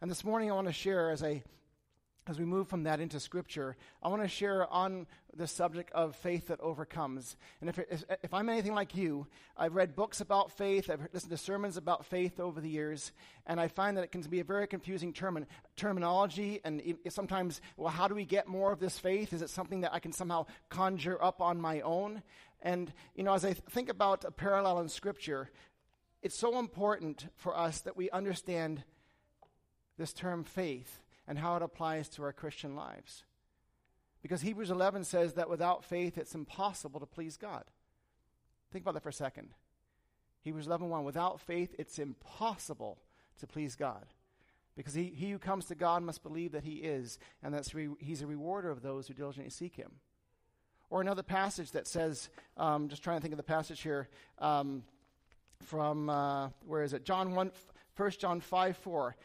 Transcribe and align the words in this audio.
And 0.00 0.08
this 0.08 0.24
morning 0.24 0.48
I 0.48 0.54
want 0.54 0.68
to 0.68 0.72
share 0.72 1.10
as 1.10 1.24
I 1.24 1.42
as 2.28 2.38
we 2.38 2.44
move 2.44 2.68
from 2.68 2.82
that 2.82 3.00
into 3.00 3.18
scripture, 3.18 3.74
I 4.02 4.08
want 4.08 4.20
to 4.20 4.28
share 4.28 4.70
on 4.70 5.06
the 5.34 5.46
subject 5.46 5.90
of 5.92 6.14
faith 6.14 6.48
that 6.48 6.60
overcomes. 6.60 7.36
And 7.62 7.70
if, 7.70 7.78
if 8.22 8.34
I'm 8.34 8.50
anything 8.50 8.74
like 8.74 8.94
you, 8.94 9.26
I've 9.56 9.74
read 9.74 9.96
books 9.96 10.20
about 10.20 10.52
faith, 10.52 10.90
I've 10.90 11.08
listened 11.14 11.30
to 11.30 11.38
sermons 11.38 11.78
about 11.78 12.04
faith 12.04 12.38
over 12.38 12.60
the 12.60 12.68
years, 12.68 13.12
and 13.46 13.58
I 13.58 13.68
find 13.68 13.96
that 13.96 14.04
it 14.04 14.12
can 14.12 14.20
be 14.20 14.40
a 14.40 14.44
very 14.44 14.66
confusing 14.66 15.14
term, 15.14 15.46
terminology. 15.74 16.60
And 16.64 16.82
sometimes, 17.08 17.62
well, 17.78 17.88
how 17.88 18.08
do 18.08 18.14
we 18.14 18.26
get 18.26 18.46
more 18.46 18.72
of 18.72 18.78
this 18.78 18.98
faith? 18.98 19.32
Is 19.32 19.40
it 19.40 19.48
something 19.48 19.80
that 19.80 19.94
I 19.94 19.98
can 19.98 20.12
somehow 20.12 20.44
conjure 20.68 21.20
up 21.24 21.40
on 21.40 21.58
my 21.58 21.80
own? 21.80 22.22
And, 22.60 22.92
you 23.14 23.24
know, 23.24 23.32
as 23.32 23.44
I 23.46 23.54
think 23.54 23.88
about 23.88 24.26
a 24.26 24.30
parallel 24.30 24.80
in 24.80 24.90
scripture, 24.90 25.50
it's 26.22 26.38
so 26.38 26.58
important 26.58 27.28
for 27.36 27.56
us 27.56 27.80
that 27.80 27.96
we 27.96 28.10
understand 28.10 28.84
this 29.98 30.12
term 30.12 30.44
faith 30.44 31.02
and 31.26 31.38
how 31.38 31.56
it 31.56 31.62
applies 31.62 32.08
to 32.08 32.22
our 32.22 32.32
Christian 32.32 32.74
lives. 32.74 33.24
Because 34.22 34.40
Hebrews 34.40 34.70
11 34.70 35.04
says 35.04 35.34
that 35.34 35.50
without 35.50 35.84
faith 35.84 36.16
it's 36.16 36.34
impossible 36.34 37.00
to 37.00 37.06
please 37.06 37.36
God. 37.36 37.64
Think 38.72 38.84
about 38.84 38.94
that 38.94 39.02
for 39.02 39.10
a 39.10 39.12
second. 39.12 39.50
Hebrews 40.42 40.66
11:1 40.66 41.04
without 41.04 41.40
faith 41.40 41.74
it's 41.78 41.98
impossible 41.98 42.98
to 43.38 43.46
please 43.46 43.76
God. 43.76 44.06
Because 44.76 44.94
he, 44.94 45.04
he 45.06 45.30
who 45.30 45.38
comes 45.38 45.66
to 45.66 45.74
God 45.74 46.02
must 46.02 46.22
believe 46.22 46.52
that 46.52 46.64
he 46.64 46.76
is 46.76 47.18
and 47.42 47.52
that 47.52 47.72
re, 47.74 47.88
he's 47.98 48.22
a 48.22 48.26
rewarder 48.26 48.70
of 48.70 48.80
those 48.80 49.08
who 49.08 49.14
diligently 49.14 49.50
seek 49.50 49.74
him. 49.74 49.92
Or 50.90 51.00
another 51.00 51.22
passage 51.22 51.72
that 51.72 51.86
says, 51.86 52.30
um, 52.56 52.88
just 52.88 53.02
trying 53.02 53.18
to 53.18 53.20
think 53.20 53.32
of 53.32 53.38
the 53.38 53.42
passage 53.42 53.80
here 53.80 54.08
um, 54.38 54.84
from, 55.64 56.08
uh, 56.08 56.50
where 56.64 56.82
is 56.82 56.92
it? 56.92 57.04
John 57.04 57.34
1, 57.34 57.50
1 57.96 58.10
John 58.12 58.40
5 58.40 58.76
4. 58.76 59.16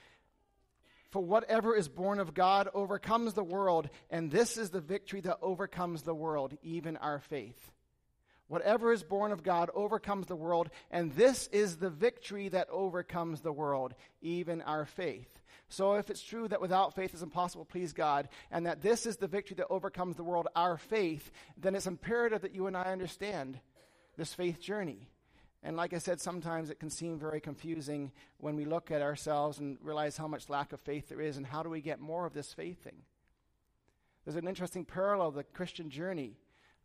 For 1.13 1.21
whatever 1.21 1.75
is 1.75 1.87
born 1.87 2.19
of 2.19 2.33
God 2.33 2.69
overcomes 2.73 3.35
the 3.35 3.43
world, 3.43 3.87
and 4.09 4.31
this 4.31 4.57
is 4.57 4.71
the 4.71 4.81
victory 4.81 5.21
that 5.21 5.37
overcomes 5.43 6.01
the 6.01 6.15
world, 6.15 6.57
even 6.63 6.97
our 6.97 7.19
faith. 7.19 7.71
Whatever 8.47 8.91
is 8.91 9.03
born 9.03 9.31
of 9.31 9.43
God 9.43 9.69
overcomes 9.75 10.25
the 10.25 10.35
world, 10.35 10.71
and 10.89 11.13
this 11.13 11.45
is 11.51 11.77
the 11.77 11.91
victory 11.91 12.49
that 12.49 12.67
overcomes 12.71 13.41
the 13.41 13.53
world, 13.53 13.93
even 14.23 14.63
our 14.63 14.85
faith. 14.85 15.29
So, 15.69 15.93
if 15.93 16.09
it's 16.09 16.23
true 16.23 16.47
that 16.47 16.61
without 16.61 16.95
faith 16.95 17.13
it's 17.13 17.21
impossible 17.21 17.65
please 17.65 17.93
God, 17.93 18.27
and 18.49 18.65
that 18.65 18.81
this 18.81 19.05
is 19.05 19.17
the 19.17 19.27
victory 19.27 19.57
that 19.57 19.67
overcomes 19.69 20.15
the 20.15 20.23
world, 20.23 20.47
our 20.55 20.77
faith, 20.77 21.29
then 21.55 21.75
it's 21.75 21.85
imperative 21.85 22.41
that 22.41 22.55
you 22.55 22.65
and 22.65 22.75
I 22.75 22.91
understand 22.91 23.59
this 24.17 24.33
faith 24.33 24.59
journey. 24.59 25.09
And 25.63 25.77
like 25.77 25.93
I 25.93 25.97
said, 25.97 26.19
sometimes 26.19 26.69
it 26.69 26.79
can 26.79 26.89
seem 26.89 27.17
very 27.17 27.39
confusing 27.39 28.11
when 28.37 28.55
we 28.57 28.65
look 28.65 28.91
at 28.91 29.01
ourselves 29.01 29.59
and 29.59 29.77
realize 29.81 30.17
how 30.17 30.27
much 30.27 30.49
lack 30.49 30.73
of 30.73 30.81
faith 30.81 31.07
there 31.07 31.21
is 31.21 31.37
and 31.37 31.45
how 31.45 31.63
do 31.63 31.69
we 31.69 31.79
get 31.79 32.01
more 32.01 32.25
of 32.25 32.33
this 32.33 32.53
faith 32.53 32.83
thing. 32.83 33.03
There's 34.25 34.35
an 34.35 34.47
interesting 34.47 34.83
parallel 34.83 35.29
of 35.29 35.35
the 35.35 35.43
Christian 35.43 35.89
journey 35.89 36.37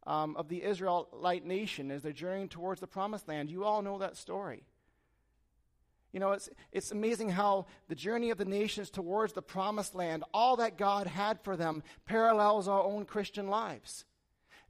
um, 0.06 0.36
of 0.36 0.48
the 0.48 0.62
Israelite 0.62 1.44
nation 1.44 1.90
as 1.90 2.02
they're 2.02 2.12
journeying 2.12 2.48
towards 2.48 2.80
the 2.80 2.86
promised 2.86 3.26
land. 3.26 3.50
You 3.50 3.64
all 3.64 3.82
know 3.82 3.98
that 3.98 4.16
story. 4.16 4.64
You 6.12 6.20
know, 6.20 6.32
it's, 6.32 6.48
it's 6.72 6.92
amazing 6.92 7.30
how 7.30 7.66
the 7.88 7.94
journey 7.94 8.30
of 8.30 8.38
the 8.38 8.44
nations 8.44 8.90
towards 8.90 9.32
the 9.32 9.42
promised 9.42 9.94
land, 9.94 10.24
all 10.32 10.56
that 10.56 10.78
God 10.78 11.06
had 11.06 11.40
for 11.42 11.56
them, 11.56 11.82
parallels 12.06 12.66
our 12.66 12.82
own 12.82 13.04
Christian 13.04 13.48
lives. 13.48 14.04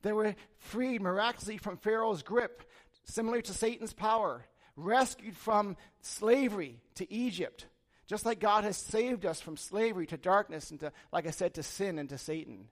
They 0.03 0.13
were 0.13 0.35
freed 0.59 1.03
miraculously 1.03 1.59
from 1.59 1.77
Pharaoh's 1.77 2.23
grip 2.23 2.63
similar 3.09 3.41
to 3.43 3.53
Satan's 3.53 3.93
power, 3.93 4.45
rescued 4.77 5.37
from 5.37 5.77
slavery 6.01 6.81
to 6.95 7.13
Egypt, 7.13 7.67
just 8.07 8.25
like 8.25 8.39
God 8.39 8.65
has 8.65 8.77
saved 8.77 9.27
us 9.27 9.41
from 9.41 9.57
slavery 9.57 10.07
to 10.07 10.17
darkness 10.17 10.71
and 10.71 10.79
to, 10.81 10.93
like 11.13 11.27
I 11.27 11.31
said, 11.31 11.55
to 11.55 11.63
sin 11.63 11.99
and 11.99 12.09
to 12.11 12.19
Satan. 12.19 12.69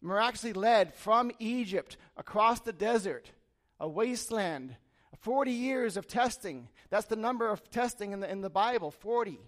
Miraculously 0.00 0.52
led 0.52 0.94
from 0.94 1.32
Egypt 1.38 1.96
across 2.16 2.60
the 2.60 2.72
desert, 2.72 3.32
a 3.80 3.88
wasteland, 3.88 4.76
40 5.20 5.50
years 5.50 5.96
of 5.96 6.06
testing. 6.06 6.68
That's 6.90 7.06
the 7.06 7.16
number 7.16 7.48
of 7.48 7.68
testing 7.70 8.12
in 8.12 8.20
the, 8.20 8.30
in 8.30 8.40
the 8.40 8.50
Bible 8.50 8.90
40. 8.90 9.40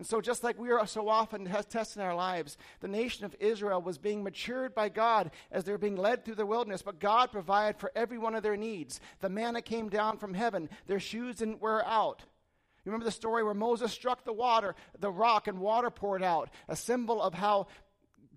And 0.00 0.06
so, 0.06 0.22
just 0.22 0.42
like 0.42 0.58
we 0.58 0.70
are 0.70 0.86
so 0.86 1.10
often 1.10 1.44
testing 1.68 2.00
our 2.00 2.14
lives, 2.14 2.56
the 2.80 2.88
nation 2.88 3.26
of 3.26 3.36
Israel 3.38 3.82
was 3.82 3.98
being 3.98 4.24
matured 4.24 4.74
by 4.74 4.88
God 4.88 5.30
as 5.52 5.64
they 5.64 5.72
were 5.72 5.76
being 5.76 5.98
led 5.98 6.24
through 6.24 6.36
the 6.36 6.46
wilderness, 6.46 6.80
but 6.80 7.00
God 7.00 7.30
provided 7.30 7.78
for 7.78 7.92
every 7.94 8.16
one 8.16 8.34
of 8.34 8.42
their 8.42 8.56
needs. 8.56 8.98
The 9.20 9.28
manna 9.28 9.60
came 9.60 9.90
down 9.90 10.16
from 10.16 10.32
heaven, 10.32 10.70
their 10.86 11.00
shoes 11.00 11.36
didn't 11.36 11.60
wear 11.60 11.84
out. 11.84 12.22
You 12.82 12.92
remember 12.92 13.04
the 13.04 13.10
story 13.10 13.44
where 13.44 13.52
Moses 13.52 13.92
struck 13.92 14.24
the 14.24 14.32
water, 14.32 14.74
the 14.98 15.10
rock, 15.10 15.48
and 15.48 15.58
water 15.58 15.90
poured 15.90 16.22
out, 16.22 16.48
a 16.66 16.76
symbol 16.76 17.20
of 17.20 17.34
how 17.34 17.66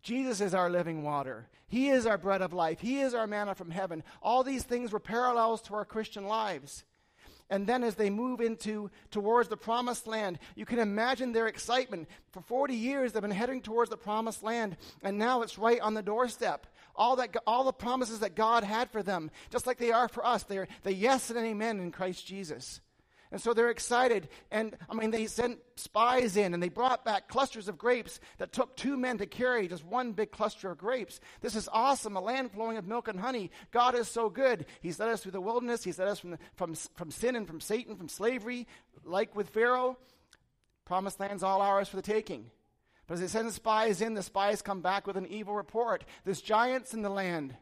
Jesus 0.01 0.41
is 0.41 0.53
our 0.53 0.69
living 0.69 1.01
water. 1.01 1.47
He 1.69 1.87
is 1.87 2.05
our 2.05 2.17
bread 2.17 2.41
of 2.41 2.51
life. 2.51 2.81
He 2.81 2.99
is 2.99 3.13
our 3.13 3.25
manna 3.25 3.55
from 3.55 3.71
heaven. 3.71 4.03
All 4.21 4.43
these 4.43 4.63
things 4.63 4.91
were 4.91 4.99
parallels 4.99 5.61
to 5.61 5.75
our 5.75 5.85
Christian 5.85 6.25
lives. 6.25 6.83
And 7.49 7.67
then 7.67 7.83
as 7.83 7.95
they 7.95 8.09
move 8.09 8.41
into 8.41 8.89
towards 9.11 9.49
the 9.49 9.57
promised 9.57 10.07
land, 10.07 10.39
you 10.55 10.65
can 10.65 10.79
imagine 10.79 11.31
their 11.31 11.47
excitement. 11.47 12.07
For 12.31 12.41
40 12.41 12.73
years 12.73 13.11
they've 13.11 13.21
been 13.21 13.31
heading 13.31 13.61
towards 13.61 13.89
the 13.89 13.97
promised 13.97 14.43
land, 14.43 14.77
and 15.01 15.17
now 15.17 15.41
it's 15.41 15.57
right 15.57 15.79
on 15.81 15.93
the 15.93 16.01
doorstep. 16.01 16.67
All 16.95 17.15
that 17.17 17.35
all 17.47 17.63
the 17.63 17.73
promises 17.73 18.19
that 18.19 18.35
God 18.35 18.63
had 18.63 18.91
for 18.91 19.03
them, 19.03 19.31
just 19.49 19.65
like 19.65 19.77
they 19.77 19.91
are 19.91 20.07
for 20.07 20.25
us, 20.25 20.43
they're 20.43 20.67
the 20.83 20.93
yes 20.93 21.29
and 21.29 21.39
amen 21.39 21.79
in 21.79 21.91
Christ 21.91 22.25
Jesus. 22.25 22.81
And 23.33 23.41
so 23.41 23.55
they're 23.55 23.71
excited. 23.71 24.29
And 24.51 24.77
I 24.87 24.93
mean, 24.93 25.09
they 25.09 25.25
sent 25.25 25.57
spies 25.75 26.37
in 26.37 26.53
and 26.53 26.61
they 26.61 26.69
brought 26.69 27.03
back 27.03 27.27
clusters 27.27 27.67
of 27.67 27.79
grapes 27.79 28.19
that 28.37 28.53
took 28.53 28.77
two 28.77 28.95
men 28.95 29.17
to 29.17 29.25
carry 29.25 29.67
just 29.67 29.83
one 29.83 30.11
big 30.11 30.31
cluster 30.31 30.69
of 30.69 30.77
grapes. 30.77 31.19
This 31.41 31.55
is 31.55 31.67
awesome. 31.73 32.15
A 32.15 32.21
land 32.21 32.51
flowing 32.51 32.77
of 32.77 32.85
milk 32.85 33.07
and 33.07 33.19
honey. 33.19 33.49
God 33.71 33.95
is 33.95 34.07
so 34.07 34.29
good. 34.29 34.67
He's 34.81 34.99
led 34.99 35.09
us 35.09 35.23
through 35.23 35.31
the 35.31 35.41
wilderness. 35.41 35.83
He's 35.83 35.97
led 35.97 36.09
us 36.09 36.19
from, 36.19 36.29
the, 36.29 36.37
from, 36.53 36.75
from 36.75 37.09
sin 37.09 37.35
and 37.35 37.47
from 37.47 37.59
Satan, 37.59 37.95
from 37.95 38.07
slavery, 38.07 38.67
like 39.03 39.35
with 39.35 39.49
Pharaoh. 39.49 39.97
Promised 40.85 41.19
land's 41.19 41.41
all 41.41 41.63
ours 41.63 41.89
for 41.89 41.95
the 41.95 42.03
taking. 42.03 42.51
But 43.07 43.15
as 43.15 43.21
they 43.21 43.27
send 43.27 43.51
spies 43.51 43.99
in, 43.99 44.13
the 44.13 44.21
spies 44.21 44.61
come 44.61 44.81
back 44.81 45.07
with 45.07 45.17
an 45.17 45.25
evil 45.25 45.55
report. 45.55 46.05
There's 46.23 46.39
giants 46.39 46.93
in 46.93 47.01
the 47.01 47.09
land. 47.09 47.55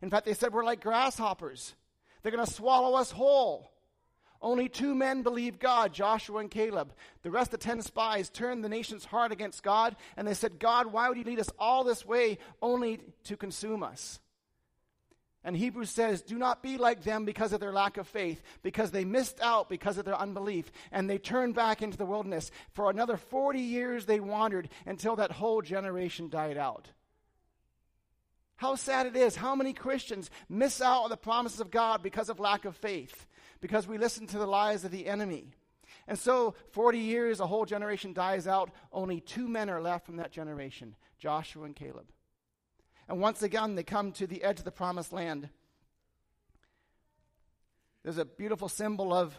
In 0.00 0.08
fact, 0.08 0.24
they 0.24 0.32
said 0.32 0.54
we're 0.54 0.64
like 0.64 0.80
grasshoppers. 0.80 1.74
They're 2.22 2.32
going 2.32 2.46
to 2.46 2.50
swallow 2.50 2.96
us 2.96 3.10
whole. 3.10 3.70
Only 4.40 4.68
two 4.68 4.94
men 4.94 5.22
believed 5.22 5.58
God, 5.58 5.92
Joshua 5.92 6.38
and 6.38 6.50
Caleb. 6.50 6.92
The 7.22 7.30
rest 7.30 7.52
of 7.52 7.58
the 7.60 7.64
ten 7.64 7.82
spies 7.82 8.30
turned 8.30 8.62
the 8.62 8.68
nation's 8.68 9.04
heart 9.04 9.32
against 9.32 9.62
God, 9.62 9.96
and 10.16 10.28
they 10.28 10.34
said, 10.34 10.60
God, 10.60 10.92
why 10.92 11.08
would 11.08 11.18
you 11.18 11.24
lead 11.24 11.40
us 11.40 11.50
all 11.58 11.82
this 11.82 12.06
way 12.06 12.38
only 12.62 13.00
to 13.24 13.36
consume 13.36 13.82
us? 13.82 14.20
And 15.44 15.56
Hebrews 15.56 15.90
says, 15.90 16.22
Do 16.22 16.36
not 16.36 16.62
be 16.62 16.78
like 16.78 17.02
them 17.02 17.24
because 17.24 17.52
of 17.52 17.60
their 17.60 17.72
lack 17.72 17.96
of 17.96 18.06
faith, 18.06 18.42
because 18.62 18.90
they 18.90 19.04
missed 19.04 19.40
out 19.40 19.68
because 19.68 19.98
of 19.98 20.04
their 20.04 20.18
unbelief, 20.18 20.70
and 20.92 21.08
they 21.08 21.18
turned 21.18 21.54
back 21.54 21.82
into 21.82 21.96
the 21.96 22.06
wilderness. 22.06 22.50
For 22.74 22.90
another 22.90 23.16
40 23.16 23.58
years 23.60 24.06
they 24.06 24.20
wandered 24.20 24.68
until 24.86 25.16
that 25.16 25.32
whole 25.32 25.62
generation 25.62 26.28
died 26.28 26.58
out. 26.58 26.88
How 28.56 28.74
sad 28.74 29.06
it 29.06 29.16
is. 29.16 29.36
How 29.36 29.54
many 29.54 29.72
Christians 29.72 30.30
miss 30.48 30.80
out 30.80 31.04
on 31.04 31.10
the 31.10 31.16
promises 31.16 31.60
of 31.60 31.70
God 31.70 32.02
because 32.02 32.28
of 32.28 32.40
lack 32.40 32.64
of 32.64 32.76
faith? 32.76 33.26
Because 33.60 33.86
we 33.86 33.98
listen 33.98 34.26
to 34.28 34.38
the 34.38 34.46
lies 34.46 34.84
of 34.84 34.90
the 34.90 35.06
enemy. 35.06 35.52
And 36.06 36.18
so, 36.18 36.54
40 36.70 36.98
years, 36.98 37.40
a 37.40 37.46
whole 37.46 37.64
generation 37.64 38.12
dies 38.12 38.46
out. 38.46 38.70
Only 38.92 39.20
two 39.20 39.48
men 39.48 39.68
are 39.70 39.80
left 39.80 40.06
from 40.06 40.16
that 40.16 40.32
generation 40.32 40.96
Joshua 41.18 41.64
and 41.64 41.74
Caleb. 41.74 42.06
And 43.08 43.20
once 43.20 43.42
again, 43.42 43.74
they 43.74 43.82
come 43.82 44.12
to 44.12 44.26
the 44.26 44.42
edge 44.42 44.58
of 44.58 44.64
the 44.64 44.70
promised 44.70 45.12
land. 45.12 45.48
There's 48.02 48.18
a 48.18 48.24
beautiful 48.24 48.68
symbol 48.68 49.12
of 49.12 49.38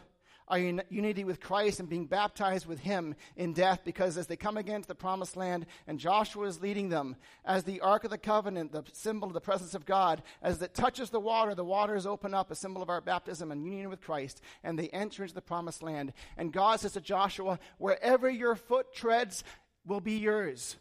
our 0.49 0.57
unity 0.57 1.23
with 1.23 1.39
Christ 1.39 1.79
and 1.79 1.87
being 1.87 2.05
baptized 2.05 2.65
with 2.65 2.79
Him 2.79 3.15
in 3.35 3.53
death 3.53 3.81
because 3.85 4.17
as 4.17 4.27
they 4.27 4.35
come 4.35 4.57
again 4.57 4.81
to 4.81 4.87
the 4.87 4.95
promised 4.95 5.37
land 5.37 5.65
and 5.87 5.99
Joshua 5.99 6.47
is 6.47 6.61
leading 6.61 6.89
them 6.89 7.15
as 7.45 7.63
the 7.63 7.81
Ark 7.81 8.03
of 8.03 8.09
the 8.09 8.17
Covenant, 8.17 8.71
the 8.71 8.83
symbol 8.91 9.27
of 9.27 9.33
the 9.33 9.41
presence 9.41 9.75
of 9.75 9.85
God, 9.85 10.23
as 10.41 10.61
it 10.61 10.73
touches 10.73 11.09
the 11.09 11.19
water, 11.19 11.53
the 11.53 11.63
waters 11.63 12.05
open 12.05 12.33
up, 12.33 12.49
a 12.49 12.55
symbol 12.55 12.81
of 12.81 12.89
our 12.89 13.01
baptism 13.01 13.51
and 13.51 13.65
union 13.65 13.89
with 13.89 14.01
Christ, 14.01 14.41
and 14.63 14.77
they 14.77 14.89
enter 14.89 15.23
into 15.23 15.35
the 15.35 15.41
promised 15.41 15.83
land. 15.83 16.13
And 16.37 16.51
God 16.51 16.79
says 16.79 16.93
to 16.93 17.01
Joshua, 17.01 17.59
wherever 17.77 18.29
your 18.29 18.55
foot 18.55 18.93
treads 18.93 19.43
will 19.85 20.01
be 20.01 20.17
yours. 20.17 20.77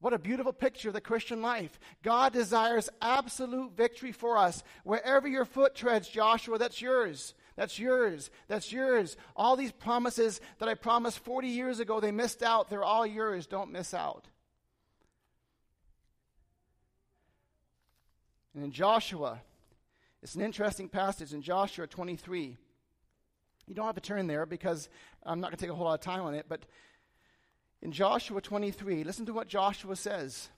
What 0.00 0.12
a 0.12 0.18
beautiful 0.18 0.52
picture 0.52 0.88
of 0.88 0.94
the 0.94 1.00
Christian 1.00 1.40
life. 1.40 1.78
God 2.02 2.32
desires 2.32 2.88
absolute 3.00 3.76
victory 3.76 4.12
for 4.12 4.36
us. 4.36 4.62
Wherever 4.84 5.26
your 5.26 5.46
foot 5.46 5.74
treads, 5.74 6.08
Joshua, 6.08 6.58
that's 6.58 6.82
yours. 6.82 7.34
That's 7.56 7.78
yours. 7.78 8.30
That's 8.48 8.70
yours. 8.70 9.16
All 9.34 9.56
these 9.56 9.72
promises 9.72 10.40
that 10.58 10.68
I 10.68 10.74
promised 10.74 11.18
40 11.20 11.48
years 11.48 11.80
ago, 11.80 12.00
they 12.00 12.12
missed 12.12 12.42
out. 12.42 12.68
They're 12.68 12.84
all 12.84 13.06
yours. 13.06 13.46
Don't 13.46 13.72
miss 13.72 13.94
out. 13.94 14.26
And 18.54 18.62
in 18.62 18.70
Joshua, 18.72 19.40
it's 20.22 20.34
an 20.34 20.42
interesting 20.42 20.88
passage 20.88 21.32
in 21.32 21.42
Joshua 21.42 21.86
23. 21.86 22.56
You 23.66 23.74
don't 23.74 23.86
have 23.86 23.94
to 23.96 24.00
turn 24.00 24.26
there 24.26 24.46
because 24.46 24.88
I'm 25.24 25.40
not 25.40 25.50
going 25.50 25.58
to 25.58 25.64
take 25.64 25.72
a 25.72 25.74
whole 25.74 25.86
lot 25.86 25.94
of 25.94 26.00
time 26.00 26.22
on 26.22 26.34
it, 26.34 26.46
but 26.48 26.66
In 27.82 27.92
Joshua 27.92 28.40
23, 28.40 29.04
listen 29.04 29.26
to 29.26 29.32
what 29.32 29.48
Joshua 29.48 29.96
says. 29.96 30.48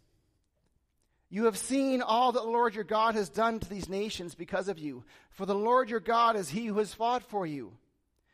You 1.31 1.45
have 1.45 1.59
seen 1.59 2.01
all 2.01 2.33
that 2.33 2.43
the 2.43 2.49
Lord 2.49 2.75
your 2.75 2.85
God 2.85 3.15
has 3.15 3.29
done 3.29 3.61
to 3.61 3.69
these 3.69 3.89
nations 3.89 4.35
because 4.35 4.69
of 4.69 4.79
you. 4.79 5.05
For 5.31 5.45
the 5.45 5.55
Lord 5.55 5.91
your 5.91 6.01
God 6.01 6.37
is 6.37 6.49
he 6.49 6.67
who 6.67 6.79
has 6.79 6.95
fought 6.95 7.23
for 7.23 7.47
you. 7.47 7.73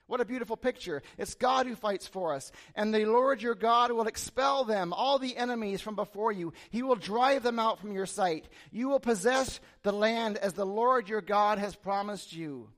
What 0.06 0.20
a 0.20 0.26
beautiful 0.26 0.56
picture. 0.56 1.02
It's 1.16 1.34
God 1.34 1.66
who 1.66 1.74
fights 1.74 2.06
for 2.06 2.34
us. 2.34 2.52
And 2.74 2.94
the 2.94 3.06
Lord 3.06 3.40
your 3.40 3.54
God 3.54 3.90
will 3.90 4.06
expel 4.06 4.64
them, 4.64 4.92
all 4.92 5.18
the 5.18 5.36
enemies 5.36 5.80
from 5.80 5.96
before 5.96 6.30
you. 6.30 6.52
He 6.70 6.82
will 6.82 6.94
drive 6.94 7.42
them 7.42 7.58
out 7.58 7.80
from 7.80 7.92
your 7.92 8.06
sight. 8.06 8.46
You 8.70 8.90
will 8.90 9.00
possess 9.00 9.60
the 9.82 9.92
land 9.92 10.36
as 10.36 10.52
the 10.52 10.66
Lord 10.66 11.08
your 11.08 11.22
God 11.22 11.58
has 11.58 11.74
promised 11.74 12.34
you. 12.34 12.68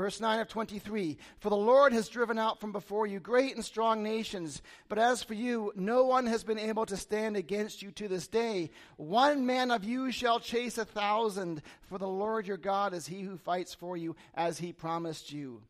Verse 0.00 0.18
9 0.18 0.40
of 0.40 0.48
23 0.48 1.18
For 1.40 1.50
the 1.50 1.56
Lord 1.56 1.92
has 1.92 2.08
driven 2.08 2.38
out 2.38 2.58
from 2.58 2.72
before 2.72 3.06
you 3.06 3.20
great 3.20 3.54
and 3.54 3.62
strong 3.62 4.02
nations, 4.02 4.62
but 4.88 4.98
as 4.98 5.22
for 5.22 5.34
you, 5.34 5.74
no 5.76 6.04
one 6.04 6.24
has 6.24 6.42
been 6.42 6.58
able 6.58 6.86
to 6.86 6.96
stand 6.96 7.36
against 7.36 7.82
you 7.82 7.90
to 7.90 8.08
this 8.08 8.26
day. 8.26 8.70
One 8.96 9.44
man 9.44 9.70
of 9.70 9.84
you 9.84 10.10
shall 10.10 10.40
chase 10.40 10.78
a 10.78 10.86
thousand, 10.86 11.60
for 11.82 11.98
the 11.98 12.08
Lord 12.08 12.46
your 12.46 12.56
God 12.56 12.94
is 12.94 13.06
he 13.06 13.20
who 13.20 13.36
fights 13.36 13.74
for 13.74 13.94
you, 13.94 14.16
as 14.32 14.56
he 14.56 14.72
promised 14.72 15.32
you. 15.32 15.60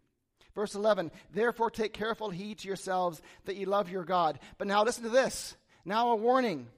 Verse 0.55 0.76
11 0.76 1.11
Therefore 1.33 1.69
take 1.69 1.93
careful 1.93 2.31
heed 2.31 2.59
to 2.59 2.69
yourselves 2.69 3.21
that 3.47 3.56
ye 3.56 3.65
love 3.65 3.91
your 3.91 4.05
God. 4.05 4.38
But 4.59 4.69
now 4.69 4.85
listen 4.85 5.03
to 5.03 5.11
this. 5.11 5.56
Now 5.85 6.12
a 6.12 6.15
warning. 6.15 6.69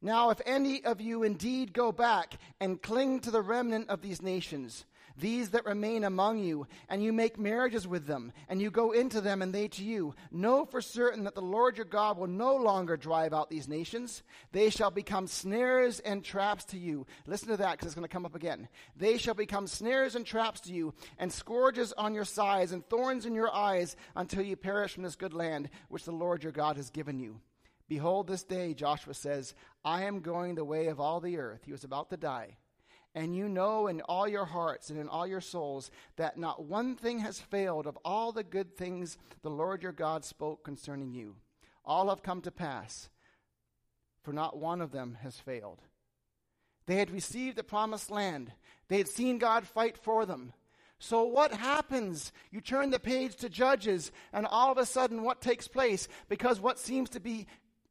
Now, 0.00 0.30
if 0.30 0.40
any 0.46 0.84
of 0.84 1.00
you 1.00 1.24
indeed 1.24 1.72
go 1.72 1.90
back 1.90 2.34
and 2.60 2.80
cling 2.80 3.20
to 3.20 3.32
the 3.32 3.42
remnant 3.42 3.90
of 3.90 4.00
these 4.02 4.22
nations, 4.22 4.86
these 5.16 5.50
that 5.50 5.66
remain 5.66 6.04
among 6.04 6.38
you, 6.38 6.66
and 6.88 7.02
you 7.02 7.12
make 7.12 7.38
marriages 7.38 7.86
with 7.86 8.06
them, 8.06 8.32
and 8.48 8.60
you 8.60 8.70
go 8.70 8.92
into 8.92 9.20
them, 9.20 9.42
and 9.42 9.52
they 9.52 9.68
to 9.68 9.84
you. 9.84 10.14
Know 10.30 10.64
for 10.64 10.80
certain 10.80 11.24
that 11.24 11.34
the 11.34 11.42
Lord 11.42 11.76
your 11.76 11.86
God 11.86 12.18
will 12.18 12.26
no 12.26 12.56
longer 12.56 12.96
drive 12.96 13.32
out 13.32 13.50
these 13.50 13.68
nations. 13.68 14.22
They 14.52 14.70
shall 14.70 14.90
become 14.90 15.26
snares 15.26 16.00
and 16.00 16.24
traps 16.24 16.64
to 16.66 16.78
you. 16.78 17.06
Listen 17.26 17.48
to 17.48 17.56
that, 17.58 17.72
because 17.72 17.86
it's 17.86 17.94
going 17.94 18.08
to 18.08 18.12
come 18.12 18.26
up 18.26 18.34
again. 18.34 18.68
They 18.96 19.18
shall 19.18 19.34
become 19.34 19.66
snares 19.66 20.14
and 20.14 20.26
traps 20.26 20.60
to 20.62 20.72
you, 20.72 20.94
and 21.18 21.32
scourges 21.32 21.92
on 21.92 22.14
your 22.14 22.24
sides, 22.24 22.72
and 22.72 22.86
thorns 22.88 23.26
in 23.26 23.34
your 23.34 23.54
eyes, 23.54 23.96
until 24.16 24.42
you 24.42 24.56
perish 24.56 24.94
from 24.94 25.02
this 25.02 25.16
good 25.16 25.34
land 25.34 25.70
which 25.88 26.04
the 26.04 26.12
Lord 26.12 26.42
your 26.42 26.52
God 26.52 26.76
has 26.76 26.90
given 26.90 27.18
you. 27.18 27.40
Behold, 27.88 28.28
this 28.28 28.44
day, 28.44 28.72
Joshua 28.72 29.14
says, 29.14 29.54
I 29.84 30.04
am 30.04 30.20
going 30.20 30.54
the 30.54 30.64
way 30.64 30.86
of 30.86 31.00
all 31.00 31.20
the 31.20 31.38
earth. 31.38 31.62
He 31.64 31.72
was 31.72 31.82
about 31.82 32.10
to 32.10 32.16
die 32.16 32.56
and 33.14 33.34
you 33.34 33.48
know 33.48 33.86
in 33.86 34.00
all 34.02 34.28
your 34.28 34.44
hearts 34.44 34.90
and 34.90 34.98
in 34.98 35.08
all 35.08 35.26
your 35.26 35.40
souls 35.40 35.90
that 36.16 36.38
not 36.38 36.64
one 36.64 36.94
thing 36.96 37.18
has 37.20 37.40
failed 37.40 37.86
of 37.86 37.98
all 38.04 38.32
the 38.32 38.44
good 38.44 38.76
things 38.76 39.18
the 39.42 39.50
Lord 39.50 39.82
your 39.82 39.92
God 39.92 40.24
spoke 40.24 40.64
concerning 40.64 41.12
you. 41.12 41.36
All 41.84 42.08
have 42.08 42.22
come 42.22 42.40
to 42.42 42.50
pass, 42.50 43.08
for 44.22 44.32
not 44.32 44.58
one 44.58 44.80
of 44.80 44.92
them 44.92 45.18
has 45.22 45.40
failed. 45.40 45.80
They 46.86 46.96
had 46.96 47.10
received 47.10 47.56
the 47.56 47.64
promised 47.64 48.10
land, 48.10 48.52
they 48.88 48.98
had 48.98 49.08
seen 49.08 49.38
God 49.38 49.66
fight 49.66 49.96
for 49.96 50.26
them. 50.26 50.52
So, 51.02 51.24
what 51.24 51.52
happens? 51.52 52.30
You 52.50 52.60
turn 52.60 52.90
the 52.90 53.00
page 53.00 53.36
to 53.36 53.48
Judges, 53.48 54.12
and 54.34 54.44
all 54.44 54.70
of 54.70 54.76
a 54.76 54.84
sudden, 54.84 55.22
what 55.22 55.40
takes 55.40 55.66
place? 55.66 56.08
Because 56.28 56.60
what 56.60 56.78
seems 56.78 57.08
to 57.10 57.20
be 57.20 57.46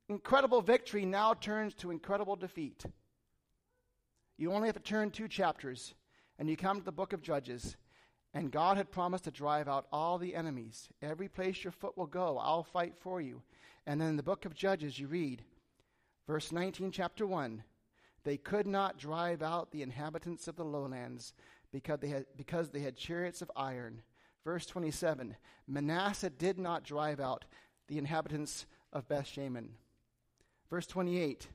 incredible 0.09 0.61
victory 0.61 1.05
now 1.05 1.33
turns 1.33 1.73
to 1.75 1.89
incredible 1.89 2.35
defeat. 2.35 2.85
You 4.39 4.53
only 4.53 4.69
have 4.69 4.77
to 4.77 4.81
turn 4.81 5.11
two 5.11 5.27
chapters, 5.27 5.93
and 6.39 6.49
you 6.49 6.55
come 6.55 6.79
to 6.79 6.85
the 6.85 6.93
book 6.93 7.11
of 7.11 7.21
Judges. 7.21 7.75
And 8.33 8.53
God 8.53 8.77
had 8.77 8.89
promised 8.89 9.25
to 9.25 9.31
drive 9.31 9.67
out 9.67 9.87
all 9.91 10.17
the 10.17 10.33
enemies. 10.33 10.87
Every 11.01 11.27
place 11.27 11.61
your 11.61 11.73
foot 11.73 11.97
will 11.97 12.05
go, 12.05 12.37
I'll 12.37 12.63
fight 12.63 12.93
for 12.97 13.19
you. 13.19 13.41
And 13.85 13.99
then 13.99 14.07
in 14.09 14.15
the 14.15 14.23
book 14.23 14.45
of 14.45 14.53
Judges, 14.53 14.97
you 14.97 15.07
read, 15.07 15.43
verse 16.25 16.53
19, 16.53 16.91
chapter 16.91 17.27
1 17.27 17.63
They 18.23 18.37
could 18.37 18.65
not 18.65 18.97
drive 18.97 19.41
out 19.41 19.71
the 19.71 19.81
inhabitants 19.81 20.47
of 20.47 20.55
the 20.55 20.63
lowlands 20.63 21.33
because 21.73 21.99
they 21.99 22.07
had, 22.07 22.25
because 22.37 22.69
they 22.69 22.79
had 22.79 22.95
chariots 22.95 23.41
of 23.41 23.51
iron. 23.57 24.01
Verse 24.45 24.65
27 24.65 25.35
Manasseh 25.67 26.29
did 26.29 26.57
not 26.57 26.85
drive 26.85 27.19
out 27.19 27.43
the 27.89 27.97
inhabitants 27.97 28.67
of 28.93 29.09
Bethshemesh. 29.09 29.67
Verse 30.69 30.87
28 30.87 31.49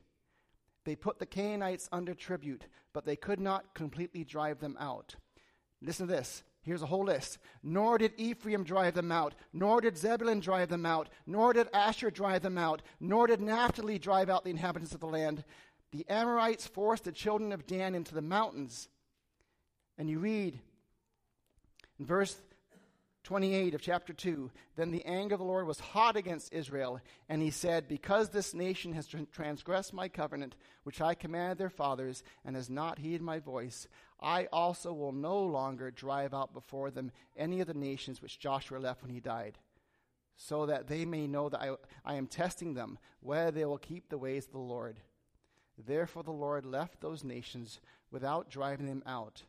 they 0.85 0.95
put 0.95 1.19
the 1.19 1.25
Canaanites 1.25 1.89
under 1.91 2.13
tribute, 2.13 2.67
but 2.93 3.05
they 3.05 3.15
could 3.15 3.39
not 3.39 3.73
completely 3.73 4.23
drive 4.23 4.59
them 4.59 4.77
out. 4.79 5.15
Listen 5.81 6.07
to 6.07 6.13
this. 6.13 6.43
Here's 6.61 6.81
a 6.81 6.87
whole 6.87 7.05
list. 7.05 7.37
Nor 7.61 7.97
did 7.97 8.13
Ephraim 8.17 8.63
drive 8.63 8.95
them 8.95 9.11
out, 9.11 9.35
nor 9.53 9.81
did 9.81 9.97
Zebulun 9.97 10.39
drive 10.39 10.69
them 10.69 10.85
out, 10.85 11.09
nor 11.27 11.53
did 11.53 11.67
Asher 11.73 12.09
drive 12.09 12.41
them 12.41 12.57
out, 12.57 12.81
nor 12.99 13.27
did 13.27 13.41
Naphtali 13.41 13.99
drive 13.99 14.29
out 14.29 14.43
the 14.43 14.49
inhabitants 14.49 14.93
of 14.93 14.99
the 14.99 15.05
land. 15.05 15.43
The 15.91 16.05
Amorites 16.09 16.65
forced 16.65 17.03
the 17.03 17.11
children 17.11 17.51
of 17.51 17.67
Dan 17.67 17.93
into 17.93 18.15
the 18.15 18.21
mountains. 18.21 18.89
And 19.97 20.09
you 20.09 20.19
read 20.19 20.59
in 21.99 22.05
verse 22.05 22.35
28 23.25 23.73
of 23.73 23.81
chapter 23.81 24.13
2 24.13 24.51
Then 24.75 24.91
the 24.91 25.03
anger 25.03 25.33
of 25.33 25.39
the 25.39 25.45
Lord 25.45 25.65
was 25.65 25.79
hot 25.79 26.15
against 26.15 26.53
Israel, 26.53 27.01
and 27.27 27.41
he 27.41 27.49
said, 27.49 27.87
Because 27.87 28.29
this 28.29 28.53
nation 28.53 28.93
has 28.93 29.09
transgressed 29.31 29.93
my 29.93 30.07
covenant, 30.07 30.55
which 30.83 31.01
I 31.01 31.15
commanded 31.15 31.57
their 31.57 31.71
fathers, 31.71 32.21
and 32.45 32.55
has 32.55 32.69
not 32.69 32.99
heeded 32.99 33.23
my 33.23 33.39
voice, 33.39 33.87
I 34.21 34.45
also 34.53 34.93
will 34.93 35.11
no 35.11 35.41
longer 35.41 35.89
drive 35.89 36.35
out 36.35 36.53
before 36.53 36.91
them 36.91 37.11
any 37.35 37.61
of 37.61 37.67
the 37.67 37.73
nations 37.73 38.21
which 38.21 38.37
Joshua 38.37 38.77
left 38.77 39.01
when 39.01 39.11
he 39.11 39.19
died, 39.19 39.57
so 40.37 40.67
that 40.67 40.87
they 40.87 41.03
may 41.03 41.25
know 41.25 41.49
that 41.49 41.61
I, 41.61 41.71
I 42.05 42.15
am 42.15 42.27
testing 42.27 42.75
them, 42.75 42.99
whether 43.21 43.49
they 43.49 43.65
will 43.65 43.79
keep 43.79 44.07
the 44.07 44.19
ways 44.19 44.45
of 44.45 44.51
the 44.51 44.59
Lord. 44.59 44.99
Therefore 45.83 46.21
the 46.21 46.31
Lord 46.31 46.63
left 46.63 47.01
those 47.01 47.23
nations 47.23 47.79
without 48.11 48.51
driving 48.51 48.85
them 48.85 49.01
out, 49.07 49.41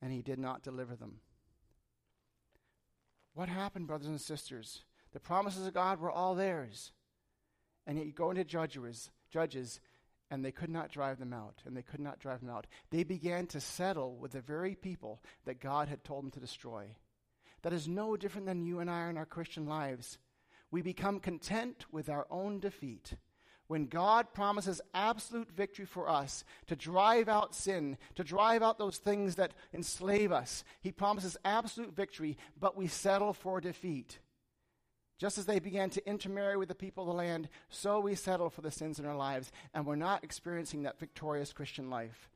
and 0.00 0.10
he 0.10 0.22
did 0.22 0.38
not 0.38 0.62
deliver 0.62 0.96
them. 0.96 1.20
What 3.34 3.48
happened, 3.48 3.86
brothers 3.88 4.08
and 4.08 4.20
sisters? 4.20 4.84
The 5.12 5.20
promises 5.20 5.66
of 5.66 5.74
God 5.74 6.00
were 6.00 6.10
all 6.10 6.34
theirs. 6.34 6.92
And 7.86 7.98
yet 7.98 8.06
you 8.06 8.12
go 8.12 8.30
into 8.30 8.44
judges, 8.44 9.10
judges, 9.30 9.80
and 10.30 10.44
they 10.44 10.52
could 10.52 10.70
not 10.70 10.90
drive 10.90 11.18
them 11.18 11.32
out, 11.32 11.62
and 11.66 11.76
they 11.76 11.82
could 11.82 12.00
not 12.00 12.18
drive 12.18 12.40
them 12.40 12.50
out. 12.50 12.66
They 12.90 13.04
began 13.04 13.46
to 13.48 13.60
settle 13.60 14.16
with 14.16 14.32
the 14.32 14.40
very 14.40 14.74
people 14.74 15.20
that 15.44 15.60
God 15.60 15.88
had 15.88 16.02
told 16.02 16.24
them 16.24 16.30
to 16.32 16.40
destroy. 16.40 16.86
That 17.62 17.72
is 17.72 17.88
no 17.88 18.16
different 18.16 18.46
than 18.46 18.64
you 18.64 18.80
and 18.80 18.90
I 18.90 19.08
in 19.08 19.16
our 19.16 19.26
Christian 19.26 19.66
lives. 19.66 20.18
We 20.70 20.82
become 20.82 21.20
content 21.20 21.84
with 21.92 22.08
our 22.08 22.26
own 22.30 22.60
defeat 22.60 23.14
when 23.74 23.86
God 23.86 24.32
promises 24.32 24.80
absolute 24.94 25.50
victory 25.50 25.84
for 25.84 26.08
us 26.08 26.44
to 26.68 26.76
drive 26.76 27.28
out 27.28 27.56
sin, 27.56 27.98
to 28.14 28.22
drive 28.22 28.62
out 28.62 28.78
those 28.78 28.98
things 28.98 29.34
that 29.34 29.52
enslave 29.72 30.30
us, 30.30 30.62
He 30.80 30.92
promises 30.92 31.36
absolute 31.44 31.92
victory, 31.92 32.38
but 32.60 32.76
we 32.76 32.86
settle 32.86 33.32
for 33.32 33.60
defeat. 33.60 34.20
Just 35.18 35.38
as 35.38 35.46
they 35.46 35.58
began 35.58 35.90
to 35.90 36.08
intermarry 36.08 36.56
with 36.56 36.68
the 36.68 36.74
people 36.76 37.02
of 37.02 37.08
the 37.08 37.14
land, 37.14 37.48
so 37.68 37.98
we 37.98 38.14
settle 38.14 38.48
for 38.48 38.60
the 38.60 38.70
sins 38.70 39.00
in 39.00 39.06
our 39.06 39.16
lives, 39.16 39.50
and 39.74 39.84
we're 39.84 39.96
not 39.96 40.22
experiencing 40.22 40.84
that 40.84 41.00
victorious 41.00 41.52
Christian 41.52 41.90
life. 41.90 42.30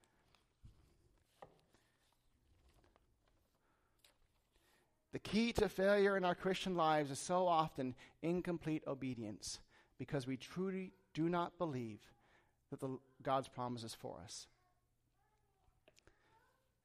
The 5.12 5.20
key 5.20 5.52
to 5.52 5.68
failure 5.68 6.16
in 6.16 6.24
our 6.24 6.34
Christian 6.34 6.74
lives 6.74 7.12
is 7.12 7.20
so 7.20 7.46
often 7.46 7.94
incomplete 8.22 8.82
obedience 8.88 9.60
because 9.98 10.26
we 10.26 10.36
truly 10.36 10.92
do 11.14 11.28
not 11.28 11.58
believe 11.58 12.00
that 12.70 12.80
the, 12.80 12.98
God's 13.22 13.48
is 13.84 13.94
for 13.94 14.20
us. 14.22 14.46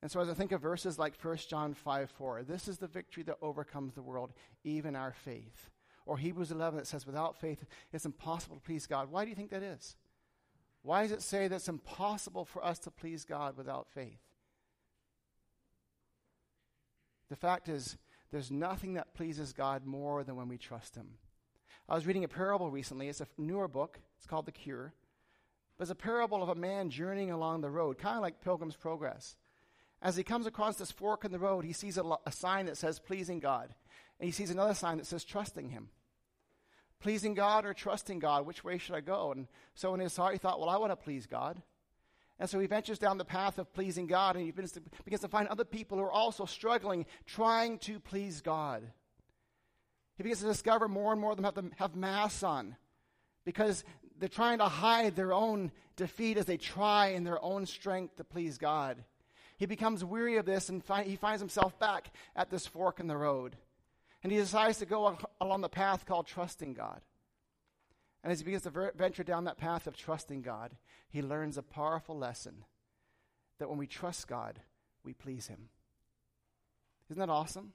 And 0.01 0.11
so, 0.11 0.19
as 0.19 0.29
I 0.29 0.33
think 0.33 0.51
of 0.51 0.61
verses 0.61 0.99
like 0.99 1.13
1 1.21 1.37
John 1.49 1.73
5 1.73 2.09
4, 2.09 2.43
this 2.43 2.67
is 2.67 2.77
the 2.77 2.87
victory 2.87 3.23
that 3.23 3.37
overcomes 3.41 3.93
the 3.93 4.01
world, 4.01 4.33
even 4.63 4.95
our 4.95 5.13
faith. 5.13 5.69
Or 6.05 6.17
Hebrews 6.17 6.51
11 6.51 6.77
that 6.77 6.87
says, 6.87 7.05
without 7.05 7.39
faith, 7.39 7.63
it's 7.93 8.05
impossible 8.05 8.57
to 8.57 8.61
please 8.61 8.85
God. 8.85 9.09
Why 9.09 9.23
do 9.23 9.29
you 9.29 9.35
think 9.35 9.51
that 9.51 9.63
is? 9.63 9.95
Why 10.81 11.03
does 11.03 11.13
it 11.13 11.21
say 11.21 11.47
that 11.47 11.55
it's 11.55 11.69
impossible 11.69 12.43
for 12.43 12.63
us 12.63 12.79
to 12.79 12.91
please 12.91 13.23
God 13.23 13.55
without 13.55 13.87
faith? 13.93 14.19
The 17.29 17.37
fact 17.37 17.69
is, 17.69 17.97
there's 18.31 18.51
nothing 18.51 18.95
that 18.95 19.13
pleases 19.13 19.53
God 19.53 19.85
more 19.85 20.25
than 20.25 20.35
when 20.35 20.49
we 20.49 20.57
trust 20.57 20.95
Him. 20.95 21.11
I 21.89 21.95
was 21.95 22.05
reading 22.05 22.23
a 22.23 22.29
parable 22.29 22.71
recently. 22.71 23.09
It's 23.09 23.21
a 23.21 23.27
newer 23.37 23.67
book. 23.67 23.99
It's 24.17 24.27
called 24.27 24.45
The 24.45 24.51
Cure. 24.51 24.93
But 25.77 25.83
it's 25.83 25.91
a 25.91 25.95
parable 25.95 26.41
of 26.41 26.49
a 26.49 26.55
man 26.55 26.89
journeying 26.89 27.31
along 27.31 27.61
the 27.61 27.69
road, 27.69 27.97
kind 27.97 28.15
of 28.15 28.21
like 28.21 28.41
Pilgrim's 28.41 28.75
Progress. 28.75 29.35
As 30.01 30.15
he 30.15 30.23
comes 30.23 30.45
across 30.45 30.77
this 30.77 30.91
fork 30.91 31.25
in 31.25 31.31
the 31.31 31.39
road, 31.39 31.65
he 31.65 31.73
sees 31.73 31.97
a, 31.97 32.03
a 32.25 32.31
sign 32.31 32.67
that 32.67 32.77
says 32.77 32.99
pleasing 32.99 33.39
God. 33.39 33.73
And 34.19 34.25
he 34.25 34.31
sees 34.31 34.49
another 34.49 34.73
sign 34.73 34.97
that 34.97 35.07
says 35.07 35.23
trusting 35.23 35.69
him. 35.69 35.89
Pleasing 36.99 37.33
God 37.33 37.65
or 37.65 37.73
trusting 37.73 38.19
God, 38.19 38.45
which 38.45 38.63
way 38.63 38.77
should 38.77 38.95
I 38.95 39.01
go? 39.01 39.31
And 39.31 39.47
so 39.75 39.93
in 39.93 39.99
his 39.99 40.15
heart, 40.15 40.33
he 40.33 40.39
thought, 40.39 40.59
well, 40.59 40.69
I 40.69 40.77
want 40.77 40.91
to 40.91 40.95
please 40.95 41.25
God. 41.25 41.61
And 42.39 42.49
so 42.49 42.59
he 42.59 42.67
ventures 42.67 42.99
down 42.99 43.17
the 43.17 43.25
path 43.25 43.59
of 43.59 43.73
pleasing 43.73 44.07
God, 44.07 44.35
and 44.35 44.45
he 44.45 44.51
begins 44.51 44.71
to, 44.73 44.81
begins 45.03 45.21
to 45.21 45.27
find 45.27 45.47
other 45.47 45.65
people 45.65 45.97
who 45.97 46.03
are 46.03 46.11
also 46.11 46.45
struggling, 46.45 47.05
trying 47.25 47.77
to 47.79 47.99
please 47.99 48.41
God. 48.41 48.83
He 50.15 50.23
begins 50.23 50.41
to 50.41 50.47
discover 50.47 50.87
more 50.87 51.11
and 51.11 51.19
more 51.19 51.31
of 51.31 51.37
them 51.37 51.45
have, 51.45 51.55
to 51.55 51.69
have 51.77 51.95
masks 51.95 52.43
on 52.43 52.75
because 53.45 53.83
they're 54.19 54.29
trying 54.29 54.59
to 54.59 54.65
hide 54.65 55.15
their 55.15 55.33
own 55.33 55.71
defeat 55.95 56.37
as 56.37 56.45
they 56.45 56.57
try 56.57 57.07
in 57.07 57.23
their 57.23 57.43
own 57.43 57.65
strength 57.65 58.17
to 58.17 58.23
please 58.23 58.57
God. 58.57 59.03
He 59.57 59.65
becomes 59.65 60.03
weary 60.03 60.37
of 60.37 60.45
this 60.45 60.69
and 60.69 60.83
fi- 60.83 61.03
he 61.03 61.15
finds 61.15 61.41
himself 61.41 61.77
back 61.79 62.11
at 62.35 62.49
this 62.49 62.67
fork 62.67 62.99
in 62.99 63.07
the 63.07 63.17
road. 63.17 63.55
And 64.23 64.31
he 64.31 64.37
decides 64.37 64.77
to 64.79 64.85
go 64.85 65.17
along 65.41 65.61
the 65.61 65.69
path 65.69 66.05
called 66.05 66.27
trusting 66.27 66.73
God. 66.73 67.01
And 68.23 68.31
as 68.31 68.39
he 68.39 68.45
begins 68.45 68.63
to 68.63 68.69
ver- 68.69 68.93
venture 68.95 69.23
down 69.23 69.43
that 69.45 69.57
path 69.57 69.85
of 69.85 69.97
trusting 69.97 70.41
God, 70.41 70.75
he 71.09 71.21
learns 71.21 71.57
a 71.57 71.63
powerful 71.63 72.17
lesson 72.17 72.63
that 73.59 73.69
when 73.69 73.77
we 73.77 73.87
trust 73.87 74.27
God, 74.27 74.59
we 75.03 75.13
please 75.13 75.47
him. 75.47 75.69
Isn't 77.09 77.19
that 77.19 77.29
awesome? 77.29 77.73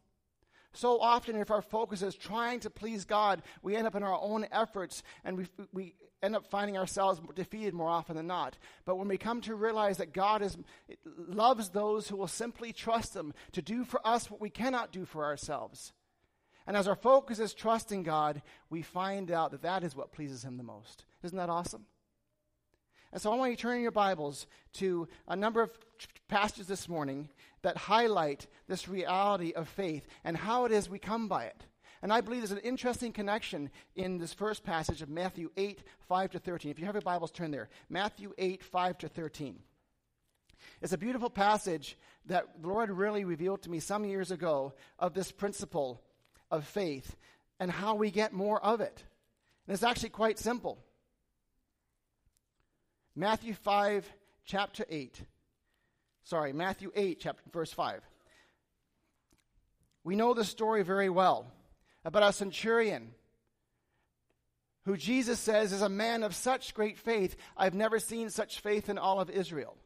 So 0.75 1.01
often, 1.01 1.37
if 1.37 1.51
our 1.51 1.63
focus 1.63 2.03
is 2.03 2.15
trying 2.15 2.61
to 2.61 2.71
please 2.71 3.05
God, 3.05 3.43
we 3.63 3.75
end 3.75 3.87
up 3.87 3.95
in 3.95 4.03
our 4.03 4.19
own 4.21 4.47
efforts 4.53 5.03
and 5.25 5.37
we, 5.37 5.47
we 5.73 5.95
end 6.23 6.37
up 6.37 6.47
finding 6.47 6.77
ourselves 6.77 7.21
defeated 7.35 7.75
more 7.75 7.89
often 7.89 8.17
than 8.17 8.27
not. 8.27 8.57
But 8.85 8.97
when 8.97 9.09
we 9.09 9.19
come 9.19 9.41
to 9.43 9.55
realize 9.55 9.97
that 9.99 10.13
God 10.13 10.43
is, 10.43 10.57
loves 11.17 11.71
those 11.71 12.09
who 12.09 12.17
will 12.17 12.29
simply 12.29 12.73
trust 12.73 13.15
Him 13.15 13.35
to 13.53 13.63
do 13.63 13.85
for 13.85 14.01
us 14.07 14.31
what 14.31 14.41
we 14.41 14.51
cannot 14.51 14.93
do 14.93 15.05
for 15.05 15.25
ourselves. 15.25 15.93
And 16.67 16.77
as 16.77 16.87
our 16.87 16.97
focus 16.97 17.39
is 17.39 17.55
trusting 17.55 18.03
God, 18.03 18.43
we 18.69 18.83
find 18.83 19.31
out 19.31 19.53
that 19.53 19.63
that 19.63 19.85
is 19.85 19.97
what 19.97 20.13
pleases 20.13 20.45
Him 20.45 20.59
the 20.59 20.63
most. 20.63 21.05
Isn't 21.23 21.39
that 21.39 21.49
awesome? 21.49 21.87
And 23.11 23.23
so 23.23 23.33
I 23.33 23.37
want 23.37 23.53
you 23.53 23.57
to 23.57 23.63
turn 23.63 23.81
your 23.81 23.91
Bibles 23.91 24.47
to 24.75 25.09
a 25.27 25.35
number 25.35 25.63
of 25.63 25.71
passages 26.29 26.67
this 26.67 26.89
morning 26.91 27.31
that 27.63 27.77
highlight 27.77 28.47
this 28.67 28.89
reality 28.89 29.53
of 29.53 29.69
faith 29.69 30.07
and 30.25 30.37
how 30.37 30.65
it 30.65 30.73
is 30.73 30.89
we 30.89 30.99
come 30.99 31.29
by 31.29 31.45
it. 31.45 31.65
And 32.03 32.13
I 32.13 32.21
believe 32.21 32.41
there's 32.41 32.53
an 32.53 32.59
interesting 32.59 33.13
connection 33.13 33.71
in 33.97 34.19
this 34.19 34.33
first 34.33 34.63
passage 34.63 35.03
of 35.03 35.09
Matthew 35.09 35.51
8, 35.57 35.83
5 36.09 36.31
to 36.31 36.39
13. 36.39 36.71
If 36.71 36.79
you 36.79 36.87
have 36.87 36.95
your 36.95 37.03
Bibles, 37.03 37.33
turn 37.33 37.51
there. 37.51 37.69
Matthew 37.89 38.33
8, 38.39 38.63
5 38.63 38.99
to 38.99 39.09
13. 39.09 39.59
It's 40.81 40.93
a 40.93 40.99
beautiful 40.99 41.31
passage 41.31 41.97
that 42.27 42.47
the 42.61 42.69
Lord 42.69 42.91
really 42.91 43.25
revealed 43.25 43.63
to 43.63 43.71
me 43.71 43.81
some 43.81 44.05
years 44.05 44.31
ago 44.31 44.75
of 44.99 45.15
this 45.15 45.33
principle 45.33 46.01
of 46.51 46.67
faith 46.67 47.17
and 47.59 47.71
how 47.71 47.95
we 47.97 48.11
get 48.11 48.33
more 48.33 48.63
of 48.65 48.81
it. 48.81 49.03
And 49.67 49.75
it's 49.75 49.83
actually 49.83 50.11
quite 50.11 50.39
simple. 50.39 50.79
Matthew 53.17 53.55
5, 53.55 54.09
chapter 54.45 54.87
8. 54.89 55.21
Sorry, 56.29 56.53
Matthew 56.53 56.93
8, 56.95 57.21
chapter, 57.21 57.43
verse 57.51 57.73
5. 57.73 58.03
We 60.05 60.15
know 60.15 60.35
the 60.35 60.45
story 60.45 60.83
very 60.83 61.09
well 61.09 61.51
about 62.05 62.23
a 62.23 62.35
centurion 62.35 63.15
who 64.85 64.99
Jesus 64.99 65.41
says 65.41 65.73
is 65.73 65.81
a 65.81 65.89
man 65.89 66.23
of 66.23 66.35
such 66.35 66.75
great 66.75 66.99
faith. 66.99 67.35
I've 67.57 67.73
never 67.73 67.99
seen 67.99 68.29
such 68.29 68.61
faith 68.61 68.91
in 68.91 68.99
all 68.99 69.21
of 69.21 69.31
Israel. 69.31 69.79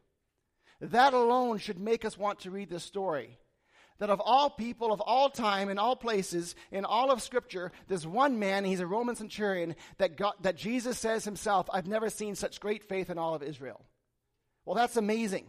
That 0.81 1.13
alone 1.13 1.59
should 1.59 1.79
make 1.79 2.03
us 2.03 2.17
want 2.17 2.41
to 2.41 2.51
read 2.51 2.69
this 2.69 2.83
story. 2.83 3.37
That 3.99 4.09
of 4.09 4.19
all 4.19 4.49
people, 4.49 4.91
of 4.91 4.99
all 4.99 5.29
time, 5.29 5.69
in 5.69 5.79
all 5.79 5.95
places, 5.95 6.55
in 6.73 6.83
all 6.83 7.09
of 7.09 7.21
Scripture, 7.21 7.71
there's 7.87 8.05
one 8.05 8.37
man, 8.37 8.65
he's 8.65 8.81
a 8.81 8.85
Roman 8.85 9.15
centurion, 9.15 9.77
that, 9.97 10.19
that 10.41 10.57
Jesus 10.57 10.99
says 10.99 11.23
himself, 11.23 11.69
I've 11.71 11.87
never 11.87 12.09
seen 12.09 12.35
such 12.35 12.59
great 12.59 12.83
faith 12.83 13.09
in 13.09 13.17
all 13.17 13.33
of 13.33 13.43
Israel. 13.43 13.79
Well, 14.65 14.75
that's 14.75 14.97
amazing. 14.97 15.45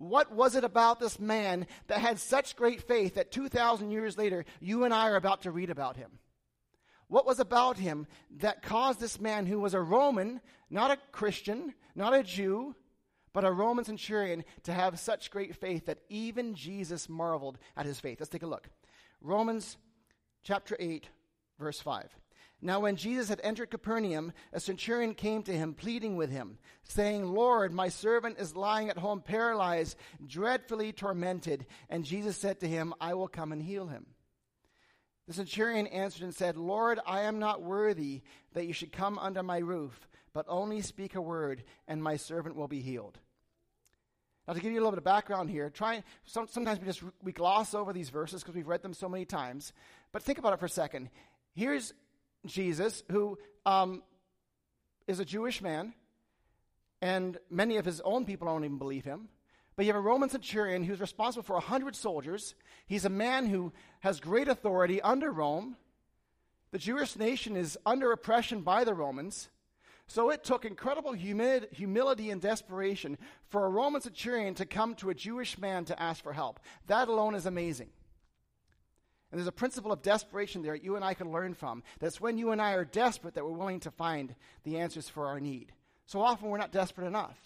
What 0.00 0.32
was 0.32 0.56
it 0.56 0.64
about 0.64 0.98
this 0.98 1.20
man 1.20 1.66
that 1.88 1.98
had 1.98 2.18
such 2.18 2.56
great 2.56 2.80
faith 2.80 3.16
that 3.16 3.30
2,000 3.30 3.90
years 3.90 4.16
later, 4.16 4.46
you 4.58 4.84
and 4.84 4.94
I 4.94 5.10
are 5.10 5.16
about 5.16 5.42
to 5.42 5.50
read 5.50 5.68
about 5.68 5.98
him? 5.98 6.12
What 7.08 7.26
was 7.26 7.38
about 7.38 7.76
him 7.76 8.06
that 8.38 8.62
caused 8.62 8.98
this 8.98 9.20
man 9.20 9.44
who 9.44 9.60
was 9.60 9.74
a 9.74 9.80
Roman, 9.80 10.40
not 10.70 10.90
a 10.90 10.96
Christian, 11.12 11.74
not 11.94 12.14
a 12.14 12.22
Jew, 12.22 12.74
but 13.34 13.44
a 13.44 13.52
Roman 13.52 13.84
centurion 13.84 14.42
to 14.62 14.72
have 14.72 14.98
such 14.98 15.30
great 15.30 15.54
faith 15.54 15.84
that 15.84 16.00
even 16.08 16.54
Jesus 16.54 17.06
marveled 17.06 17.58
at 17.76 17.84
his 17.84 18.00
faith. 18.00 18.20
Let's 18.20 18.30
take 18.30 18.42
a 18.42 18.46
look. 18.46 18.70
Romans 19.20 19.76
chapter 20.42 20.78
8, 20.80 21.10
verse 21.58 21.78
5. 21.78 22.08
Now, 22.62 22.80
when 22.80 22.96
Jesus 22.96 23.28
had 23.28 23.40
entered 23.42 23.70
Capernaum, 23.70 24.32
a 24.52 24.60
centurion 24.60 25.14
came 25.14 25.42
to 25.44 25.52
him, 25.52 25.72
pleading 25.72 26.16
with 26.16 26.30
him, 26.30 26.58
saying, 26.82 27.24
Lord, 27.26 27.72
my 27.72 27.88
servant 27.88 28.38
is 28.38 28.54
lying 28.54 28.90
at 28.90 28.98
home 28.98 29.22
paralyzed, 29.22 29.96
dreadfully 30.26 30.92
tormented. 30.92 31.66
And 31.88 32.04
Jesus 32.04 32.36
said 32.36 32.60
to 32.60 32.68
him, 32.68 32.92
I 33.00 33.14
will 33.14 33.28
come 33.28 33.52
and 33.52 33.62
heal 33.62 33.86
him. 33.86 34.06
The 35.26 35.34
centurion 35.34 35.86
answered 35.86 36.22
and 36.22 36.34
said, 36.34 36.56
Lord, 36.56 36.98
I 37.06 37.22
am 37.22 37.38
not 37.38 37.62
worthy 37.62 38.22
that 38.52 38.66
you 38.66 38.72
should 38.74 38.92
come 38.92 39.18
under 39.18 39.42
my 39.42 39.58
roof 39.58 40.08
but 40.32 40.46
only 40.48 40.80
speak 40.80 41.14
a 41.14 41.20
word, 41.20 41.64
and 41.88 42.02
my 42.02 42.16
servant 42.16 42.56
will 42.56 42.68
be 42.68 42.80
healed. 42.80 43.18
Now, 44.46 44.54
to 44.54 44.60
give 44.60 44.72
you 44.72 44.78
a 44.78 44.82
little 44.82 44.92
bit 44.92 44.98
of 44.98 45.04
background 45.04 45.50
here, 45.50 45.70
try, 45.70 46.02
some, 46.24 46.48
sometimes 46.48 46.80
we 46.80 46.86
just 46.86 47.02
we 47.22 47.32
gloss 47.32 47.74
over 47.74 47.92
these 47.92 48.10
verses 48.10 48.42
because 48.42 48.54
we've 48.54 48.66
read 48.66 48.82
them 48.82 48.94
so 48.94 49.08
many 49.08 49.24
times. 49.24 49.72
But 50.12 50.22
think 50.22 50.38
about 50.38 50.52
it 50.52 50.58
for 50.58 50.66
a 50.66 50.70
second. 50.70 51.10
Here's 51.54 51.92
Jesus, 52.46 53.02
who 53.10 53.38
um, 53.66 54.02
is 55.06 55.20
a 55.20 55.24
Jewish 55.24 55.60
man, 55.60 55.94
and 57.02 57.38
many 57.50 57.76
of 57.76 57.84
his 57.84 58.00
own 58.00 58.24
people 58.24 58.46
don't 58.46 58.64
even 58.64 58.78
believe 58.78 59.04
him. 59.04 59.28
But 59.76 59.86
you 59.86 59.92
have 59.92 59.98
a 59.98 60.06
Roman 60.06 60.28
centurion 60.28 60.84
who's 60.84 61.00
responsible 61.00 61.42
for 61.42 61.54
100 61.54 61.96
soldiers. 61.96 62.54
He's 62.86 63.04
a 63.04 63.10
man 63.10 63.46
who 63.46 63.72
has 64.00 64.20
great 64.20 64.48
authority 64.48 65.00
under 65.00 65.30
Rome. 65.30 65.76
The 66.70 66.78
Jewish 66.78 67.16
nation 67.16 67.56
is 67.56 67.78
under 67.86 68.12
oppression 68.12 68.60
by 68.60 68.84
the 68.84 68.94
Romans. 68.94 69.48
So 70.06 70.30
it 70.30 70.42
took 70.42 70.64
incredible 70.64 71.12
humility 71.12 72.30
and 72.30 72.40
desperation 72.40 73.16
for 73.48 73.64
a 73.64 73.70
Roman 73.70 74.00
centurion 74.00 74.54
to 74.54 74.66
come 74.66 74.96
to 74.96 75.10
a 75.10 75.14
Jewish 75.14 75.56
man 75.56 75.84
to 75.84 76.02
ask 76.02 76.22
for 76.22 76.32
help. 76.32 76.58
That 76.88 77.08
alone 77.08 77.34
is 77.34 77.46
amazing. 77.46 77.90
And 79.30 79.38
there's 79.38 79.48
a 79.48 79.52
principle 79.52 79.92
of 79.92 80.02
desperation 80.02 80.62
there 80.62 80.72
that 80.72 80.84
you 80.84 80.96
and 80.96 81.04
I 81.04 81.14
can 81.14 81.30
learn 81.30 81.54
from. 81.54 81.82
That's 82.00 82.20
when 82.20 82.36
you 82.36 82.50
and 82.50 82.60
I 82.60 82.72
are 82.72 82.84
desperate 82.84 83.34
that 83.34 83.44
we're 83.44 83.50
willing 83.52 83.80
to 83.80 83.90
find 83.90 84.34
the 84.64 84.78
answers 84.78 85.08
for 85.08 85.26
our 85.26 85.38
need. 85.38 85.72
So 86.06 86.20
often 86.20 86.48
we're 86.48 86.58
not 86.58 86.72
desperate 86.72 87.06
enough. 87.06 87.38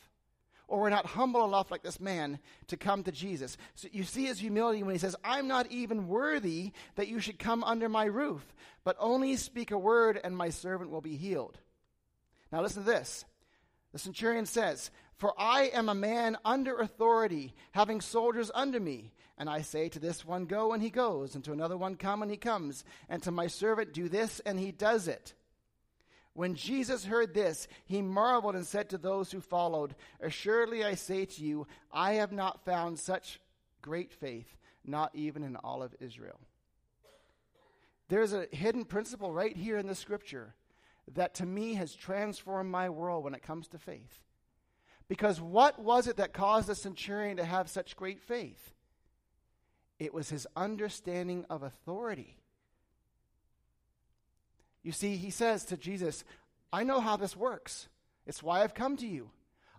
Or 0.67 0.81
we're 0.81 0.89
not 0.89 1.05
humble 1.05 1.45
enough, 1.45 1.71
like 1.71 1.83
this 1.83 2.01
man, 2.01 2.39
to 2.69 2.79
come 2.79 3.03
to 3.03 3.13
Jesus. 3.13 3.59
So 3.75 3.89
you 3.93 4.03
see 4.03 4.25
his 4.25 4.39
humility 4.39 4.83
when 4.83 4.95
he 4.95 4.99
says, 4.99 5.15
I'm 5.23 5.47
not 5.47 5.71
even 5.71 6.09
worthy 6.09 6.73
that 6.95 7.09
you 7.09 7.21
should 7.21 7.39
come 7.39 7.63
under 7.63 7.91
my 7.91 8.07
roof, 8.07 8.55
but 8.83 8.97
only 8.99 9.37
speak 9.37 9.71
a 9.71 9.79
word 9.79 10.19
and 10.25 10.35
my 10.35 10.49
servant 10.49 10.91
will 10.91 11.03
be 11.03 11.17
healed. 11.17 11.59
Now 12.51 12.63
listen 12.63 12.83
to 12.85 12.91
this. 12.91 13.27
The 13.93 13.99
centurion 13.99 14.47
says, 14.47 14.91
For 15.17 15.33
I 15.39 15.71
am 15.73 15.89
a 15.89 15.95
man 15.95 16.37
under 16.45 16.77
authority, 16.79 17.55
having 17.73 18.01
soldiers 18.01 18.51
under 18.55 18.81
me. 18.81 19.13
And 19.39 19.49
I 19.49 19.63
say 19.63 19.89
to 19.89 19.99
this 19.99 20.25
one, 20.25 20.47
Go, 20.47 20.73
and 20.73 20.83
he 20.83 20.91
goes, 20.91 21.35
and 21.35 21.45
to 21.45 21.53
another 21.53 21.77
one, 21.77 21.97
Come, 21.97 22.23
and 22.23 22.31
he 22.31 22.37
comes, 22.37 22.85
and 23.09 23.23
to 23.23 23.31
my 23.31 23.47
servant, 23.47 23.93
Do 23.93 24.09
this, 24.09 24.41
and 24.41 24.59
he 24.59 24.73
does 24.73 25.09
it. 25.09 25.35
When 26.35 26.57
Jesus 26.57 27.05
heard 27.05 27.33
this, 27.33 27.69
he 27.85 28.03
marveled 28.03 28.57
and 28.57 28.67
said 28.67 28.91
to 28.91 28.99
those 28.99 29.31
who 29.31 29.41
followed, 29.41 29.95
Assuredly 30.21 30.85
I 30.85 30.95
say 30.95 31.25
to 31.25 31.45
you, 31.45 31.67
I 31.93 32.15
have 32.15 32.33
not 32.33 32.65
found 32.65 32.99
such 32.99 33.41
great 33.83 34.13
faith, 34.13 34.57
not 34.85 35.15
even 35.15 35.45
in 35.45 35.55
all 35.57 35.83
of 35.83 35.95
Israel. 36.01 36.41
There's 38.09 38.33
a 38.33 38.49
hidden 38.51 38.85
principle 38.85 39.33
right 39.33 39.57
here 39.57 39.79
in 39.79 39.87
the 39.87 39.95
scripture 39.95 40.55
that 41.15 41.35
to 41.35 41.47
me 41.47 41.75
has 41.75 41.95
transformed 41.95 42.71
my 42.71 42.91
world 42.91 43.25
when 43.25 43.35
it 43.35 43.43
comes 43.43 43.69
to 43.69 43.79
faith. 43.79 44.24
Because 45.09 45.41
what 45.41 45.79
was 45.79 46.07
it 46.07 46.17
that 46.17 46.33
caused 46.33 46.69
the 46.69 46.75
centurion 46.75 47.37
to 47.37 47.45
have 47.45 47.69
such 47.69 47.97
great 47.97 48.23
faith? 48.23 48.73
It 49.99 50.15
was 50.15 50.31
his 50.31 50.47
understanding 50.57 51.45
of 51.51 51.63
authority. 51.63 52.37
You 54.83 54.93
see, 54.93 55.17
he 55.17 55.31
says 55.31 55.65
to 55.67 55.77
Jesus, 55.77 56.25
I 56.73 56.85
know 56.85 57.01
how 57.01 57.17
this 57.17 57.37
works. 57.37 57.89
It's 58.27 58.43
why 58.43 58.63
I've 58.63 58.75
come 58.75 58.97
to 58.99 59.07
you. 59.07 59.31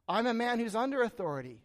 I'm 0.08 0.27
a 0.27 0.34
man 0.34 0.60
who's 0.60 0.75
under 0.75 1.01
authority. 1.03 1.60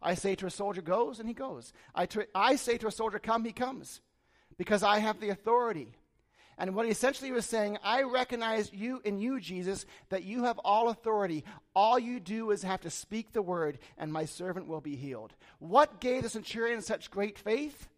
I 0.00 0.14
say 0.14 0.34
to 0.36 0.46
a 0.46 0.50
soldier, 0.50 0.82
goes, 0.82 1.18
and 1.18 1.28
he 1.28 1.34
goes. 1.34 1.72
I, 1.94 2.06
I 2.34 2.56
say 2.56 2.78
to 2.78 2.86
a 2.86 2.92
soldier, 2.92 3.18
come, 3.18 3.44
he 3.44 3.52
comes. 3.52 4.00
Because 4.56 4.82
I 4.82 4.98
have 4.98 5.20
the 5.20 5.30
authority. 5.30 5.96
And 6.58 6.74
what 6.74 6.86
he 6.86 6.92
essentially 6.92 7.32
was 7.32 7.44
saying, 7.44 7.78
I 7.82 8.02
recognize 8.02 8.72
you 8.72 9.02
in 9.04 9.18
you, 9.18 9.40
Jesus, 9.40 9.84
that 10.08 10.24
you 10.24 10.44
have 10.44 10.58
all 10.60 10.88
authority. 10.88 11.44
All 11.74 11.98
you 11.98 12.18
do 12.18 12.50
is 12.50 12.62
have 12.62 12.80
to 12.82 12.90
speak 12.90 13.32
the 13.32 13.42
word, 13.42 13.78
and 13.98 14.10
my 14.10 14.24
servant 14.24 14.66
will 14.66 14.80
be 14.80 14.96
healed. 14.96 15.34
What 15.58 16.00
gave 16.00 16.22
the 16.22 16.30
centurion 16.30 16.80
such 16.80 17.10
great 17.10 17.38
faith? 17.38 17.88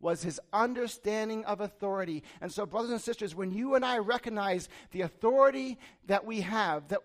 Was 0.00 0.22
his 0.22 0.38
understanding 0.52 1.44
of 1.46 1.60
authority. 1.60 2.22
And 2.42 2.52
so, 2.52 2.66
brothers 2.66 2.90
and 2.90 3.00
sisters, 3.00 3.34
when 3.34 3.52
you 3.52 3.74
and 3.74 3.84
I 3.84 3.98
recognize 3.98 4.68
the 4.90 5.00
authority 5.00 5.78
that 6.06 6.26
we 6.26 6.42
have, 6.42 6.88
that 6.88 7.00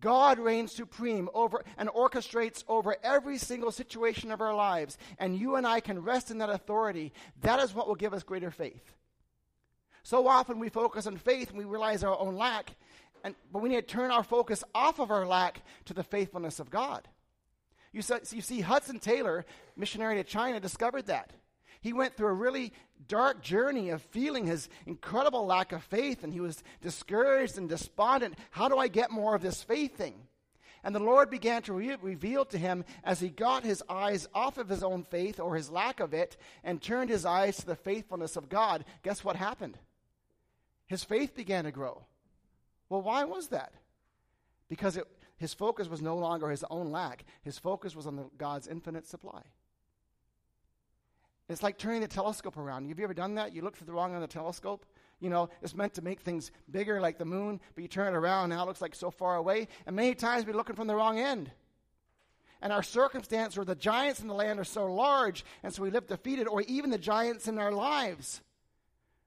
God 0.00 0.38
reigns 0.38 0.70
supreme 0.70 1.30
over 1.32 1.64
and 1.78 1.88
orchestrates 1.88 2.62
over 2.68 2.96
every 3.02 3.38
single 3.38 3.70
situation 3.70 4.30
of 4.30 4.42
our 4.42 4.54
lives, 4.54 4.98
and 5.18 5.36
you 5.36 5.56
and 5.56 5.66
I 5.66 5.80
can 5.80 6.02
rest 6.02 6.30
in 6.30 6.38
that 6.38 6.50
authority, 6.50 7.12
that 7.40 7.58
is 7.60 7.74
what 7.74 7.88
will 7.88 7.94
give 7.94 8.12
us 8.12 8.22
greater 8.22 8.50
faith. 8.50 8.92
So 10.02 10.26
often 10.26 10.58
we 10.58 10.68
focus 10.68 11.06
on 11.06 11.16
faith 11.16 11.50
and 11.50 11.58
we 11.58 11.64
realize 11.64 12.02
our 12.02 12.18
own 12.18 12.36
lack, 12.36 12.74
and, 13.24 13.34
but 13.52 13.62
we 13.62 13.68
need 13.68 13.76
to 13.76 13.82
turn 13.82 14.10
our 14.10 14.24
focus 14.24 14.64
off 14.74 14.98
of 14.98 15.10
our 15.10 15.26
lack 15.26 15.62
to 15.84 15.94
the 15.94 16.02
faithfulness 16.02 16.58
of 16.58 16.70
God. 16.70 17.08
You 17.92 18.02
see, 18.02 18.14
you 18.32 18.40
see, 18.40 18.60
Hudson 18.60 18.98
Taylor, 18.98 19.44
missionary 19.76 20.16
to 20.16 20.24
China, 20.24 20.58
discovered 20.58 21.06
that. 21.06 21.32
He 21.82 21.92
went 21.92 22.16
through 22.16 22.28
a 22.28 22.32
really 22.32 22.72
dark 23.08 23.42
journey 23.42 23.90
of 23.90 24.02
feeling 24.02 24.46
his 24.46 24.68
incredible 24.86 25.44
lack 25.44 25.72
of 25.72 25.82
faith, 25.82 26.24
and 26.24 26.32
he 26.32 26.40
was 26.40 26.62
discouraged 26.80 27.58
and 27.58 27.68
despondent. 27.68 28.34
How 28.50 28.68
do 28.68 28.78
I 28.78 28.88
get 28.88 29.10
more 29.10 29.34
of 29.34 29.42
this 29.42 29.62
faith 29.62 29.96
thing? 29.96 30.14
And 30.84 30.94
the 30.94 31.00
Lord 31.00 31.30
began 31.30 31.62
to 31.62 31.72
re- 31.72 31.96
reveal 32.00 32.44
to 32.46 32.58
him 32.58 32.84
as 33.04 33.20
he 33.20 33.28
got 33.28 33.64
his 33.64 33.82
eyes 33.88 34.26
off 34.34 34.58
of 34.58 34.68
his 34.68 34.82
own 34.82 35.04
faith 35.04 35.38
or 35.38 35.54
his 35.54 35.70
lack 35.70 36.00
of 36.00 36.14
it 36.14 36.36
and 36.64 36.80
turned 36.80 37.10
his 37.10 37.24
eyes 37.24 37.56
to 37.58 37.66
the 37.66 37.76
faithfulness 37.76 38.36
of 38.36 38.48
God. 38.48 38.84
Guess 39.02 39.22
what 39.22 39.36
happened? 39.36 39.78
His 40.92 41.02
faith 41.02 41.34
began 41.34 41.64
to 41.64 41.72
grow. 41.72 42.02
Well, 42.90 43.00
why 43.00 43.24
was 43.24 43.48
that? 43.48 43.72
Because 44.68 44.98
it, 44.98 45.06
his 45.38 45.54
focus 45.54 45.88
was 45.88 46.02
no 46.02 46.18
longer 46.18 46.50
his 46.50 46.66
own 46.68 46.92
lack, 46.92 47.24
his 47.40 47.58
focus 47.58 47.96
was 47.96 48.06
on 48.06 48.16
the, 48.16 48.26
God's 48.36 48.68
infinite 48.68 49.06
supply. 49.06 49.40
It's 51.48 51.62
like 51.62 51.78
turning 51.78 52.02
the 52.02 52.08
telescope 52.08 52.58
around. 52.58 52.90
Have 52.90 52.98
you 52.98 53.04
ever 53.04 53.14
done 53.14 53.36
that? 53.36 53.54
You 53.54 53.62
look 53.62 53.74
for 53.74 53.84
the 53.84 53.92
wrong 53.94 54.14
on 54.14 54.20
the 54.20 54.26
telescope. 54.26 54.84
You 55.18 55.30
know, 55.30 55.48
it's 55.62 55.74
meant 55.74 55.94
to 55.94 56.02
make 56.02 56.20
things 56.20 56.50
bigger 56.70 57.00
like 57.00 57.16
the 57.16 57.24
moon, 57.24 57.58
but 57.74 57.80
you 57.80 57.88
turn 57.88 58.12
it 58.12 58.16
around, 58.18 58.50
now 58.50 58.62
it 58.62 58.66
looks 58.66 58.82
like 58.82 58.94
so 58.94 59.10
far 59.10 59.36
away. 59.36 59.68
And 59.86 59.96
many 59.96 60.14
times 60.14 60.44
we're 60.44 60.52
looking 60.52 60.76
from 60.76 60.88
the 60.88 60.94
wrong 60.94 61.18
end. 61.18 61.50
And 62.60 62.70
our 62.70 62.82
circumstance 62.82 63.56
or 63.56 63.64
the 63.64 63.74
giants 63.74 64.20
in 64.20 64.28
the 64.28 64.34
land 64.34 64.60
are 64.60 64.64
so 64.64 64.92
large, 64.92 65.42
and 65.62 65.72
so 65.72 65.84
we 65.84 65.90
live 65.90 66.06
defeated, 66.06 66.48
or 66.48 66.60
even 66.60 66.90
the 66.90 66.98
giants 66.98 67.48
in 67.48 67.58
our 67.58 67.72
lives. 67.72 68.42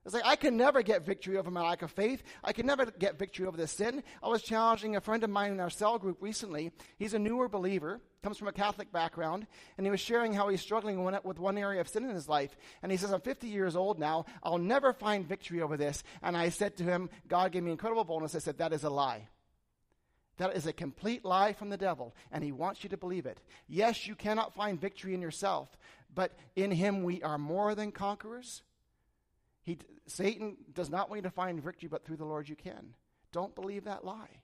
It's 0.05 0.13
like 0.13 0.25
I 0.25 0.35
can 0.35 0.55
never 0.55 0.83
get 0.83 1.03
victory 1.03 1.35
over 1.35 1.49
my 1.49 1.63
lack 1.63 1.81
of 1.81 1.89
faith. 1.89 2.21
I 2.43 2.53
can 2.53 2.67
never 2.67 2.85
get 2.85 3.17
victory 3.17 3.47
over 3.47 3.57
this 3.57 3.71
sin. 3.71 4.03
I 4.21 4.27
was 4.27 4.43
challenging 4.43 4.95
a 4.95 5.01
friend 5.01 5.23
of 5.23 5.31
mine 5.31 5.51
in 5.51 5.59
our 5.59 5.71
cell 5.71 5.97
group 5.97 6.17
recently. 6.21 6.71
He's 6.97 7.15
a 7.15 7.19
newer 7.19 7.49
believer, 7.49 7.99
comes 8.21 8.37
from 8.37 8.47
a 8.47 8.53
Catholic 8.53 8.91
background, 8.91 9.47
and 9.77 9.85
he 9.87 9.89
was 9.89 9.99
sharing 9.99 10.31
how 10.31 10.47
he's 10.49 10.61
struggling 10.61 11.03
with 11.23 11.39
one 11.39 11.57
area 11.57 11.81
of 11.81 11.87
sin 11.87 12.03
in 12.03 12.13
his 12.13 12.29
life. 12.29 12.55
And 12.83 12.91
he 12.91 12.99
says, 12.99 13.11
I'm 13.11 13.21
50 13.21 13.47
years 13.47 13.75
old 13.75 13.97
now. 13.97 14.25
I'll 14.43 14.59
never 14.59 14.93
find 14.93 15.27
victory 15.27 15.61
over 15.61 15.75
this. 15.75 16.03
And 16.21 16.37
I 16.37 16.49
said 16.49 16.77
to 16.77 16.83
him, 16.83 17.09
God 17.27 17.51
gave 17.51 17.63
me 17.63 17.71
incredible 17.71 18.03
boldness. 18.03 18.35
I 18.35 18.39
said, 18.39 18.59
That 18.59 18.73
is 18.73 18.83
a 18.83 18.91
lie. 18.91 19.27
That 20.37 20.55
is 20.55 20.67
a 20.67 20.73
complete 20.73 21.25
lie 21.25 21.53
from 21.53 21.69
the 21.69 21.77
devil, 21.77 22.13
and 22.31 22.43
he 22.43 22.51
wants 22.51 22.83
you 22.83 22.89
to 22.89 22.97
believe 22.97 23.25
it. 23.25 23.39
Yes, 23.67 24.05
you 24.05 24.15
cannot 24.15 24.53
find 24.53 24.79
victory 24.79 25.13
in 25.13 25.21
yourself, 25.21 25.75
but 26.13 26.37
in 26.55 26.71
him 26.71 27.03
we 27.03 27.23
are 27.23 27.37
more 27.37 27.73
than 27.73 27.91
conquerors. 27.91 28.61
He, 29.65 29.79
Satan 30.05 30.57
does 30.73 30.89
not 30.89 31.09
want 31.09 31.19
you 31.19 31.29
to 31.29 31.31
find 31.31 31.61
victory, 31.61 31.89
but 31.89 32.05
through 32.05 32.17
the 32.17 32.25
Lord 32.25 32.47
you 32.47 32.55
can. 32.55 32.93
Don't 33.31 33.55
believe 33.55 33.85
that 33.85 34.05
lie. 34.05 34.41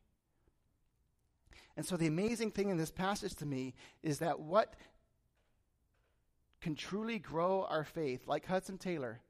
And 1.77 1.85
so, 1.85 1.95
the 1.95 2.07
amazing 2.07 2.51
thing 2.51 2.69
in 2.69 2.77
this 2.77 2.91
passage 2.91 3.35
to 3.35 3.45
me 3.45 3.75
is 4.03 4.19
that 4.19 4.39
what 4.39 4.73
can 6.59 6.75
truly 6.75 7.19
grow 7.19 7.65
our 7.69 7.83
faith, 7.83 8.27
like 8.27 8.45
Hudson 8.45 8.77
Taylor, 8.77 9.21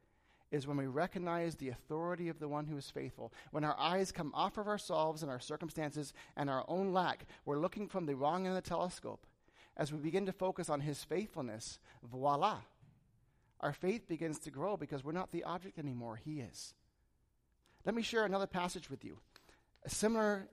is 0.50 0.66
when 0.66 0.78
we 0.78 0.88
recognize 0.88 1.56
the 1.56 1.70
authority 1.70 2.30
of 2.30 2.40
the 2.40 2.48
one 2.48 2.66
who 2.66 2.78
is 2.78 2.90
faithful. 2.90 3.32
When 3.52 3.64
our 3.64 3.78
eyes 3.80 4.12
come 4.12 4.32
off 4.34 4.58
of 4.58 4.68
ourselves 4.68 5.22
and 5.22 5.32
our 5.32 5.40
circumstances 5.40 6.14
and 6.36 6.50
our 6.50 6.66
own 6.68 6.92
lack, 6.92 7.26
we're 7.46 7.60
looking 7.60 7.88
from 7.88 8.06
the 8.06 8.16
wrong 8.16 8.46
end 8.46 8.56
of 8.58 8.64
the 8.64 8.70
telescope. 8.70 9.26
As 9.78 9.94
we 9.94 10.00
begin 10.00 10.26
to 10.26 10.34
focus 10.34 10.70
on 10.70 10.82
his 10.82 11.04
faithfulness, 11.04 11.80
voila, 12.04 12.60
our 13.62 13.74
faith 13.74 14.08
begins 14.08 14.40
to 14.40 14.52
grow 14.52 14.76
because 14.76 15.04
we're 15.04 15.12
not 15.12 15.32
the 15.32 15.44
object 15.44 15.80
anymore. 15.80 16.18
He 16.18 16.42
is. 16.42 16.74
Let 17.86 17.96
me 17.96 18.02
share 18.02 18.26
another 18.26 18.48
passage 18.48 18.90
with 18.90 19.06
you. 19.06 19.18
A 19.84 19.90
similar 19.90 20.48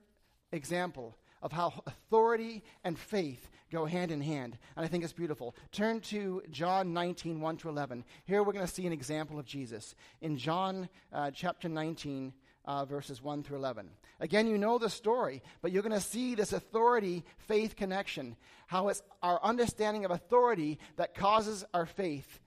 example 0.51 1.17
of 1.41 1.51
how 1.51 1.73
authority 1.85 2.63
and 2.83 2.97
faith 2.97 3.49
go 3.71 3.85
hand 3.85 4.11
in 4.11 4.21
hand. 4.21 4.57
And 4.75 4.85
I 4.85 4.89
think 4.89 5.03
it's 5.03 5.13
beautiful. 5.13 5.55
Turn 5.71 6.01
to 6.01 6.41
John 6.49 6.93
19, 6.93 7.39
1 7.39 7.57
to 7.57 7.69
11. 7.69 8.03
Here 8.25 8.43
we're 8.43 8.53
going 8.53 8.65
to 8.65 8.71
see 8.73 8.87
an 8.87 8.93
example 8.93 9.39
of 9.39 9.45
Jesus. 9.45 9.95
In 10.21 10.37
John 10.37 10.89
uh, 11.13 11.31
chapter 11.31 11.69
19, 11.69 12.33
uh, 12.65 12.85
verses 12.85 13.21
1 13.21 13.43
through 13.43 13.57
11. 13.57 13.89
Again, 14.19 14.47
you 14.47 14.57
know 14.57 14.77
the 14.77 14.89
story, 14.89 15.41
but 15.61 15.71
you're 15.71 15.83
going 15.83 15.91
to 15.93 15.99
see 15.99 16.35
this 16.35 16.53
authority 16.53 17.23
faith 17.37 17.75
connection. 17.75 18.35
How 18.67 18.89
it's 18.89 19.01
our 19.23 19.39
understanding 19.43 20.05
of 20.05 20.11
authority 20.11 20.77
that 20.97 21.15
causes 21.15 21.63
our 21.73 21.85
faith 21.85 22.39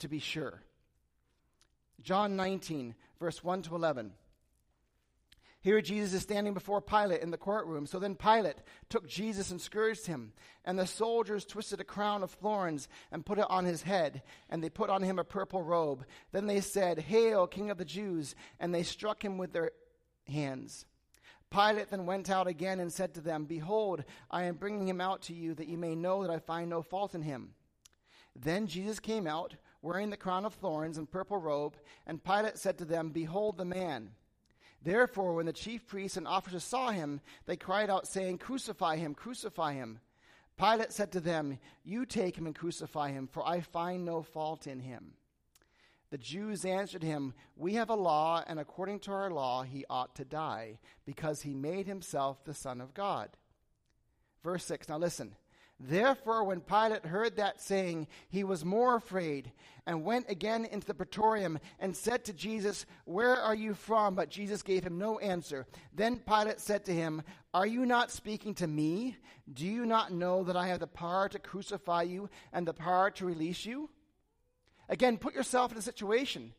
to 0.00 0.08
be 0.08 0.18
sure. 0.18 0.62
John 2.00 2.36
19, 2.36 2.94
verse 3.18 3.42
1 3.42 3.62
to 3.62 3.74
11. 3.74 4.12
Here 5.60 5.80
Jesus 5.80 6.14
is 6.14 6.22
standing 6.22 6.54
before 6.54 6.80
Pilate 6.80 7.20
in 7.20 7.32
the 7.32 7.36
courtroom. 7.36 7.86
So 7.86 7.98
then 7.98 8.14
Pilate 8.14 8.58
took 8.88 9.08
Jesus 9.08 9.50
and 9.50 9.60
scourged 9.60 10.06
him. 10.06 10.32
And 10.64 10.78
the 10.78 10.86
soldiers 10.86 11.44
twisted 11.44 11.80
a 11.80 11.84
crown 11.84 12.22
of 12.22 12.30
thorns 12.30 12.88
and 13.10 13.26
put 13.26 13.38
it 13.38 13.46
on 13.50 13.64
his 13.64 13.82
head. 13.82 14.22
And 14.48 14.62
they 14.62 14.70
put 14.70 14.88
on 14.88 15.02
him 15.02 15.18
a 15.18 15.24
purple 15.24 15.62
robe. 15.62 16.04
Then 16.30 16.46
they 16.46 16.60
said, 16.60 17.00
Hail, 17.00 17.48
King 17.48 17.70
of 17.70 17.78
the 17.78 17.84
Jews! 17.84 18.36
And 18.60 18.72
they 18.72 18.84
struck 18.84 19.24
him 19.24 19.36
with 19.36 19.52
their 19.52 19.72
hands. 20.28 20.86
Pilate 21.50 21.90
then 21.90 22.06
went 22.06 22.30
out 22.30 22.46
again 22.46 22.78
and 22.78 22.92
said 22.92 23.14
to 23.14 23.20
them, 23.20 23.44
Behold, 23.44 24.04
I 24.30 24.44
am 24.44 24.56
bringing 24.56 24.86
him 24.86 25.00
out 25.00 25.22
to 25.22 25.34
you 25.34 25.54
that 25.54 25.68
you 25.68 25.78
may 25.78 25.94
know 25.94 26.22
that 26.22 26.30
I 26.30 26.38
find 26.38 26.70
no 26.70 26.82
fault 26.82 27.14
in 27.14 27.22
him. 27.22 27.54
Then 28.36 28.66
Jesus 28.66 29.00
came 29.00 29.26
out 29.26 29.54
wearing 29.82 30.10
the 30.10 30.16
crown 30.16 30.44
of 30.44 30.54
thorns 30.54 30.98
and 30.98 31.10
purple 31.10 31.38
robe, 31.38 31.76
and 32.06 32.22
Pilate 32.22 32.58
said 32.58 32.78
to 32.78 32.84
them, 32.84 33.10
Behold 33.10 33.58
the 33.58 33.64
man. 33.64 34.10
Therefore, 34.82 35.34
when 35.34 35.46
the 35.46 35.52
chief 35.52 35.86
priests 35.86 36.16
and 36.16 36.26
officers 36.26 36.64
saw 36.64 36.90
him, 36.90 37.20
they 37.46 37.56
cried 37.56 37.90
out, 37.90 38.06
saying, 38.06 38.38
Crucify 38.38 38.96
him, 38.96 39.14
crucify 39.14 39.74
him. 39.74 40.00
Pilate 40.56 40.92
said 40.92 41.12
to 41.12 41.20
them, 41.20 41.58
You 41.84 42.06
take 42.06 42.36
him 42.36 42.46
and 42.46 42.54
crucify 42.54 43.10
him, 43.10 43.28
for 43.28 43.46
I 43.46 43.60
find 43.60 44.04
no 44.04 44.22
fault 44.22 44.66
in 44.66 44.80
him. 44.80 45.14
The 46.10 46.18
Jews 46.18 46.64
answered 46.64 47.02
him, 47.02 47.34
We 47.56 47.74
have 47.74 47.90
a 47.90 47.94
law, 47.94 48.42
and 48.46 48.58
according 48.58 49.00
to 49.00 49.12
our 49.12 49.30
law 49.30 49.62
he 49.62 49.84
ought 49.90 50.14
to 50.16 50.24
die, 50.24 50.78
because 51.04 51.42
he 51.42 51.54
made 51.54 51.86
himself 51.86 52.44
the 52.44 52.54
Son 52.54 52.80
of 52.80 52.94
God. 52.94 53.30
Verse 54.42 54.64
6. 54.64 54.88
Now 54.88 54.98
listen. 54.98 55.34
Therefore, 55.80 56.42
when 56.42 56.60
Pilate 56.60 57.06
heard 57.06 57.36
that 57.36 57.60
saying, 57.60 58.08
he 58.28 58.42
was 58.42 58.64
more 58.64 58.96
afraid 58.96 59.52
and 59.86 60.04
went 60.04 60.28
again 60.28 60.64
into 60.64 60.86
the 60.88 60.94
praetorium 60.94 61.60
and 61.78 61.96
said 61.96 62.24
to 62.24 62.32
Jesus, 62.32 62.84
Where 63.04 63.36
are 63.36 63.54
you 63.54 63.74
from? 63.74 64.16
But 64.16 64.28
Jesus 64.28 64.62
gave 64.62 64.82
him 64.82 64.98
no 64.98 65.20
answer. 65.20 65.66
Then 65.94 66.16
Pilate 66.16 66.60
said 66.60 66.84
to 66.86 66.92
him, 66.92 67.22
Are 67.54 67.66
you 67.66 67.86
not 67.86 68.10
speaking 68.10 68.54
to 68.54 68.66
me? 68.66 69.16
Do 69.52 69.66
you 69.66 69.86
not 69.86 70.12
know 70.12 70.42
that 70.44 70.56
I 70.56 70.66
have 70.66 70.80
the 70.80 70.88
power 70.88 71.28
to 71.28 71.38
crucify 71.38 72.02
you 72.02 72.28
and 72.52 72.66
the 72.66 72.74
power 72.74 73.10
to 73.12 73.26
release 73.26 73.64
you? 73.64 73.88
Again, 74.88 75.16
put 75.16 75.34
yourself 75.34 75.70
in 75.70 75.78
a 75.78 75.82
situation. 75.82 76.54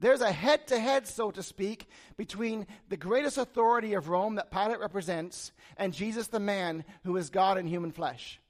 There's 0.00 0.20
a 0.20 0.30
head 0.30 0.66
to 0.68 0.78
head, 0.78 1.06
so 1.08 1.30
to 1.32 1.42
speak, 1.42 1.88
between 2.16 2.66
the 2.88 2.96
greatest 2.96 3.36
authority 3.36 3.94
of 3.94 4.08
Rome 4.08 4.36
that 4.36 4.50
Pilate 4.50 4.78
represents 4.78 5.52
and 5.76 5.92
Jesus, 5.92 6.28
the 6.28 6.40
man 6.40 6.84
who 7.04 7.16
is 7.16 7.30
God 7.30 7.58
in 7.58 7.66
human 7.66 7.90
flesh. 7.90 8.40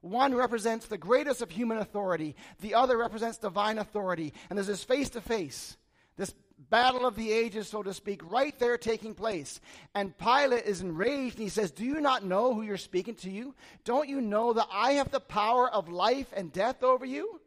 One 0.00 0.34
represents 0.34 0.86
the 0.86 0.98
greatest 0.98 1.42
of 1.42 1.50
human 1.50 1.78
authority, 1.78 2.36
the 2.60 2.74
other 2.74 2.96
represents 2.96 3.38
divine 3.38 3.78
authority. 3.78 4.32
And 4.48 4.56
there's 4.56 4.66
this 4.66 4.84
face 4.84 5.10
to 5.10 5.20
face, 5.20 5.76
this 6.16 6.34
battle 6.70 7.06
of 7.06 7.16
the 7.16 7.32
ages, 7.32 7.68
so 7.68 7.82
to 7.82 7.94
speak, 7.94 8.20
right 8.30 8.56
there 8.58 8.78
taking 8.78 9.14
place. 9.14 9.60
And 9.94 10.16
Pilate 10.16 10.64
is 10.64 10.80
enraged 10.80 11.36
and 11.36 11.44
he 11.44 11.48
says, 11.48 11.70
Do 11.70 11.84
you 11.84 12.00
not 12.00 12.24
know 12.24 12.54
who 12.54 12.62
you're 12.62 12.76
speaking 12.76 13.14
to 13.16 13.30
you? 13.30 13.54
Don't 13.84 14.08
you 14.08 14.20
know 14.20 14.52
that 14.52 14.68
I 14.72 14.92
have 14.92 15.10
the 15.10 15.20
power 15.20 15.70
of 15.70 15.88
life 15.88 16.32
and 16.36 16.52
death 16.52 16.82
over 16.82 17.04
you? 17.04 17.40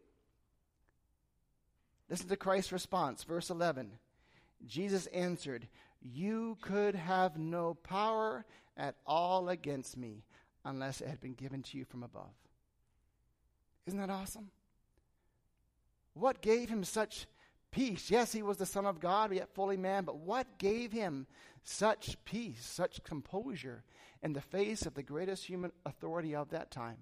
Listen 2.10 2.28
to 2.30 2.36
Christ's 2.36 2.72
response, 2.72 3.24
verse 3.24 3.50
11. 3.50 3.92
Jesus 4.66 5.06
answered, 5.08 5.68
You 6.02 6.58
could 6.62 6.96
have 6.96 7.38
no 7.38 7.76
power 7.76 8.46
at 8.76 8.96
all 9.06 9.50
against 9.50 9.98
me 9.98 10.24
unless 10.66 11.02
it 11.02 11.08
had 11.08 11.22
been 11.22 11.34
given 11.34 11.62
to 11.64 11.78
you 11.78 11.86
from 11.86 12.04
above. 12.04 12.34
Isn't 13.86 14.00
that 14.00 14.10
awesome? 14.10 14.50
What 16.14 16.42
gave 16.42 16.70
him 16.70 16.84
such 16.84 17.28
peace? 17.72 18.10
Yes, 18.10 18.32
he 18.32 18.42
was 18.42 18.58
the 18.58 18.66
Son 18.66 18.86
of 18.86 19.00
God, 19.00 19.34
yet 19.34 19.54
fully 19.54 19.78
man, 19.78 20.04
but 20.04 20.18
what 20.18 20.58
gave 20.58 20.92
him 20.92 21.28
such 21.64 22.18
peace, 22.26 22.66
such 22.66 23.04
composure 23.04 23.84
in 24.22 24.34
the 24.34 24.42
face 24.42 24.86
of 24.86 24.96
the 24.96 25.04
greatest 25.04 25.46
human 25.46 25.72
authority 25.86 26.36
of 26.36 26.50
that 26.50 26.72
time, 26.72 26.98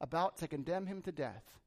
about 0.00 0.36
to 0.38 0.48
condemn 0.48 0.86
him 0.86 1.02
to 1.02 1.12
death? 1.12 1.58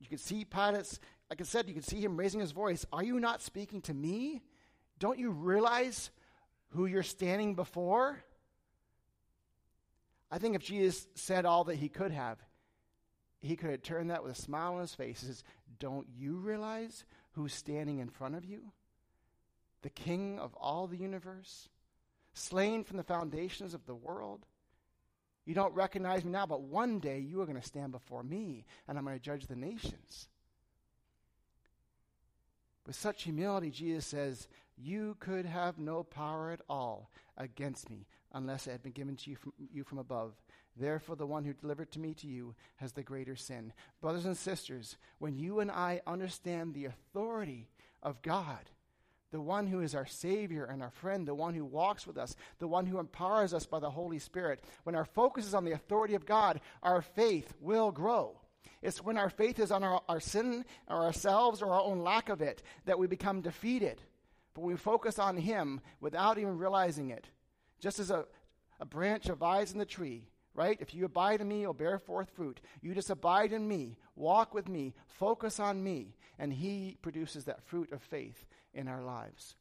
You 0.00 0.08
can 0.08 0.18
see 0.18 0.44
Pilate's 0.44 0.98
like 1.30 1.40
I 1.40 1.44
said, 1.44 1.68
you 1.68 1.74
can 1.74 1.82
see 1.82 2.00
him 2.00 2.16
raising 2.16 2.40
his 2.40 2.52
voice. 2.52 2.84
Are 2.92 3.02
you 3.02 3.18
not 3.18 3.42
speaking 3.42 3.80
to 3.82 3.94
me? 3.94 4.42
Don't 4.98 5.18
you 5.18 5.30
realize 5.30 6.10
who 6.70 6.86
you're 6.86 7.02
standing 7.02 7.54
before? 7.54 8.22
I 10.30 10.38
think 10.38 10.56
if 10.56 10.62
Jesus 10.62 11.06
said 11.14 11.46
all 11.46 11.64
that 11.64 11.76
he 11.76 11.88
could 11.88 12.12
have, 12.12 12.38
he 13.40 13.56
could 13.56 13.70
have 13.70 13.82
turned 13.82 14.10
that 14.10 14.22
with 14.22 14.32
a 14.32 14.40
smile 14.40 14.74
on 14.74 14.80
his 14.80 14.94
face. 14.94 15.20
He 15.20 15.26
says, 15.26 15.44
Don't 15.78 16.06
you 16.16 16.36
realize 16.36 17.04
who's 17.32 17.54
standing 17.54 17.98
in 17.98 18.08
front 18.08 18.34
of 18.34 18.44
you? 18.44 18.72
The 19.82 19.90
King 19.90 20.38
of 20.38 20.54
all 20.54 20.86
the 20.86 20.96
universe, 20.96 21.68
slain 22.32 22.84
from 22.84 22.96
the 22.96 23.02
foundations 23.02 23.74
of 23.74 23.86
the 23.86 23.94
world? 23.94 24.46
You 25.44 25.54
don't 25.54 25.74
recognize 25.74 26.24
me 26.24 26.32
now, 26.32 26.46
but 26.46 26.62
one 26.62 27.00
day 27.00 27.18
you 27.18 27.40
are 27.42 27.46
going 27.46 27.60
to 27.60 27.66
stand 27.66 27.92
before 27.92 28.22
me 28.22 28.64
and 28.88 28.96
I'm 28.96 29.04
going 29.04 29.16
to 29.16 29.22
judge 29.22 29.46
the 29.46 29.56
nations. 29.56 30.28
With 32.86 32.96
such 32.96 33.22
humility, 33.22 33.70
Jesus 33.70 34.06
says, 34.06 34.48
You 34.76 35.16
could 35.20 35.46
have 35.46 35.78
no 35.78 36.02
power 36.02 36.50
at 36.50 36.60
all 36.68 37.10
against 37.36 37.88
me 37.90 38.06
unless 38.32 38.66
it 38.66 38.72
had 38.72 38.82
been 38.82 38.92
given 38.92 39.16
to 39.16 39.30
you 39.30 39.36
from, 39.36 39.52
you 39.72 39.84
from 39.84 39.98
above. 39.98 40.34
Therefore, 40.76 41.16
the 41.16 41.26
one 41.26 41.44
who 41.44 41.52
delivered 41.52 41.92
to 41.92 42.00
me 42.00 42.14
to 42.14 42.26
you 42.26 42.54
has 42.76 42.92
the 42.92 43.02
greater 43.02 43.36
sin. 43.36 43.72
Brothers 44.00 44.26
and 44.26 44.36
sisters, 44.36 44.96
when 45.18 45.36
you 45.36 45.60
and 45.60 45.70
I 45.70 46.00
understand 46.06 46.74
the 46.74 46.86
authority 46.86 47.68
of 48.02 48.20
God, 48.22 48.70
the 49.30 49.40
one 49.40 49.66
who 49.66 49.80
is 49.80 49.94
our 49.94 50.06
Savior 50.06 50.64
and 50.64 50.82
our 50.82 50.90
friend, 50.90 51.26
the 51.26 51.34
one 51.34 51.54
who 51.54 51.64
walks 51.64 52.06
with 52.06 52.18
us, 52.18 52.36
the 52.58 52.68
one 52.68 52.86
who 52.86 52.98
empowers 52.98 53.54
us 53.54 53.66
by 53.66 53.78
the 53.78 53.90
Holy 53.90 54.18
Spirit, 54.18 54.62
when 54.82 54.94
our 54.94 55.04
focus 55.04 55.46
is 55.46 55.54
on 55.54 55.64
the 55.64 55.72
authority 55.72 56.14
of 56.14 56.26
God, 56.26 56.60
our 56.82 57.02
faith 57.02 57.52
will 57.60 57.90
grow. 57.90 58.36
It's 58.82 59.02
when 59.02 59.16
our 59.16 59.30
faith 59.30 59.58
is 59.58 59.70
on 59.70 59.82
our, 59.82 60.02
our 60.08 60.20
sin 60.20 60.64
or 60.88 61.04
ourselves 61.04 61.62
or 61.62 61.72
our 61.72 61.82
own 61.82 62.00
lack 62.00 62.28
of 62.28 62.42
it 62.42 62.62
that 62.84 62.98
we 62.98 63.06
become 63.06 63.40
defeated. 63.40 64.02
But 64.54 64.62
we 64.62 64.76
focus 64.76 65.18
on 65.18 65.36
Him 65.36 65.80
without 66.00 66.38
even 66.38 66.58
realizing 66.58 67.10
it. 67.10 67.26
Just 67.80 67.98
as 67.98 68.10
a, 68.10 68.26
a 68.80 68.84
branch 68.84 69.28
abides 69.28 69.72
in 69.72 69.78
the 69.78 69.84
tree, 69.84 70.28
right? 70.54 70.78
If 70.80 70.94
you 70.94 71.04
abide 71.04 71.40
in 71.40 71.48
me, 71.48 71.62
you'll 71.62 71.74
bear 71.74 71.98
forth 71.98 72.30
fruit. 72.30 72.60
You 72.80 72.94
just 72.94 73.10
abide 73.10 73.52
in 73.52 73.66
me, 73.66 73.98
walk 74.16 74.54
with 74.54 74.68
me, 74.68 74.94
focus 75.06 75.58
on 75.58 75.82
me, 75.82 76.14
and 76.38 76.52
He 76.52 76.96
produces 77.02 77.44
that 77.44 77.64
fruit 77.64 77.90
of 77.92 78.02
faith 78.02 78.46
in 78.72 78.86
our 78.86 79.02
lives. 79.02 79.56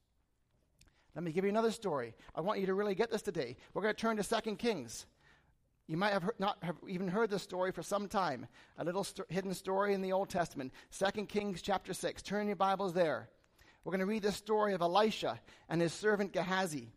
Let 1.16 1.24
me 1.24 1.32
give 1.32 1.44
you 1.44 1.50
another 1.50 1.72
story. 1.72 2.16
I 2.36 2.42
want 2.42 2.60
you 2.60 2.66
to 2.66 2.74
really 2.74 2.96
get 2.96 3.12
this 3.12 3.22
today. 3.22 3.56
We're 3.74 3.84
going 3.84 3.94
to 3.94 4.02
turn 4.02 4.18
to 4.18 4.24
Second 4.24 4.58
Kings. 4.58 5.06
You 5.88 5.98
might 5.98 6.14
have 6.14 6.30
not 6.40 6.58
have 6.64 6.78
even 6.88 7.10
heard 7.10 7.30
this 7.30 7.44
story 7.44 7.72
for 7.72 7.84
some 7.84 8.08
time. 8.08 8.48
A 8.78 8.86
little 8.86 9.04
st- 9.04 9.30
hidden 9.30 9.54
story 9.54 9.94
in 9.94 10.02
the 10.02 10.14
Old 10.14 10.30
Testament. 10.30 10.72
Second 10.90 11.28
Kings 11.28 11.62
chapter 11.62 11.94
6. 11.94 12.22
Turn 12.22 12.48
your 12.48 12.56
Bibles 12.56 12.94
there. 12.94 13.28
We're 13.84 13.92
going 13.92 14.00
to 14.00 14.06
read 14.06 14.24
the 14.24 14.32
story 14.32 14.74
of 14.74 14.82
Elisha 14.82 15.42
and 15.68 15.82
his 15.82 15.92
servant 15.92 16.32
Gehazi. 16.32 16.94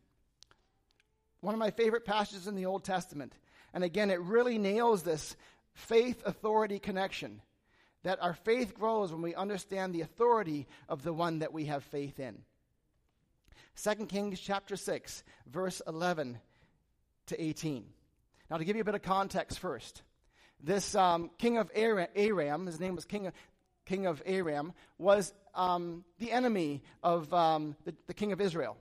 One 1.40 1.52
of 1.52 1.58
my 1.58 1.72
favorite 1.72 2.04
passages 2.04 2.46
in 2.46 2.54
the 2.54 2.66
Old 2.66 2.84
Testament. 2.84 3.32
And 3.74 3.82
again, 3.82 4.10
it 4.10 4.20
really 4.20 4.56
nails 4.56 5.02
this 5.02 5.34
faith 5.74 6.22
authority 6.24 6.78
connection. 6.78 7.42
That 8.04 8.22
our 8.22 8.34
faith 8.34 8.72
grows 8.72 9.10
when 9.10 9.20
we 9.20 9.34
understand 9.34 9.92
the 9.92 10.02
authority 10.02 10.68
of 10.88 11.02
the 11.02 11.12
one 11.12 11.40
that 11.40 11.52
we 11.52 11.64
have 11.64 11.82
faith 11.82 12.20
in. 12.20 12.38
2 13.82 14.06
Kings 14.06 14.38
chapter 14.38 14.76
6, 14.76 15.24
verse 15.48 15.82
11 15.88 16.38
to 17.26 17.42
18. 17.42 17.84
Now, 18.50 18.58
to 18.58 18.64
give 18.64 18.76
you 18.76 18.82
a 18.82 18.84
bit 18.84 18.94
of 18.94 19.02
context 19.02 19.58
first, 19.58 20.02
this 20.62 20.94
um, 20.94 21.30
king 21.38 21.58
of 21.58 21.70
Aram, 21.74 22.66
his 22.66 22.80
name 22.80 22.94
was 22.94 23.04
King 23.04 23.26
of, 23.26 23.34
king 23.84 24.06
of 24.06 24.22
Aram, 24.24 24.72
was 24.98 25.34
um, 25.54 26.04
the 26.18 26.32
enemy 26.32 26.82
of 27.02 27.32
um, 27.34 27.76
the, 27.84 27.94
the 28.06 28.14
king 28.14 28.32
of 28.32 28.40
Israel. 28.40 28.76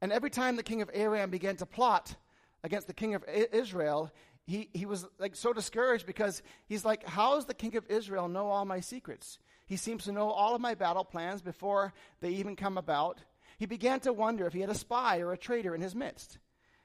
And 0.00 0.12
every 0.12 0.30
time 0.30 0.56
the 0.56 0.62
king 0.62 0.82
of 0.82 0.90
Aram 0.92 1.30
began 1.30 1.56
to 1.56 1.66
plot 1.66 2.16
against 2.64 2.86
the 2.86 2.94
king 2.94 3.14
of 3.14 3.24
Israel, 3.28 4.10
he, 4.46 4.68
he 4.72 4.86
was 4.86 5.06
like 5.18 5.36
so 5.36 5.52
discouraged 5.52 6.06
because 6.06 6.42
he's 6.66 6.84
like, 6.84 7.06
How 7.06 7.36
does 7.36 7.46
the 7.46 7.54
king 7.54 7.76
of 7.76 7.86
Israel 7.88 8.28
know 8.28 8.48
all 8.48 8.64
my 8.64 8.80
secrets? 8.80 9.38
He 9.66 9.76
seems 9.76 10.04
to 10.04 10.12
know 10.12 10.30
all 10.30 10.54
of 10.54 10.60
my 10.60 10.74
battle 10.74 11.04
plans 11.04 11.40
before 11.40 11.92
they 12.20 12.30
even 12.30 12.56
come 12.56 12.78
about. 12.78 13.20
He 13.58 13.66
began 13.66 14.00
to 14.00 14.12
wonder 14.12 14.46
if 14.46 14.52
he 14.52 14.60
had 14.60 14.70
a 14.70 14.74
spy 14.74 15.20
or 15.20 15.32
a 15.32 15.38
traitor 15.38 15.74
in 15.74 15.80
his 15.80 15.94
midst. 15.94 16.38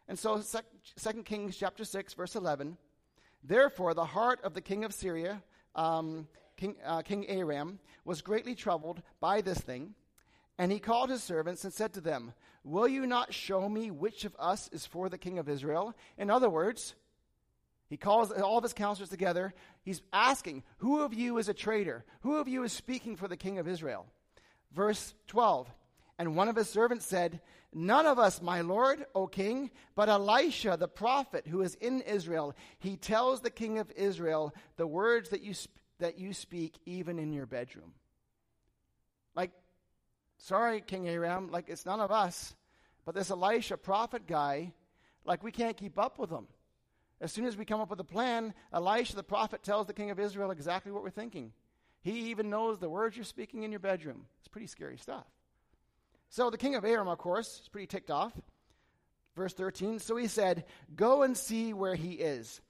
And 0.08 0.17
so, 0.17 0.41
2 0.41 1.24
Kings 1.24 1.58
chapter 1.58 1.84
6, 1.84 2.13
verse 2.13 2.36
11. 2.36 2.78
Therefore, 3.43 3.93
the 3.93 4.06
heart 4.06 4.39
of 4.43 4.54
the 4.54 4.62
king 4.62 4.84
of 4.84 4.93
Syria, 4.93 5.41
um, 5.76 6.28
king, 6.56 6.76
uh, 6.86 7.02
king 7.02 7.28
Aram, 7.30 7.80
was 8.06 8.22
greatly 8.22 8.56
troubled 8.56 9.02
by 9.20 9.41
this 9.41 9.60
thing. 9.60 9.93
And 10.58 10.72
he 10.72 10.80
called 10.80 11.10
his 11.10 11.24
servants 11.24 11.63
and 11.63 11.74
said 11.74 11.93
to 11.93 12.02
them, 12.02 12.34
Will 12.63 12.88
you 12.88 13.06
not 13.06 13.34
show 13.34 13.70
me 13.70 13.91
which 13.91 14.26
of 14.26 14.36
us 14.39 14.70
is 14.72 14.86
for 14.86 15.08
the 15.10 15.17
king 15.17 15.39
of 15.39 15.48
Israel? 15.48 15.93
In 16.17 16.30
other 16.30 16.50
words, 16.50 16.96
he 17.89 17.98
calls 17.98 18.32
all 18.32 18.58
of 18.58 18.63
his 18.63 18.74
counselors 18.74 19.10
together. 19.10 19.54
He's 19.84 20.02
asking, 20.12 20.63
Who 20.80 21.02
of 21.02 21.13
you 21.13 21.38
is 21.38 21.48
a 21.48 21.54
traitor? 21.54 22.06
Who 22.22 22.38
of 22.38 22.48
you 22.48 22.63
is 22.63 22.74
speaking 22.74 23.15
for 23.15 23.28
the 23.28 23.38
king 23.38 23.60
of 23.60 23.67
Israel? 23.67 24.08
Verse 24.74 25.13
12. 25.28 25.70
And 26.20 26.36
one 26.36 26.50
of 26.50 26.56
his 26.56 26.70
servants 26.70 27.06
said, 27.06 27.39
None 27.73 28.06
of 28.06 28.17
us, 28.17 28.41
my 28.41 28.62
lord, 28.62 29.06
O 29.13 29.27
king, 29.27 29.71
but 29.95 30.10
Elisha 30.10 30.77
the 30.80 30.88
prophet 30.88 31.47
who 31.47 31.62
is 31.62 31.75
in 31.75 32.01
Israel. 32.01 32.56
He 32.80 32.95
tells 32.95 33.41
the 33.41 33.49
king 33.49 33.77
of 33.77 33.91
Israel 33.95 34.53
the 34.77 34.88
words 34.88 35.30
that 35.30 35.41
you, 35.41 35.53
sp- 35.53 35.75
that 35.99 36.17
you 36.17 36.34
speak 36.34 36.80
even 36.86 37.19
in 37.19 37.34
your 37.34 37.45
bedroom. 37.45 37.93
Like, 39.36 39.51
sorry, 40.38 40.82
King 40.82 41.08
Aram, 41.08 41.51
like 41.51 41.69
it's 41.69 41.86
none 41.86 41.99
of 41.99 42.12
us, 42.12 42.56
but 43.06 43.13
this 43.13 43.30
Elisha 43.30 43.77
prophet 43.77 44.25
guy, 44.27 44.73
like 45.25 45.43
we 45.43 45.51
can't 45.51 45.77
keep 45.77 45.99
up 45.99 46.17
with 46.17 46.30
him. 46.30 46.47
As 47.19 47.32
soon 47.32 47.45
as 47.45 47.58
we 47.58 47.65
come 47.65 47.82
up 47.82 47.89
with 47.89 47.99
a 47.99 48.06
plan, 48.06 48.53
Elisha 48.71 49.15
the 49.15 49.23
prophet 49.23 49.62
tells 49.62 49.88
the 49.88 49.93
king 49.93 50.10
of 50.10 50.19
Israel 50.19 50.51
exactly 50.51 50.91
what 50.91 51.03
we're 51.03 51.10
thinking. 51.10 51.51
He 52.01 52.30
even 52.30 52.49
knows 52.49 52.80
the 52.80 52.89
words 52.89 53.17
you're 53.17 53.25
speaking 53.25 53.63
in 53.63 53.71
your 53.71 53.80
bedroom. 53.80 54.25
It's 54.39 54.47
pretty 54.47 54.67
scary 54.67 54.97
stuff. 54.97 55.25
So 56.30 56.50
the 56.50 56.58
king 56.58 56.76
of 56.76 56.86
Aram, 56.86 57.08
of 57.08 57.18
course, 57.18 57.62
is 57.62 57.70
pretty 57.70 57.88
ticked 57.88 58.12
off. 58.12 58.34
Verse 59.36 59.54
13 59.54 60.00
So 60.00 60.16
he 60.18 60.28
said, 60.28 60.66
Go 60.96 61.24
and 61.24 61.38
see 61.38 61.74
where 61.74 61.96
he 61.96 62.13
is, 62.13 62.62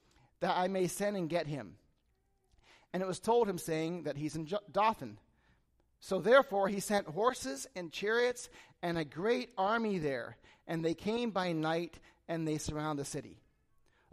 that 0.41 0.55
I 0.55 0.67
may 0.67 0.87
send 0.87 1.17
and 1.17 1.29
get 1.29 1.47
him. 1.47 1.75
And 2.93 3.03
it 3.03 3.07
was 3.07 3.19
told 3.19 3.49
him, 3.49 3.57
saying 3.57 4.03
that 4.03 4.17
he's 4.17 4.35
in 4.35 4.47
Dothan. 4.71 5.17
So 5.99 6.19
therefore 6.19 6.67
he 6.67 6.79
sent 6.79 7.07
horses 7.07 7.67
and 7.75 7.91
chariots 7.91 8.49
and 8.81 8.97
a 8.97 9.05
great 9.05 9.49
army 9.57 9.97
there. 9.97 10.37
And 10.67 10.83
they 10.83 10.93
came 10.93 11.31
by 11.31 11.53
night 11.53 11.99
and 12.27 12.47
they 12.47 12.57
surround 12.57 12.99
the 12.99 13.05
city. 13.05 13.39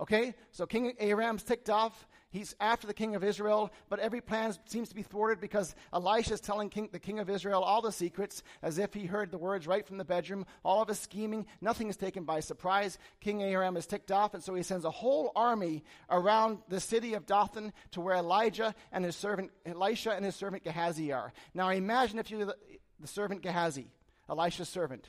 Okay, 0.01 0.35
so 0.51 0.67
King 0.67 0.93
Aram's 0.99 1.43
ticked 1.43 1.71
off. 1.71 2.07
He's 2.35 2.53
after 2.59 2.88
the 2.88 2.94
king 2.94 3.14
of 3.14 3.23
Israel, 3.23 3.70
but 3.88 4.01
every 4.01 4.20
plan 4.20 4.53
seems 4.66 4.88
to 4.88 4.94
be 4.97 5.05
thwarted 5.05 5.40
because 5.40 5.77
Elisha 5.92 6.35
is 6.35 6.40
telling 6.40 6.68
king, 6.68 6.88
the 6.90 6.99
king 6.99 7.20
of 7.20 7.31
Israel 7.31 7.62
all 7.62 7.81
the 7.81 7.92
secrets 7.92 8.42
as 8.61 8.77
if 8.79 8.92
he 8.92 9.07
heard 9.07 9.31
the 9.31 9.38
words 9.38 9.68
right 9.68 9.87
from 9.87 9.99
the 9.99 10.05
bedroom. 10.05 10.44
All 10.64 10.83
of 10.83 10.88
his 10.88 10.99
scheming, 10.99 11.47
nothing 11.61 11.88
is 11.88 11.97
taken 11.97 12.25
by 12.25 12.40
surprise. 12.40 12.99
King 13.20 13.44
Aram 13.44 13.77
is 13.77 13.87
ticked 13.87 14.11
off, 14.11 14.35
and 14.35 14.42
so 14.42 14.53
he 14.53 14.64
sends 14.64 14.85
a 14.85 14.90
whole 14.90 15.31
army 15.37 15.85
around 16.11 16.59
the 16.68 16.81
city 16.81 17.14
of 17.14 17.25
Dothan 17.25 17.73
to 17.92 18.01
where 18.01 18.16
Elijah 18.16 18.75
and 18.90 19.05
his 19.05 19.14
servant, 19.14 19.53
Elisha 19.64 20.11
and 20.11 20.25
his 20.25 20.35
servant 20.35 20.64
Gehazi 20.64 21.12
are. 21.12 21.33
Now 21.55 21.68
imagine 21.68 22.18
if 22.18 22.33
you're 22.33 22.47
the, 22.47 22.57
the 22.99 23.07
servant 23.07 23.42
Gehazi, 23.42 23.92
Elisha's 24.29 24.68
servant, 24.68 25.09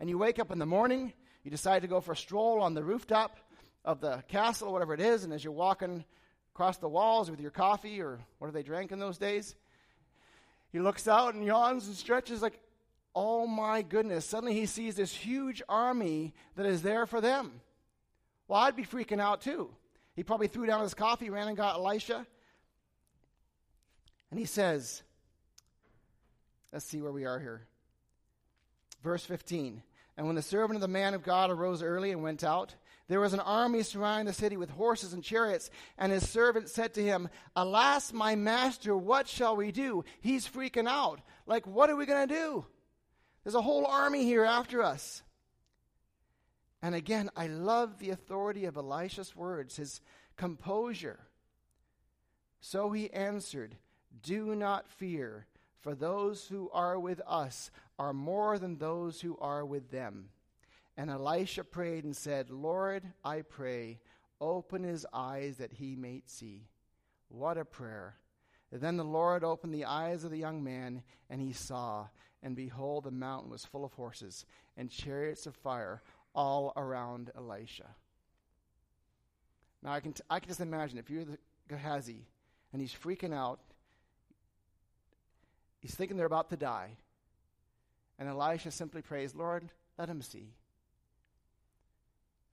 and 0.00 0.10
you 0.10 0.18
wake 0.18 0.38
up 0.38 0.50
in 0.50 0.58
the 0.58 0.66
morning, 0.66 1.14
you 1.44 1.50
decide 1.50 1.80
to 1.80 1.88
go 1.88 2.02
for 2.02 2.12
a 2.12 2.16
stroll 2.16 2.60
on 2.60 2.74
the 2.74 2.84
rooftop 2.84 3.38
of 3.86 4.02
the 4.02 4.22
castle, 4.28 4.70
whatever 4.70 4.92
it 4.92 5.00
is, 5.00 5.24
and 5.24 5.32
as 5.32 5.42
you're 5.42 5.50
walking 5.50 6.04
across 6.58 6.78
the 6.78 6.88
walls 6.88 7.30
with 7.30 7.40
your 7.40 7.52
coffee 7.52 8.02
or 8.02 8.18
what 8.40 8.52
they 8.52 8.64
drank 8.64 8.90
in 8.90 8.98
those 8.98 9.16
days, 9.16 9.54
he 10.72 10.80
looks 10.80 11.06
out 11.06 11.34
and 11.34 11.44
yawns 11.46 11.86
and 11.86 11.94
stretches 11.94 12.42
like, 12.42 12.58
oh 13.14 13.46
my 13.46 13.80
goodness. 13.80 14.24
Suddenly 14.24 14.54
he 14.54 14.66
sees 14.66 14.96
this 14.96 15.12
huge 15.12 15.62
army 15.68 16.34
that 16.56 16.66
is 16.66 16.82
there 16.82 17.06
for 17.06 17.20
them. 17.20 17.60
Well, 18.48 18.58
I'd 18.58 18.74
be 18.74 18.82
freaking 18.82 19.20
out 19.20 19.40
too. 19.40 19.70
He 20.16 20.24
probably 20.24 20.48
threw 20.48 20.66
down 20.66 20.82
his 20.82 20.94
coffee, 20.94 21.30
ran 21.30 21.46
and 21.46 21.56
got 21.56 21.76
Elisha. 21.76 22.26
And 24.32 24.40
he 24.40 24.44
says, 24.44 25.04
let's 26.72 26.84
see 26.84 27.00
where 27.00 27.12
we 27.12 27.24
are 27.24 27.38
here. 27.38 27.68
Verse 29.04 29.24
15. 29.24 29.80
And 30.16 30.26
when 30.26 30.34
the 30.34 30.42
servant 30.42 30.74
of 30.74 30.80
the 30.80 30.88
man 30.88 31.14
of 31.14 31.22
God 31.22 31.52
arose 31.52 31.84
early 31.84 32.10
and 32.10 32.20
went 32.20 32.42
out, 32.42 32.74
there 33.08 33.20
was 33.20 33.32
an 33.32 33.40
army 33.40 33.82
surrounding 33.82 34.26
the 34.26 34.32
city 34.34 34.58
with 34.58 34.70
horses 34.70 35.14
and 35.14 35.24
chariots, 35.24 35.70
and 35.96 36.12
his 36.12 36.28
servant 36.28 36.68
said 36.68 36.92
to 36.94 37.02
him, 37.02 37.30
Alas, 37.56 38.12
my 38.12 38.34
master, 38.34 38.94
what 38.94 39.26
shall 39.26 39.56
we 39.56 39.72
do? 39.72 40.04
He's 40.20 40.46
freaking 40.46 40.86
out. 40.86 41.20
Like, 41.46 41.66
what 41.66 41.88
are 41.88 41.96
we 41.96 42.04
going 42.04 42.28
to 42.28 42.34
do? 42.34 42.66
There's 43.42 43.54
a 43.54 43.62
whole 43.62 43.86
army 43.86 44.24
here 44.24 44.44
after 44.44 44.82
us. 44.82 45.22
And 46.82 46.94
again, 46.94 47.30
I 47.34 47.46
love 47.46 47.98
the 47.98 48.10
authority 48.10 48.66
of 48.66 48.76
Elisha's 48.76 49.34
words, 49.34 49.76
his 49.76 50.02
composure. 50.36 51.20
So 52.60 52.92
he 52.92 53.10
answered, 53.10 53.76
Do 54.22 54.54
not 54.54 54.86
fear, 54.86 55.46
for 55.80 55.94
those 55.94 56.46
who 56.46 56.70
are 56.74 56.98
with 56.98 57.22
us 57.26 57.70
are 57.98 58.12
more 58.12 58.58
than 58.58 58.76
those 58.76 59.22
who 59.22 59.38
are 59.38 59.64
with 59.64 59.90
them. 59.90 60.28
And 60.98 61.10
Elisha 61.10 61.62
prayed 61.62 62.02
and 62.02 62.16
said, 62.16 62.50
Lord, 62.50 63.04
I 63.24 63.42
pray, 63.42 64.00
open 64.40 64.82
his 64.82 65.06
eyes 65.12 65.58
that 65.58 65.74
he 65.74 65.94
may 65.94 66.22
see. 66.26 66.66
What 67.28 67.56
a 67.56 67.64
prayer. 67.64 68.16
then 68.72 68.96
the 68.96 69.04
Lord 69.04 69.44
opened 69.44 69.72
the 69.72 69.84
eyes 69.84 70.24
of 70.24 70.32
the 70.32 70.38
young 70.38 70.62
man, 70.64 71.04
and 71.30 71.40
he 71.40 71.52
saw, 71.52 72.08
and 72.42 72.56
behold, 72.56 73.04
the 73.04 73.12
mountain 73.12 73.48
was 73.48 73.64
full 73.64 73.84
of 73.84 73.92
horses 73.92 74.44
and 74.76 74.90
chariots 74.90 75.46
of 75.46 75.54
fire 75.54 76.02
all 76.34 76.72
around 76.76 77.30
Elisha. 77.36 77.86
Now 79.84 79.92
I 79.92 80.00
can, 80.00 80.12
t- 80.12 80.24
I 80.28 80.40
can 80.40 80.48
just 80.48 80.60
imagine 80.60 80.98
if 80.98 81.10
you're 81.10 81.24
the 81.24 81.38
Gehazi 81.68 82.26
and 82.72 82.82
he's 82.82 82.92
freaking 82.92 83.32
out, 83.32 83.60
he's 85.78 85.94
thinking 85.94 86.16
they're 86.16 86.26
about 86.26 86.50
to 86.50 86.56
die, 86.56 86.96
and 88.18 88.28
Elisha 88.28 88.72
simply 88.72 89.00
prays, 89.00 89.36
Lord, 89.36 89.70
let 89.96 90.08
him 90.08 90.22
see. 90.22 90.54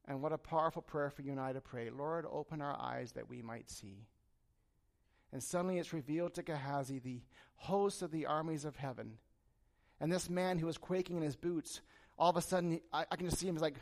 And 0.07 0.21
what 0.21 0.33
a 0.33 0.37
powerful 0.37 0.81
prayer 0.81 1.09
for 1.09 1.23
you 1.23 1.31
and 1.31 1.39
I 1.39 1.53
to 1.53 1.61
pray. 1.61 1.89
Lord, 1.89 2.25
open 2.31 2.61
our 2.61 2.79
eyes 2.79 3.13
that 3.13 3.29
we 3.29 3.41
might 3.41 3.69
see. 3.69 4.05
And 5.31 5.41
suddenly 5.41 5.79
it's 5.79 5.93
revealed 5.93 6.35
to 6.35 6.43
Gehazi 6.43 6.99
the 6.99 7.21
host 7.55 8.01
of 8.01 8.11
the 8.11 8.27
armies 8.27 8.65
of 8.65 8.75
heaven. 8.75 9.17
And 9.99 10.11
this 10.11 10.29
man 10.29 10.59
who 10.59 10.67
was 10.67 10.77
quaking 10.77 11.17
in 11.17 11.23
his 11.23 11.35
boots, 11.35 11.81
all 12.17 12.29
of 12.29 12.37
a 12.37 12.41
sudden, 12.41 12.81
I, 12.93 13.05
I 13.11 13.15
can 13.15 13.27
just 13.27 13.39
see 13.39 13.47
him. 13.47 13.55
He's 13.55 13.61
like, 13.61 13.75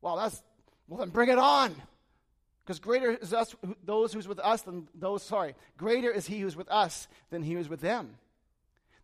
wow, 0.00 0.16
that's, 0.16 0.42
well, 0.88 0.98
then 0.98 1.10
bring 1.10 1.28
it 1.28 1.38
on. 1.38 1.74
Because 2.64 2.80
greater 2.80 3.10
is 3.12 3.32
us, 3.32 3.54
those 3.84 4.12
who's 4.12 4.28
with 4.28 4.40
us 4.40 4.62
than 4.62 4.88
those, 4.94 5.22
sorry, 5.22 5.54
greater 5.76 6.10
is 6.10 6.26
he 6.26 6.40
who's 6.40 6.56
with 6.56 6.70
us 6.70 7.08
than 7.30 7.42
he 7.42 7.54
who's 7.54 7.68
with 7.68 7.80
them. 7.80 8.16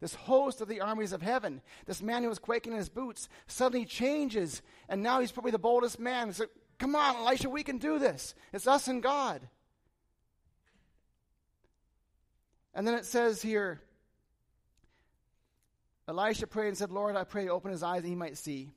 This 0.04 0.16
host 0.16 0.60
of 0.60 0.68
the 0.68 0.82
armies 0.82 1.14
of 1.14 1.22
heaven, 1.22 1.62
this 1.86 2.02
man 2.02 2.22
who 2.22 2.28
was 2.28 2.38
quaking 2.38 2.72
in 2.72 2.78
his 2.78 2.90
boots, 2.90 3.26
suddenly 3.46 3.86
changes, 3.86 4.60
and 4.86 5.02
now 5.02 5.18
he's 5.20 5.32
probably 5.32 5.50
the 5.50 5.58
boldest 5.58 5.98
man. 5.98 6.26
He's 6.26 6.40
like, 6.40 6.50
come 6.78 6.94
on, 6.94 7.16
Elisha, 7.16 7.48
we 7.48 7.62
can 7.62 7.78
do 7.78 7.98
this. 7.98 8.34
It's 8.52 8.66
us 8.66 8.86
and 8.86 9.02
God. 9.02 9.48
And 12.74 12.86
then 12.86 12.92
it 12.92 13.06
says 13.06 13.40
here 13.40 13.80
Elisha 16.06 16.48
prayed 16.48 16.68
and 16.68 16.76
said, 16.76 16.92
Lord, 16.92 17.16
I 17.16 17.24
pray, 17.24 17.48
open 17.48 17.70
his 17.70 17.82
eyes 17.82 18.02
that 18.02 18.08
he 18.08 18.14
might 18.14 18.36
see. 18.36 18.74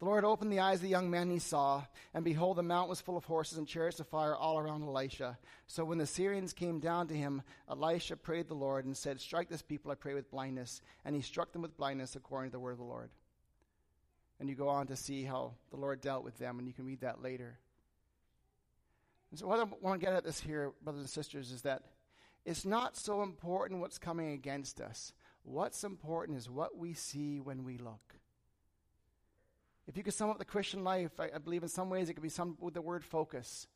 The 0.00 0.06
Lord 0.06 0.24
opened 0.24 0.50
the 0.50 0.60
eyes 0.60 0.78
of 0.78 0.82
the 0.82 0.88
young 0.88 1.10
man, 1.10 1.28
he 1.28 1.38
saw, 1.38 1.84
and 2.14 2.24
behold, 2.24 2.56
the 2.56 2.62
mount 2.62 2.88
was 2.88 3.02
full 3.02 3.18
of 3.18 3.26
horses 3.26 3.58
and 3.58 3.68
chariots 3.68 4.00
of 4.00 4.08
fire 4.08 4.34
all 4.34 4.58
around 4.58 4.82
Elisha. 4.82 5.38
So 5.66 5.84
when 5.84 5.98
the 5.98 6.06
Syrians 6.06 6.54
came 6.54 6.80
down 6.80 7.06
to 7.08 7.14
him, 7.14 7.42
Elisha 7.68 8.16
prayed 8.16 8.48
the 8.48 8.54
Lord 8.54 8.86
and 8.86 8.96
said, 8.96 9.20
Strike 9.20 9.50
this 9.50 9.60
people, 9.60 9.92
I 9.92 9.96
pray, 9.96 10.14
with 10.14 10.30
blindness. 10.30 10.80
And 11.04 11.14
he 11.14 11.20
struck 11.20 11.52
them 11.52 11.60
with 11.60 11.76
blindness 11.76 12.16
according 12.16 12.50
to 12.50 12.52
the 12.52 12.60
word 12.60 12.72
of 12.72 12.78
the 12.78 12.84
Lord. 12.84 13.10
And 14.40 14.48
you 14.48 14.54
go 14.54 14.68
on 14.68 14.86
to 14.86 14.96
see 14.96 15.24
how 15.24 15.52
the 15.70 15.76
Lord 15.76 16.00
dealt 16.00 16.24
with 16.24 16.38
them, 16.38 16.58
and 16.58 16.66
you 16.66 16.72
can 16.72 16.86
read 16.86 17.02
that 17.02 17.20
later. 17.20 17.58
And 19.30 19.38
so, 19.38 19.46
what 19.46 19.60
I 19.60 19.64
want 19.82 20.00
to 20.00 20.04
get 20.04 20.14
at 20.14 20.24
this 20.24 20.40
here, 20.40 20.72
brothers 20.82 21.02
and 21.02 21.10
sisters, 21.10 21.52
is 21.52 21.60
that 21.62 21.82
it's 22.46 22.64
not 22.64 22.96
so 22.96 23.22
important 23.22 23.82
what's 23.82 23.98
coming 23.98 24.32
against 24.32 24.80
us. 24.80 25.12
What's 25.42 25.84
important 25.84 26.38
is 26.38 26.48
what 26.48 26.78
we 26.78 26.94
see 26.94 27.38
when 27.38 27.64
we 27.64 27.76
look. 27.76 28.14
If 29.86 29.96
you 29.96 30.02
could 30.02 30.14
sum 30.14 30.30
up 30.30 30.38
the 30.38 30.44
Christian 30.44 30.84
life, 30.84 31.12
I, 31.18 31.30
I 31.34 31.38
believe 31.38 31.62
in 31.62 31.68
some 31.68 31.90
ways 31.90 32.08
it 32.08 32.14
could 32.14 32.22
be 32.22 32.28
summed 32.28 32.56
with 32.60 32.74
the 32.74 32.82
word 32.82 33.04
focus. 33.04 33.66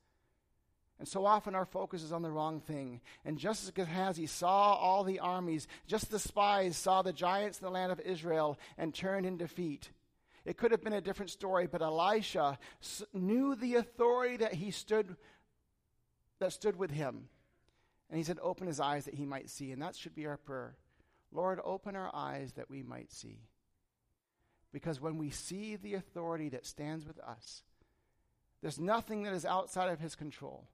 And 0.99 1.09
so 1.09 1.27
often 1.27 1.55
our 1.55 1.65
focus 1.65 2.03
is 2.03 2.13
on 2.13 2.23
the 2.23 2.31
wrong 2.31 2.61
thing. 2.61 3.01
And 3.25 3.37
just 3.37 3.65
as 3.65 3.71
Gehazi 3.73 4.27
saw 4.27 4.75
all 4.75 5.03
the 5.03 5.19
armies, 5.19 5.67
just 5.87 6.11
the 6.11 6.21
spies 6.21 6.77
saw 6.77 7.03
the 7.03 7.13
giants 7.13 7.59
in 7.59 7.65
the 7.65 7.71
land 7.71 7.91
of 7.91 8.01
Israel 8.01 8.59
and 8.79 8.95
turned 8.95 9.27
in 9.27 9.37
defeat. 9.37 9.91
It 10.45 10.57
could 10.57 10.71
have 10.71 10.85
been 10.85 10.93
a 10.93 11.01
different 11.01 11.31
story, 11.31 11.67
but 11.67 11.83
Elisha 11.83 12.59
knew 13.13 13.57
the 13.57 13.77
authority 13.77 14.37
that 14.39 14.55
he 14.55 14.71
stood 14.71 15.17
that 16.39 16.53
stood 16.53 16.77
with 16.77 16.91
him. 16.91 17.29
And 18.11 18.19
he 18.19 18.25
said, 18.25 18.39
Open 18.43 18.67
his 18.67 18.81
eyes 18.81 19.07
that 19.07 19.15
he 19.15 19.25
might 19.25 19.49
see. 19.49 19.73
And 19.73 19.83
that 19.83 19.97
should 19.97 20.15
be 20.15 20.27
our 20.27 20.37
prayer. 20.37 20.77
Lord, 21.33 21.61
open 21.65 21.97
our 21.97 22.11
eyes 22.15 22.53
that 22.53 22.71
we 22.71 22.83
might 22.83 23.11
see. 23.11 23.41
Because 24.75 25.01
when 25.01 25.19
we 25.19 25.31
see 25.31 25.77
the 25.77 25.95
authority 25.95 26.49
that 26.49 26.67
stands 26.67 27.07
with 27.07 27.21
us, 27.21 27.63
there's 28.61 28.81
nothing 28.81 29.23
that 29.23 29.33
is 29.33 29.47
outside 29.47 29.89
of 29.89 30.01
his 30.01 30.17
control. 30.17 30.67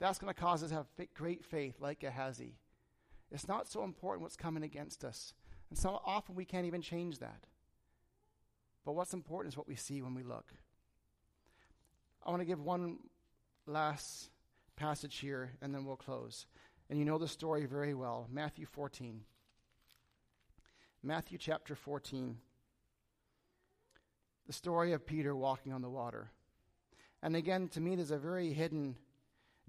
That's 0.00 0.18
going 0.18 0.32
to 0.32 0.40
cause 0.40 0.62
us 0.62 0.70
to 0.70 0.76
have 0.76 0.86
great 1.14 1.44
faith 1.44 1.74
like 1.78 2.00
Gehazi. 2.00 2.54
It's 3.30 3.46
not 3.46 3.68
so 3.68 3.84
important 3.84 4.22
what's 4.22 4.34
coming 4.34 4.62
against 4.62 5.04
us. 5.04 5.34
And 5.68 5.78
so 5.78 6.00
often 6.06 6.36
we 6.36 6.46
can't 6.46 6.66
even 6.66 6.80
change 6.80 7.18
that. 7.18 7.44
But 8.86 8.94
what's 8.94 9.12
important 9.12 9.52
is 9.52 9.58
what 9.58 9.68
we 9.68 9.76
see 9.76 10.00
when 10.00 10.14
we 10.14 10.22
look. 10.22 10.46
I 12.24 12.30
want 12.30 12.40
to 12.40 12.46
give 12.46 12.62
one 12.62 12.96
last 13.66 14.30
passage 14.74 15.18
here, 15.18 15.50
and 15.60 15.74
then 15.74 15.84
we'll 15.84 15.96
close. 15.96 16.46
And 16.88 16.98
you 16.98 17.04
know 17.04 17.18
the 17.18 17.28
story 17.28 17.66
very 17.66 17.92
well 17.92 18.26
Matthew 18.32 18.64
14. 18.64 19.20
Matthew 21.02 21.36
chapter 21.36 21.74
14. 21.74 22.38
The 24.46 24.52
story 24.52 24.92
of 24.92 25.06
Peter 25.06 25.34
walking 25.34 25.72
on 25.72 25.82
the 25.82 25.90
water. 25.90 26.30
And 27.22 27.34
again, 27.34 27.68
to 27.68 27.80
me, 27.80 27.96
there's 27.96 28.12
a 28.12 28.18
very 28.18 28.52
hidden 28.52 28.96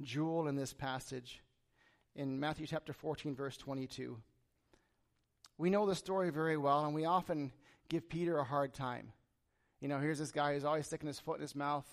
jewel 0.02 0.48
in 0.48 0.56
this 0.56 0.74
passage 0.74 1.42
in 2.16 2.40
Matthew 2.40 2.68
chapter 2.68 2.94
14, 2.94 3.36
verse 3.36 3.58
22. 3.58 4.18
We 5.58 5.72
know 5.72 5.88
the 5.88 5.96
story 5.96 6.30
very 6.30 6.58
well, 6.58 6.86
and 6.86 6.94
we 6.94 7.06
often 7.06 7.52
give 7.90 8.08
Peter 8.08 8.38
a 8.38 8.44
hard 8.44 8.76
time. 8.76 9.12
You 9.80 9.88
know, 9.88 10.00
here's 10.00 10.20
this 10.20 10.32
guy 10.32 10.54
who's 10.54 10.64
always 10.64 10.86
sticking 10.86 11.08
his 11.08 11.20
foot 11.20 11.38
in 11.38 11.42
his 11.42 11.56
mouth, 11.56 11.86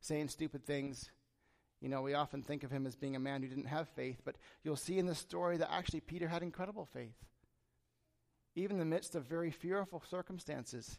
saying 0.00 0.28
stupid 0.28 0.64
things. 0.64 1.10
You 1.80 1.88
know, 1.88 2.02
we 2.02 2.14
often 2.14 2.42
think 2.42 2.64
of 2.64 2.72
him 2.72 2.86
as 2.86 2.96
being 2.96 3.14
a 3.14 3.20
man 3.20 3.42
who 3.42 3.48
didn't 3.48 3.66
have 3.66 3.88
faith, 3.88 4.20
but 4.24 4.34
you'll 4.64 4.74
see 4.74 4.98
in 4.98 5.06
this 5.06 5.18
story 5.18 5.58
that 5.58 5.72
actually 5.72 6.00
Peter 6.00 6.26
had 6.26 6.42
incredible 6.42 6.86
faith, 6.86 7.24
even 8.56 8.76
in 8.76 8.80
the 8.80 8.84
midst 8.84 9.14
of 9.14 9.24
very 9.24 9.52
fearful 9.52 10.02
circumstances. 10.08 10.98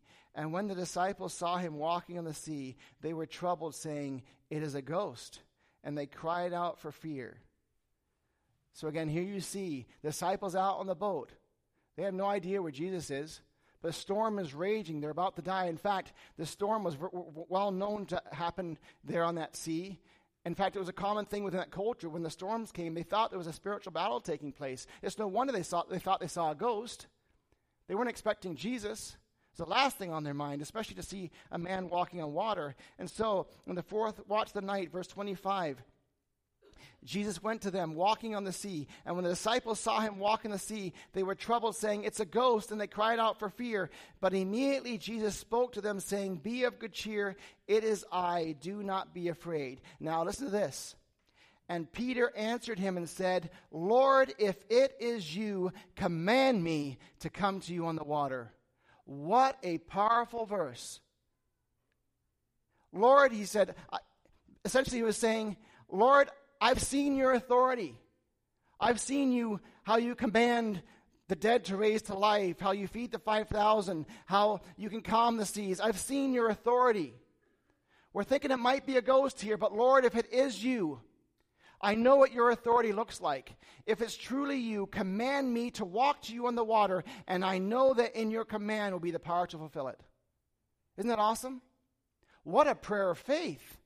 And 0.33 0.53
when 0.53 0.67
the 0.67 0.75
disciples 0.75 1.33
saw 1.33 1.57
him 1.57 1.77
walking 1.77 2.17
on 2.17 2.25
the 2.25 2.33
sea, 2.33 2.77
they 3.01 3.13
were 3.13 3.25
troubled, 3.25 3.75
saying, 3.75 4.23
It 4.49 4.63
is 4.63 4.75
a 4.75 4.81
ghost. 4.81 5.41
And 5.83 5.97
they 5.97 6.05
cried 6.05 6.53
out 6.53 6.79
for 6.79 6.91
fear. 6.91 7.37
So, 8.73 8.87
again, 8.87 9.09
here 9.09 9.23
you 9.23 9.41
see 9.41 9.87
disciples 10.03 10.55
out 10.55 10.77
on 10.77 10.87
the 10.87 10.95
boat. 10.95 11.33
They 11.97 12.03
have 12.03 12.13
no 12.13 12.25
idea 12.25 12.61
where 12.61 12.71
Jesus 12.71 13.11
is. 13.11 13.41
The 13.81 13.91
storm 13.91 14.39
is 14.39 14.53
raging. 14.53 15.01
They're 15.01 15.09
about 15.09 15.35
to 15.37 15.41
die. 15.41 15.65
In 15.65 15.77
fact, 15.77 16.13
the 16.37 16.45
storm 16.45 16.83
was 16.83 16.97
well 17.01 17.71
known 17.71 18.05
to 18.07 18.21
happen 18.31 18.77
there 19.03 19.23
on 19.23 19.35
that 19.35 19.55
sea. 19.55 19.99
In 20.45 20.55
fact, 20.55 20.75
it 20.75 20.79
was 20.79 20.89
a 20.89 20.93
common 20.93 21.25
thing 21.25 21.43
within 21.43 21.59
that 21.59 21.71
culture. 21.71 22.09
When 22.09 22.23
the 22.23 22.29
storms 22.29 22.71
came, 22.71 22.93
they 22.93 23.03
thought 23.03 23.31
there 23.31 23.37
was 23.37 23.47
a 23.47 23.53
spiritual 23.53 23.91
battle 23.91 24.21
taking 24.21 24.51
place. 24.51 24.87
It's 25.01 25.19
no 25.19 25.27
wonder 25.27 25.51
they, 25.51 25.63
saw, 25.63 25.83
they 25.83 25.99
thought 25.99 26.19
they 26.19 26.27
saw 26.27 26.51
a 26.51 26.55
ghost. 26.55 27.07
They 27.87 27.95
weren't 27.95 28.09
expecting 28.09 28.55
Jesus. 28.55 29.17
It's 29.51 29.59
the 29.59 29.65
last 29.65 29.97
thing 29.97 30.11
on 30.11 30.23
their 30.23 30.33
mind, 30.33 30.61
especially 30.61 30.95
to 30.95 31.03
see 31.03 31.29
a 31.51 31.57
man 31.57 31.89
walking 31.89 32.21
on 32.21 32.31
water. 32.31 32.73
And 32.97 33.09
so, 33.09 33.47
in 33.67 33.75
the 33.75 33.83
fourth 33.83 34.21
watch 34.27 34.47
of 34.47 34.53
the 34.53 34.61
night, 34.61 34.91
verse 34.91 35.07
25, 35.07 35.83
Jesus 37.03 37.41
went 37.43 37.61
to 37.63 37.71
them 37.71 37.95
walking 37.95 38.33
on 38.33 38.43
the 38.45 38.53
sea. 38.53 38.87
And 39.05 39.15
when 39.15 39.23
the 39.25 39.31
disciples 39.31 39.79
saw 39.79 39.99
him 39.99 40.19
walk 40.19 40.45
in 40.45 40.51
the 40.51 40.59
sea, 40.59 40.93
they 41.11 41.23
were 41.23 41.35
troubled, 41.35 41.75
saying, 41.75 42.03
It's 42.05 42.19
a 42.19 42.25
ghost, 42.25 42.71
and 42.71 42.79
they 42.79 42.87
cried 42.87 43.19
out 43.19 43.39
for 43.39 43.49
fear. 43.49 43.89
But 44.21 44.33
immediately 44.33 44.97
Jesus 44.97 45.35
spoke 45.35 45.73
to 45.73 45.81
them, 45.81 45.99
saying, 45.99 46.37
Be 46.37 46.63
of 46.63 46.79
good 46.79 46.93
cheer, 46.93 47.35
it 47.67 47.83
is 47.83 48.05
I, 48.11 48.55
do 48.61 48.83
not 48.83 49.13
be 49.13 49.29
afraid. 49.29 49.81
Now 49.99 50.23
listen 50.23 50.45
to 50.45 50.51
this. 50.51 50.95
And 51.67 51.91
Peter 51.91 52.31
answered 52.35 52.79
him 52.79 52.97
and 52.97 53.07
said, 53.09 53.49
Lord, 53.71 54.33
if 54.37 54.57
it 54.69 54.95
is 54.99 55.35
you, 55.35 55.71
command 55.95 56.63
me 56.63 56.97
to 57.19 57.29
come 57.29 57.61
to 57.61 57.73
you 57.73 57.85
on 57.87 57.95
the 57.95 58.03
water. 58.03 58.51
What 59.11 59.57
a 59.61 59.77
powerful 59.77 60.45
verse. 60.45 61.01
Lord, 62.93 63.33
he 63.33 63.43
said, 63.43 63.75
essentially, 64.63 64.99
he 64.99 65.03
was 65.03 65.17
saying, 65.17 65.57
Lord, 65.89 66.29
I've 66.61 66.81
seen 66.81 67.17
your 67.17 67.33
authority. 67.33 67.99
I've 68.79 69.01
seen 69.01 69.33
you, 69.33 69.59
how 69.83 69.97
you 69.97 70.15
command 70.15 70.81
the 71.27 71.35
dead 71.35 71.65
to 71.65 71.75
raise 71.75 72.03
to 72.03 72.13
life, 72.13 72.61
how 72.61 72.71
you 72.71 72.87
feed 72.87 73.11
the 73.11 73.19
5,000, 73.19 74.05
how 74.27 74.61
you 74.77 74.89
can 74.89 75.01
calm 75.01 75.35
the 75.35 75.45
seas. 75.45 75.81
I've 75.81 75.99
seen 75.99 76.31
your 76.31 76.47
authority. 76.47 77.13
We're 78.13 78.23
thinking 78.23 78.51
it 78.51 78.59
might 78.59 78.85
be 78.85 78.95
a 78.95 79.01
ghost 79.01 79.41
here, 79.41 79.57
but 79.57 79.75
Lord, 79.75 80.05
if 80.05 80.15
it 80.15 80.31
is 80.31 80.63
you, 80.63 81.01
I 81.81 81.95
know 81.95 82.15
what 82.15 82.31
your 82.31 82.51
authority 82.51 82.91
looks 82.91 83.21
like. 83.21 83.55
If 83.85 84.01
it's 84.01 84.15
truly 84.15 84.57
you, 84.57 84.85
command 84.87 85.53
me 85.53 85.71
to 85.71 85.85
walk 85.85 86.21
to 86.23 86.33
you 86.33 86.47
on 86.47 86.55
the 86.55 86.63
water, 86.63 87.03
and 87.27 87.43
I 87.43 87.57
know 87.57 87.93
that 87.93 88.15
in 88.15 88.29
your 88.29 88.45
command 88.45 88.93
will 88.93 88.99
be 88.99 89.11
the 89.11 89.19
power 89.19 89.47
to 89.47 89.57
fulfill 89.57 89.87
it. 89.87 89.99
Isn't 90.97 91.09
that 91.09 91.19
awesome? 91.19 91.61
What 92.43 92.67
a 92.67 92.75
prayer 92.75 93.09
of 93.09 93.17
faith. 93.17 93.77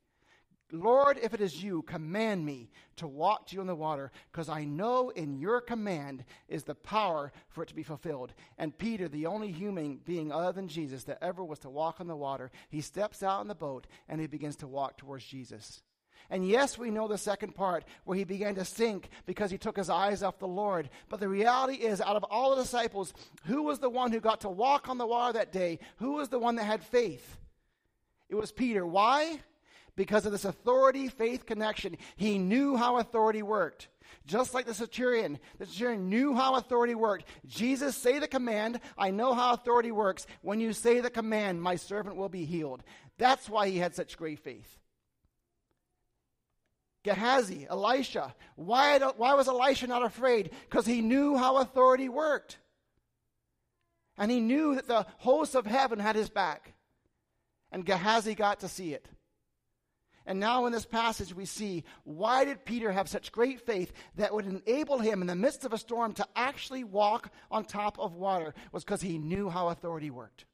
Lord, 0.71 1.19
if 1.21 1.33
it 1.33 1.41
is 1.41 1.63
you, 1.63 1.83
command 1.83 2.43
me 2.45 2.71
to 2.95 3.07
walk 3.07 3.47
to 3.47 3.55
you 3.55 3.61
on 3.61 3.67
the 3.67 3.75
water, 3.75 4.11
because 4.31 4.49
I 4.49 4.65
know 4.65 5.09
in 5.09 5.37
your 5.39 5.61
command 5.61 6.25
is 6.47 6.63
the 6.63 6.75
power 6.75 7.31
for 7.49 7.63
it 7.63 7.67
to 7.67 7.75
be 7.75 7.83
fulfilled. 7.83 8.33
And 8.57 8.77
Peter, 8.77 9.07
the 9.07 9.27
only 9.27 9.51
human 9.51 9.97
being 9.97 10.31
other 10.31 10.51
than 10.51 10.67
Jesus 10.67 11.03
that 11.03 11.23
ever 11.23 11.43
was 11.43 11.59
to 11.59 11.69
walk 11.69 12.01
on 12.01 12.07
the 12.07 12.15
water, 12.15 12.51
he 12.69 12.81
steps 12.81 13.21
out 13.21 13.41
in 13.41 13.47
the 13.47 13.55
boat 13.55 13.85
and 14.09 14.19
he 14.19 14.27
begins 14.27 14.55
to 14.57 14.67
walk 14.67 14.97
towards 14.97 15.23
Jesus. 15.23 15.83
And 16.29 16.47
yes, 16.47 16.77
we 16.77 16.89
know 16.89 17.07
the 17.07 17.17
second 17.17 17.55
part 17.55 17.85
where 18.03 18.17
he 18.17 18.23
began 18.23 18.55
to 18.55 18.65
sink 18.65 19.09
because 19.25 19.51
he 19.51 19.57
took 19.57 19.77
his 19.77 19.89
eyes 19.89 20.23
off 20.23 20.39
the 20.39 20.47
Lord. 20.47 20.89
But 21.09 21.19
the 21.19 21.29
reality 21.29 21.75
is, 21.75 22.01
out 22.01 22.15
of 22.15 22.23
all 22.23 22.55
the 22.55 22.63
disciples, 22.63 23.13
who 23.45 23.63
was 23.63 23.79
the 23.79 23.89
one 23.89 24.11
who 24.11 24.19
got 24.19 24.41
to 24.41 24.49
walk 24.49 24.89
on 24.89 24.97
the 24.97 25.05
water 25.05 25.33
that 25.33 25.51
day? 25.51 25.79
Who 25.97 26.13
was 26.13 26.29
the 26.29 26.39
one 26.39 26.55
that 26.55 26.63
had 26.63 26.83
faith? 26.83 27.37
It 28.29 28.35
was 28.35 28.51
Peter. 28.51 28.85
Why? 28.85 29.39
Because 29.95 30.25
of 30.25 30.31
this 30.31 30.45
authority 30.45 31.07
faith 31.07 31.45
connection. 31.45 31.97
He 32.15 32.37
knew 32.37 32.75
how 32.75 32.97
authority 32.97 33.43
worked. 33.43 33.87
Just 34.25 34.53
like 34.53 34.65
the 34.65 34.73
centurion, 34.73 35.39
the 35.59 35.65
centurion 35.67 36.09
knew 36.09 36.33
how 36.33 36.55
authority 36.55 36.95
worked. 36.95 37.25
Jesus, 37.45 37.95
say 37.95 38.17
the 38.17 38.27
command. 38.27 38.79
I 38.97 39.11
know 39.11 39.33
how 39.33 39.53
authority 39.53 39.91
works. 39.91 40.25
When 40.41 40.59
you 40.59 40.73
say 40.73 40.99
the 40.99 41.11
command, 41.11 41.61
my 41.61 41.75
servant 41.75 42.15
will 42.15 42.29
be 42.29 42.45
healed. 42.45 42.83
That's 43.17 43.47
why 43.47 43.69
he 43.69 43.77
had 43.77 43.95
such 43.95 44.17
great 44.17 44.39
faith. 44.39 44.79
Gehazi, 47.05 47.67
Elisha. 47.69 48.33
Why, 48.55 48.97
why 48.97 49.35
was 49.35 49.47
Elisha 49.47 49.85
not 49.85 50.03
afraid? 50.03 50.49
Because 50.67 50.87
he 50.87 51.01
knew 51.01 51.37
how 51.37 51.57
authority 51.57 52.09
worked. 52.09 52.57
And 54.17 54.31
he 54.31 54.39
knew 54.39 54.73
that 54.73 54.87
the 54.87 55.05
hosts 55.17 55.53
of 55.53 55.67
heaven 55.67 55.99
had 55.99 56.15
his 56.15 56.29
back. 56.29 56.73
And 57.71 57.85
Gehazi 57.85 58.33
got 58.33 58.61
to 58.61 58.67
see 58.67 58.93
it. 58.93 59.07
And 60.25 60.39
now 60.39 60.65
in 60.65 60.71
this 60.71 60.87
passage, 60.87 61.31
we 61.35 61.45
see 61.45 61.83
why 62.05 62.43
did 62.43 62.65
Peter 62.65 62.91
have 62.91 63.07
such 63.07 63.31
great 63.31 63.61
faith 63.61 63.93
that 64.15 64.33
would 64.33 64.47
enable 64.47 64.97
him 64.97 65.21
in 65.21 65.27
the 65.27 65.35
midst 65.35 65.63
of 65.63 65.73
a 65.73 65.77
storm 65.77 66.13
to 66.13 66.27
actually 66.35 66.83
walk 66.83 67.31
on 67.51 67.65
top 67.65 67.99
of 67.99 68.15
water? 68.15 68.55
Was 68.71 68.83
because 68.83 69.01
he 69.01 69.19
knew 69.19 69.47
how 69.47 69.67
authority 69.67 70.09
worked. 70.09 70.45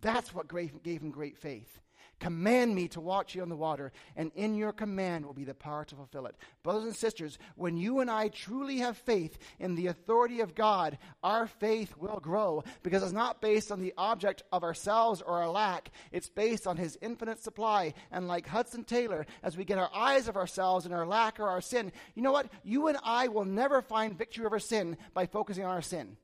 That's 0.00 0.34
what 0.34 0.48
gave 0.48 1.00
him 1.00 1.12
great 1.12 1.38
faith. 1.38 1.80
Command 2.20 2.74
me 2.74 2.88
to 2.88 3.00
watch 3.00 3.36
you 3.36 3.42
on 3.42 3.48
the 3.48 3.56
water, 3.56 3.92
and 4.16 4.32
in 4.34 4.56
your 4.56 4.72
command 4.72 5.24
will 5.24 5.34
be 5.34 5.44
the 5.44 5.54
power 5.54 5.84
to 5.84 5.94
fulfill 5.94 6.26
it. 6.26 6.34
Brothers 6.64 6.84
and 6.84 6.96
sisters, 6.96 7.38
when 7.54 7.76
you 7.76 8.00
and 8.00 8.10
I 8.10 8.26
truly 8.28 8.78
have 8.78 8.96
faith 8.96 9.38
in 9.60 9.76
the 9.76 9.86
authority 9.86 10.40
of 10.40 10.56
God, 10.56 10.98
our 11.22 11.46
faith 11.46 11.96
will 11.96 12.18
grow 12.18 12.64
because 12.82 13.04
it's 13.04 13.12
not 13.12 13.40
based 13.40 13.70
on 13.70 13.80
the 13.80 13.94
object 13.96 14.42
of 14.50 14.64
ourselves 14.64 15.22
or 15.22 15.40
our 15.40 15.48
lack. 15.48 15.92
It's 16.10 16.28
based 16.28 16.66
on 16.66 16.76
His 16.76 16.98
infinite 17.00 17.40
supply. 17.40 17.94
And 18.10 18.26
like 18.26 18.48
Hudson 18.48 18.82
Taylor, 18.82 19.24
as 19.44 19.56
we 19.56 19.64
get 19.64 19.78
our 19.78 19.90
eyes 19.94 20.26
of 20.26 20.36
ourselves 20.36 20.86
and 20.86 20.94
our 20.94 21.06
lack 21.06 21.38
or 21.38 21.48
our 21.48 21.60
sin, 21.60 21.92
you 22.16 22.22
know 22.22 22.32
what? 22.32 22.50
You 22.64 22.88
and 22.88 22.98
I 23.04 23.28
will 23.28 23.44
never 23.44 23.80
find 23.80 24.18
victory 24.18 24.44
over 24.44 24.58
sin 24.58 24.96
by 25.14 25.26
focusing 25.26 25.64
on 25.64 25.70
our 25.70 25.82
sin. 25.82 26.16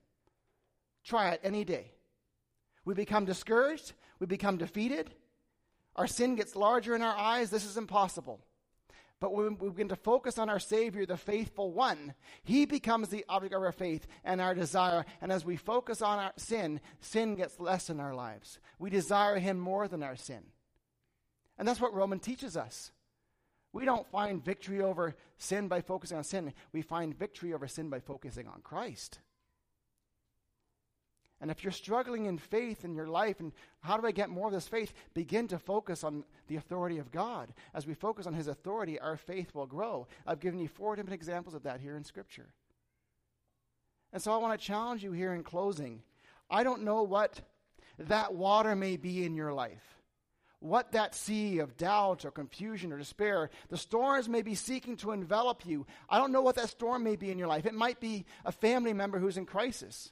Try 1.04 1.30
it 1.30 1.40
any 1.44 1.64
day. 1.64 1.92
We 2.84 2.94
become 2.94 3.26
discouraged, 3.26 3.92
we 4.18 4.26
become 4.26 4.56
defeated 4.56 5.14
our 5.96 6.06
sin 6.06 6.34
gets 6.34 6.56
larger 6.56 6.94
in 6.94 7.02
our 7.02 7.16
eyes, 7.16 7.50
this 7.50 7.64
is 7.64 7.76
impossible. 7.76 8.40
But 9.20 9.32
when 9.32 9.56
we 9.58 9.70
begin 9.70 9.88
to 9.88 9.96
focus 9.96 10.38
on 10.38 10.50
our 10.50 10.58
Savior, 10.58 11.06
the 11.06 11.16
faithful 11.16 11.72
one, 11.72 12.14
He 12.42 12.66
becomes 12.66 13.08
the 13.08 13.24
object 13.28 13.54
of 13.54 13.62
our 13.62 13.72
faith 13.72 14.06
and 14.24 14.40
our 14.40 14.54
desire. 14.54 15.06
And 15.22 15.32
as 15.32 15.44
we 15.44 15.56
focus 15.56 16.02
on 16.02 16.18
our 16.18 16.32
sin, 16.36 16.80
sin 17.00 17.36
gets 17.36 17.60
less 17.60 17.88
in 17.88 18.00
our 18.00 18.14
lives. 18.14 18.58
We 18.78 18.90
desire 18.90 19.38
Him 19.38 19.58
more 19.58 19.88
than 19.88 20.02
our 20.02 20.16
sin. 20.16 20.42
And 21.56 21.66
that's 21.66 21.80
what 21.80 21.94
Roman 21.94 22.18
teaches 22.18 22.56
us. 22.56 22.90
We 23.72 23.84
don't 23.84 24.06
find 24.10 24.44
victory 24.44 24.82
over 24.82 25.16
sin 25.38 25.68
by 25.68 25.80
focusing 25.80 26.16
on 26.18 26.24
sin, 26.24 26.52
we 26.72 26.82
find 26.82 27.18
victory 27.18 27.54
over 27.54 27.66
sin 27.66 27.90
by 27.90 28.00
focusing 28.00 28.46
on 28.46 28.60
Christ. 28.62 29.20
And 31.44 31.50
if 31.50 31.62
you're 31.62 31.72
struggling 31.72 32.24
in 32.24 32.38
faith 32.38 32.86
in 32.86 32.94
your 32.94 33.06
life, 33.06 33.38
and 33.38 33.52
how 33.80 33.98
do 33.98 34.06
I 34.06 34.12
get 34.12 34.30
more 34.30 34.46
of 34.46 34.54
this 34.54 34.66
faith? 34.66 34.94
Begin 35.12 35.46
to 35.48 35.58
focus 35.58 36.02
on 36.02 36.24
the 36.46 36.56
authority 36.56 36.96
of 36.96 37.10
God. 37.10 37.52
As 37.74 37.86
we 37.86 37.92
focus 37.92 38.26
on 38.26 38.32
His 38.32 38.48
authority, 38.48 38.98
our 38.98 39.18
faith 39.18 39.54
will 39.54 39.66
grow. 39.66 40.06
I've 40.26 40.40
given 40.40 40.58
you 40.58 40.68
four 40.68 40.96
different 40.96 41.12
examples 41.12 41.54
of 41.54 41.64
that 41.64 41.80
here 41.80 41.98
in 41.98 42.04
Scripture. 42.04 42.48
And 44.10 44.22
so 44.22 44.32
I 44.32 44.38
want 44.38 44.58
to 44.58 44.66
challenge 44.66 45.04
you 45.04 45.12
here 45.12 45.34
in 45.34 45.42
closing. 45.42 46.00
I 46.48 46.62
don't 46.64 46.82
know 46.82 47.02
what 47.02 47.42
that 47.98 48.32
water 48.32 48.74
may 48.74 48.96
be 48.96 49.26
in 49.26 49.34
your 49.34 49.52
life, 49.52 49.84
what 50.60 50.92
that 50.92 51.14
sea 51.14 51.58
of 51.58 51.76
doubt 51.76 52.24
or 52.24 52.30
confusion 52.30 52.90
or 52.90 52.96
despair, 52.96 53.50
the 53.68 53.76
storms 53.76 54.30
may 54.30 54.40
be 54.40 54.54
seeking 54.54 54.96
to 54.96 55.12
envelop 55.12 55.66
you. 55.66 55.86
I 56.08 56.16
don't 56.16 56.32
know 56.32 56.40
what 56.40 56.56
that 56.56 56.70
storm 56.70 57.04
may 57.04 57.16
be 57.16 57.30
in 57.30 57.38
your 57.38 57.48
life. 57.48 57.66
It 57.66 57.74
might 57.74 58.00
be 58.00 58.24
a 58.46 58.50
family 58.50 58.94
member 58.94 59.18
who's 59.18 59.36
in 59.36 59.44
crisis. 59.44 60.10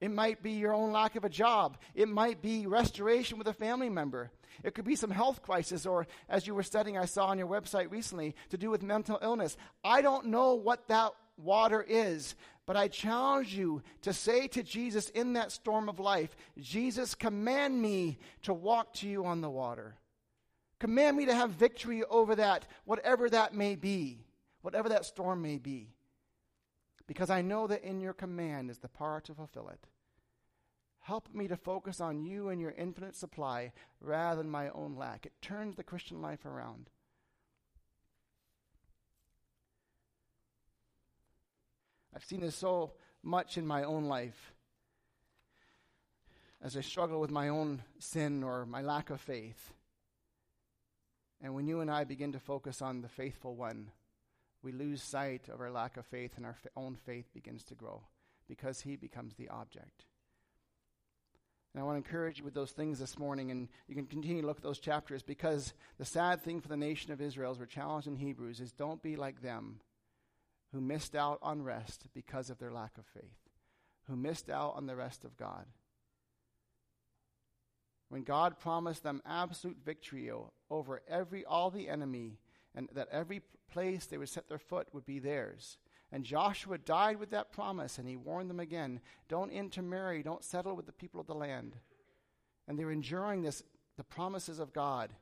It 0.00 0.10
might 0.10 0.42
be 0.42 0.52
your 0.52 0.74
own 0.74 0.92
lack 0.92 1.16
of 1.16 1.24
a 1.24 1.28
job. 1.28 1.76
It 1.94 2.08
might 2.08 2.40
be 2.40 2.66
restoration 2.66 3.36
with 3.36 3.48
a 3.48 3.52
family 3.52 3.88
member. 3.88 4.30
It 4.62 4.74
could 4.74 4.84
be 4.84 4.96
some 4.96 5.10
health 5.10 5.42
crisis, 5.42 5.86
or 5.86 6.06
as 6.28 6.46
you 6.46 6.54
were 6.54 6.62
studying, 6.62 6.96
I 6.96 7.04
saw 7.04 7.26
on 7.26 7.38
your 7.38 7.48
website 7.48 7.90
recently, 7.90 8.34
to 8.50 8.58
do 8.58 8.70
with 8.70 8.82
mental 8.82 9.18
illness. 9.22 9.56
I 9.84 10.02
don't 10.02 10.26
know 10.26 10.54
what 10.54 10.86
that 10.88 11.12
water 11.36 11.84
is, 11.86 12.34
but 12.66 12.76
I 12.76 12.88
challenge 12.88 13.54
you 13.54 13.82
to 14.02 14.12
say 14.12 14.46
to 14.48 14.62
Jesus 14.62 15.08
in 15.10 15.32
that 15.32 15.52
storm 15.52 15.88
of 15.88 15.98
life, 15.98 16.36
Jesus, 16.58 17.14
command 17.14 17.80
me 17.80 18.18
to 18.42 18.54
walk 18.54 18.94
to 18.94 19.08
you 19.08 19.24
on 19.24 19.40
the 19.40 19.50
water. 19.50 19.96
Command 20.78 21.16
me 21.16 21.26
to 21.26 21.34
have 21.34 21.50
victory 21.50 22.04
over 22.04 22.36
that, 22.36 22.66
whatever 22.84 23.28
that 23.30 23.52
may 23.54 23.74
be, 23.74 24.24
whatever 24.62 24.88
that 24.90 25.04
storm 25.04 25.42
may 25.42 25.58
be 25.58 25.88
because 27.08 27.30
I 27.30 27.40
know 27.40 27.66
that 27.66 27.82
in 27.82 28.00
your 28.00 28.12
command 28.12 28.70
is 28.70 28.78
the 28.78 28.88
power 28.88 29.20
to 29.22 29.34
fulfill 29.34 29.68
it. 29.70 29.80
Help 31.00 31.34
me 31.34 31.48
to 31.48 31.56
focus 31.56 32.00
on 32.02 32.22
you 32.22 32.50
and 32.50 32.60
your 32.60 32.72
infinite 32.72 33.16
supply 33.16 33.72
rather 34.00 34.42
than 34.42 34.50
my 34.50 34.68
own 34.68 34.94
lack. 34.94 35.24
It 35.24 35.32
turns 35.40 35.74
the 35.74 35.82
Christian 35.82 36.20
life 36.20 36.44
around. 36.44 36.90
I've 42.14 42.24
seen 42.24 42.40
this 42.40 42.56
so 42.56 42.92
much 43.22 43.56
in 43.56 43.66
my 43.66 43.84
own 43.84 44.04
life 44.04 44.52
as 46.62 46.76
I 46.76 46.82
struggle 46.82 47.20
with 47.20 47.30
my 47.30 47.48
own 47.48 47.82
sin 47.98 48.42
or 48.42 48.66
my 48.66 48.82
lack 48.82 49.08
of 49.08 49.20
faith. 49.20 49.72
And 51.40 51.54
when 51.54 51.66
you 51.66 51.80
and 51.80 51.90
I 51.90 52.04
begin 52.04 52.32
to 52.32 52.38
focus 52.38 52.82
on 52.82 53.00
the 53.00 53.08
faithful 53.08 53.54
one, 53.54 53.92
we 54.62 54.72
lose 54.72 55.02
sight 55.02 55.48
of 55.48 55.60
our 55.60 55.70
lack 55.70 55.96
of 55.96 56.06
faith 56.06 56.32
and 56.36 56.44
our 56.44 56.56
f- 56.64 56.70
own 56.76 56.96
faith 56.96 57.32
begins 57.32 57.64
to 57.64 57.74
grow 57.74 58.02
because 58.48 58.80
he 58.80 58.96
becomes 58.96 59.34
the 59.34 59.48
object. 59.48 60.04
And 61.74 61.82
I 61.82 61.86
want 61.86 62.02
to 62.02 62.08
encourage 62.08 62.38
you 62.38 62.44
with 62.44 62.54
those 62.54 62.72
things 62.72 62.98
this 62.98 63.18
morning, 63.18 63.50
and 63.50 63.68
you 63.86 63.94
can 63.94 64.06
continue 64.06 64.40
to 64.40 64.46
look 64.46 64.56
at 64.56 64.62
those 64.62 64.80
chapters 64.80 65.22
because 65.22 65.74
the 65.98 66.04
sad 66.04 66.42
thing 66.42 66.60
for 66.60 66.68
the 66.68 66.76
nation 66.76 67.12
of 67.12 67.20
Israel, 67.20 67.52
as 67.52 67.58
we're 67.58 67.66
challenged 67.66 68.08
in 68.08 68.16
Hebrews, 68.16 68.60
is 68.60 68.72
don't 68.72 69.02
be 69.02 69.16
like 69.16 69.42
them 69.42 69.80
who 70.72 70.80
missed 70.80 71.14
out 71.14 71.38
on 71.42 71.62
rest 71.62 72.06
because 72.14 72.50
of 72.50 72.58
their 72.58 72.72
lack 72.72 72.96
of 72.98 73.06
faith, 73.06 73.38
who 74.06 74.16
missed 74.16 74.50
out 74.50 74.74
on 74.76 74.86
the 74.86 74.96
rest 74.96 75.24
of 75.24 75.36
God. 75.36 75.66
When 78.08 78.22
God 78.22 78.58
promised 78.58 79.02
them 79.02 79.22
absolute 79.26 79.78
victory 79.84 80.30
over 80.70 81.02
every 81.08 81.44
all 81.44 81.70
the 81.70 81.88
enemy, 81.88 82.38
and 82.74 82.88
that 82.92 83.08
every 83.10 83.42
place 83.70 84.06
they 84.06 84.18
would 84.18 84.28
set 84.28 84.48
their 84.48 84.58
foot 84.58 84.88
would 84.92 85.04
be 85.04 85.18
theirs. 85.18 85.78
And 86.10 86.24
Joshua 86.24 86.78
died 86.78 87.18
with 87.18 87.30
that 87.30 87.52
promise, 87.52 87.98
and 87.98 88.08
he 88.08 88.16
warned 88.16 88.48
them 88.48 88.60
again 88.60 89.00
don't 89.28 89.50
intermarry, 89.50 90.22
don't 90.22 90.44
settle 90.44 90.74
with 90.74 90.86
the 90.86 90.92
people 90.92 91.20
of 91.20 91.26
the 91.26 91.34
land. 91.34 91.76
And 92.66 92.78
they're 92.78 92.90
enduring 92.90 93.42
this, 93.42 93.62
the 93.96 94.04
promises 94.04 94.58
of 94.58 94.72
God. 94.72 95.12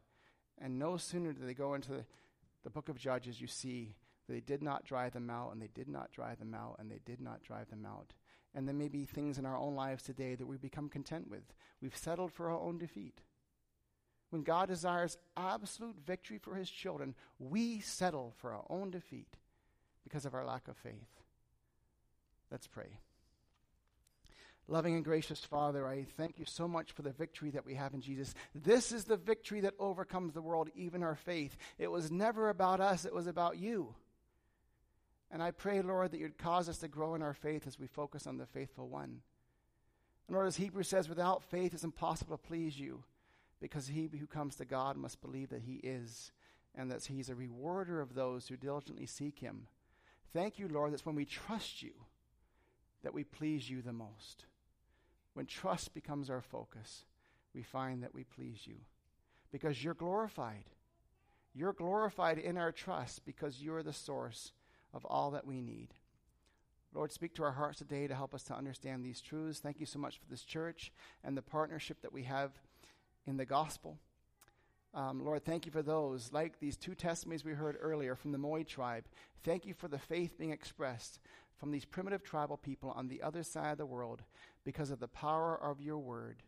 And 0.58 0.78
no 0.78 0.96
sooner 0.96 1.32
do 1.32 1.44
they 1.44 1.54
go 1.54 1.74
into 1.74 1.90
the, 1.90 2.04
the 2.64 2.70
book 2.70 2.88
of 2.88 2.98
Judges, 2.98 3.40
you 3.40 3.46
see 3.46 3.96
they 4.28 4.40
did 4.40 4.62
not 4.62 4.84
drive 4.84 5.12
them 5.12 5.30
out, 5.30 5.52
and 5.52 5.62
they 5.62 5.70
did 5.72 5.88
not 5.88 6.10
drive 6.12 6.38
them 6.38 6.54
out, 6.54 6.76
and 6.78 6.90
they 6.90 7.00
did 7.04 7.20
not 7.20 7.42
drive 7.42 7.68
them 7.70 7.86
out. 7.86 8.12
And 8.54 8.66
there 8.66 8.74
may 8.74 8.88
be 8.88 9.04
things 9.04 9.38
in 9.38 9.46
our 9.46 9.56
own 9.56 9.74
lives 9.74 10.02
today 10.02 10.34
that 10.34 10.46
we 10.46 10.56
become 10.56 10.88
content 10.88 11.28
with. 11.28 11.52
We've 11.80 11.96
settled 11.96 12.32
for 12.32 12.50
our 12.50 12.58
own 12.58 12.78
defeat. 12.78 13.20
When 14.36 14.42
God 14.42 14.68
desires 14.68 15.16
absolute 15.34 15.96
victory 16.06 16.36
for 16.36 16.56
his 16.56 16.68
children, 16.68 17.14
we 17.38 17.80
settle 17.80 18.34
for 18.36 18.52
our 18.52 18.64
own 18.68 18.90
defeat 18.90 19.34
because 20.04 20.26
of 20.26 20.34
our 20.34 20.44
lack 20.44 20.68
of 20.68 20.76
faith. 20.76 21.22
Let's 22.50 22.66
pray. 22.66 22.98
Loving 24.68 24.94
and 24.94 25.02
gracious 25.02 25.42
Father, 25.42 25.88
I 25.88 26.04
thank 26.18 26.38
you 26.38 26.44
so 26.44 26.68
much 26.68 26.92
for 26.92 27.00
the 27.00 27.12
victory 27.12 27.48
that 27.52 27.64
we 27.64 27.76
have 27.76 27.94
in 27.94 28.02
Jesus. 28.02 28.34
This 28.54 28.92
is 28.92 29.04
the 29.04 29.16
victory 29.16 29.62
that 29.62 29.72
overcomes 29.78 30.34
the 30.34 30.42
world, 30.42 30.68
even 30.74 31.02
our 31.02 31.16
faith. 31.16 31.56
It 31.78 31.90
was 31.90 32.10
never 32.10 32.50
about 32.50 32.78
us, 32.78 33.06
it 33.06 33.14
was 33.14 33.26
about 33.26 33.56
you. 33.56 33.94
And 35.30 35.42
I 35.42 35.50
pray, 35.50 35.80
Lord, 35.80 36.10
that 36.10 36.20
you'd 36.20 36.36
cause 36.36 36.68
us 36.68 36.76
to 36.80 36.88
grow 36.88 37.14
in 37.14 37.22
our 37.22 37.32
faith 37.32 37.66
as 37.66 37.78
we 37.78 37.86
focus 37.86 38.26
on 38.26 38.36
the 38.36 38.44
faithful 38.44 38.86
one. 38.86 39.22
And 40.28 40.34
Lord, 40.34 40.46
as 40.46 40.56
Hebrews 40.56 40.88
says, 40.88 41.08
without 41.08 41.42
faith 41.42 41.72
it's 41.72 41.84
impossible 41.84 42.36
to 42.36 42.46
please 42.46 42.78
you, 42.78 43.02
because 43.60 43.88
he 43.88 44.10
who 44.18 44.26
comes 44.26 44.56
to 44.56 44.64
God 44.64 44.96
must 44.96 45.20
believe 45.20 45.50
that 45.50 45.62
he 45.62 45.74
is, 45.76 46.32
and 46.74 46.90
that 46.90 47.04
he's 47.04 47.28
a 47.28 47.34
rewarder 47.34 48.00
of 48.00 48.14
those 48.14 48.48
who 48.48 48.56
diligently 48.56 49.06
seek 49.06 49.38
him. 49.38 49.66
Thank 50.32 50.58
you, 50.58 50.68
Lord, 50.68 50.92
that's 50.92 51.06
when 51.06 51.14
we 51.14 51.24
trust 51.24 51.82
you 51.82 51.92
that 53.02 53.14
we 53.14 53.24
please 53.24 53.70
you 53.70 53.82
the 53.82 53.92
most. 53.92 54.46
When 55.34 55.46
trust 55.46 55.94
becomes 55.94 56.28
our 56.28 56.42
focus, 56.42 57.04
we 57.54 57.62
find 57.62 58.02
that 58.02 58.14
we 58.14 58.24
please 58.24 58.66
you 58.66 58.76
because 59.52 59.82
you're 59.82 59.94
glorified. 59.94 60.64
You're 61.54 61.72
glorified 61.72 62.38
in 62.38 62.58
our 62.58 62.72
trust 62.72 63.24
because 63.24 63.62
you're 63.62 63.82
the 63.82 63.92
source 63.92 64.52
of 64.92 65.04
all 65.06 65.30
that 65.30 65.46
we 65.46 65.62
need. 65.62 65.94
Lord, 66.94 67.12
speak 67.12 67.34
to 67.34 67.42
our 67.42 67.52
hearts 67.52 67.78
today 67.78 68.06
to 68.06 68.14
help 68.14 68.34
us 68.34 68.42
to 68.44 68.54
understand 68.54 69.04
these 69.04 69.20
truths. 69.20 69.60
Thank 69.60 69.80
you 69.80 69.86
so 69.86 69.98
much 69.98 70.18
for 70.18 70.26
this 70.28 70.42
church 70.42 70.92
and 71.22 71.36
the 71.36 71.42
partnership 71.42 72.00
that 72.02 72.12
we 72.12 72.24
have 72.24 72.52
in 73.26 73.36
the 73.36 73.44
gospel. 73.44 73.98
Um, 74.94 75.24
Lord, 75.24 75.44
thank 75.44 75.66
you 75.66 75.72
for 75.72 75.82
those, 75.82 76.32
like 76.32 76.58
these 76.58 76.76
two 76.76 76.94
testimonies 76.94 77.44
we 77.44 77.52
heard 77.52 77.76
earlier 77.80 78.14
from 78.14 78.32
the 78.32 78.38
Moy 78.38 78.62
tribe. 78.62 79.04
Thank 79.44 79.66
you 79.66 79.74
for 79.74 79.88
the 79.88 79.98
faith 79.98 80.38
being 80.38 80.52
expressed 80.52 81.20
from 81.58 81.70
these 81.70 81.84
primitive 81.84 82.22
tribal 82.22 82.56
people 82.56 82.90
on 82.90 83.08
the 83.08 83.22
other 83.22 83.42
side 83.42 83.72
of 83.72 83.78
the 83.78 83.86
world 83.86 84.22
because 84.64 84.90
of 84.90 85.00
the 85.00 85.08
power 85.08 85.58
of 85.62 85.80
your 85.80 85.98
word. 85.98 86.42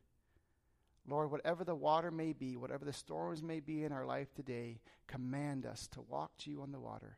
Lord, 1.06 1.30
whatever 1.30 1.64
the 1.64 1.74
water 1.74 2.10
may 2.10 2.32
be, 2.32 2.56
whatever 2.56 2.84
the 2.84 2.92
storms 2.92 3.42
may 3.42 3.60
be 3.60 3.84
in 3.84 3.92
our 3.92 4.04
life 4.04 4.34
today, 4.34 4.80
command 5.06 5.64
us 5.64 5.86
to 5.88 6.02
walk 6.02 6.36
to 6.38 6.50
you 6.50 6.60
on 6.60 6.72
the 6.72 6.80
water, 6.80 7.16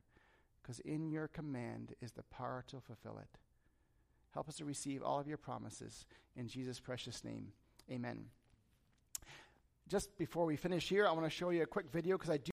because 0.63 0.79
in 0.81 1.11
your 1.11 1.27
command 1.29 1.95
is 2.01 2.13
the 2.13 2.23
power 2.25 2.65
to 2.69 2.81
fulfill 2.81 3.19
it. 3.19 3.39
Help 4.33 4.49
us 4.49 4.57
to 4.57 4.65
receive 4.65 5.03
all 5.03 5.19
of 5.19 5.27
your 5.27 5.37
promises. 5.37 6.07
In 6.37 6.47
Jesus' 6.47 6.79
precious 6.79 7.25
name, 7.25 7.49
amen. 7.91 8.27
Just 9.91 10.17
before 10.19 10.47
we 10.47 10.55
finish 10.55 10.89
here, 10.89 11.05
I 11.09 11.11
want 11.11 11.25
to 11.25 11.31
show 11.31 11.51
you 11.51 11.65
a 11.65 11.67
quick 11.67 11.87
video 11.91 12.17
because 12.17 12.31
I 12.31 12.37
do. 12.37 12.53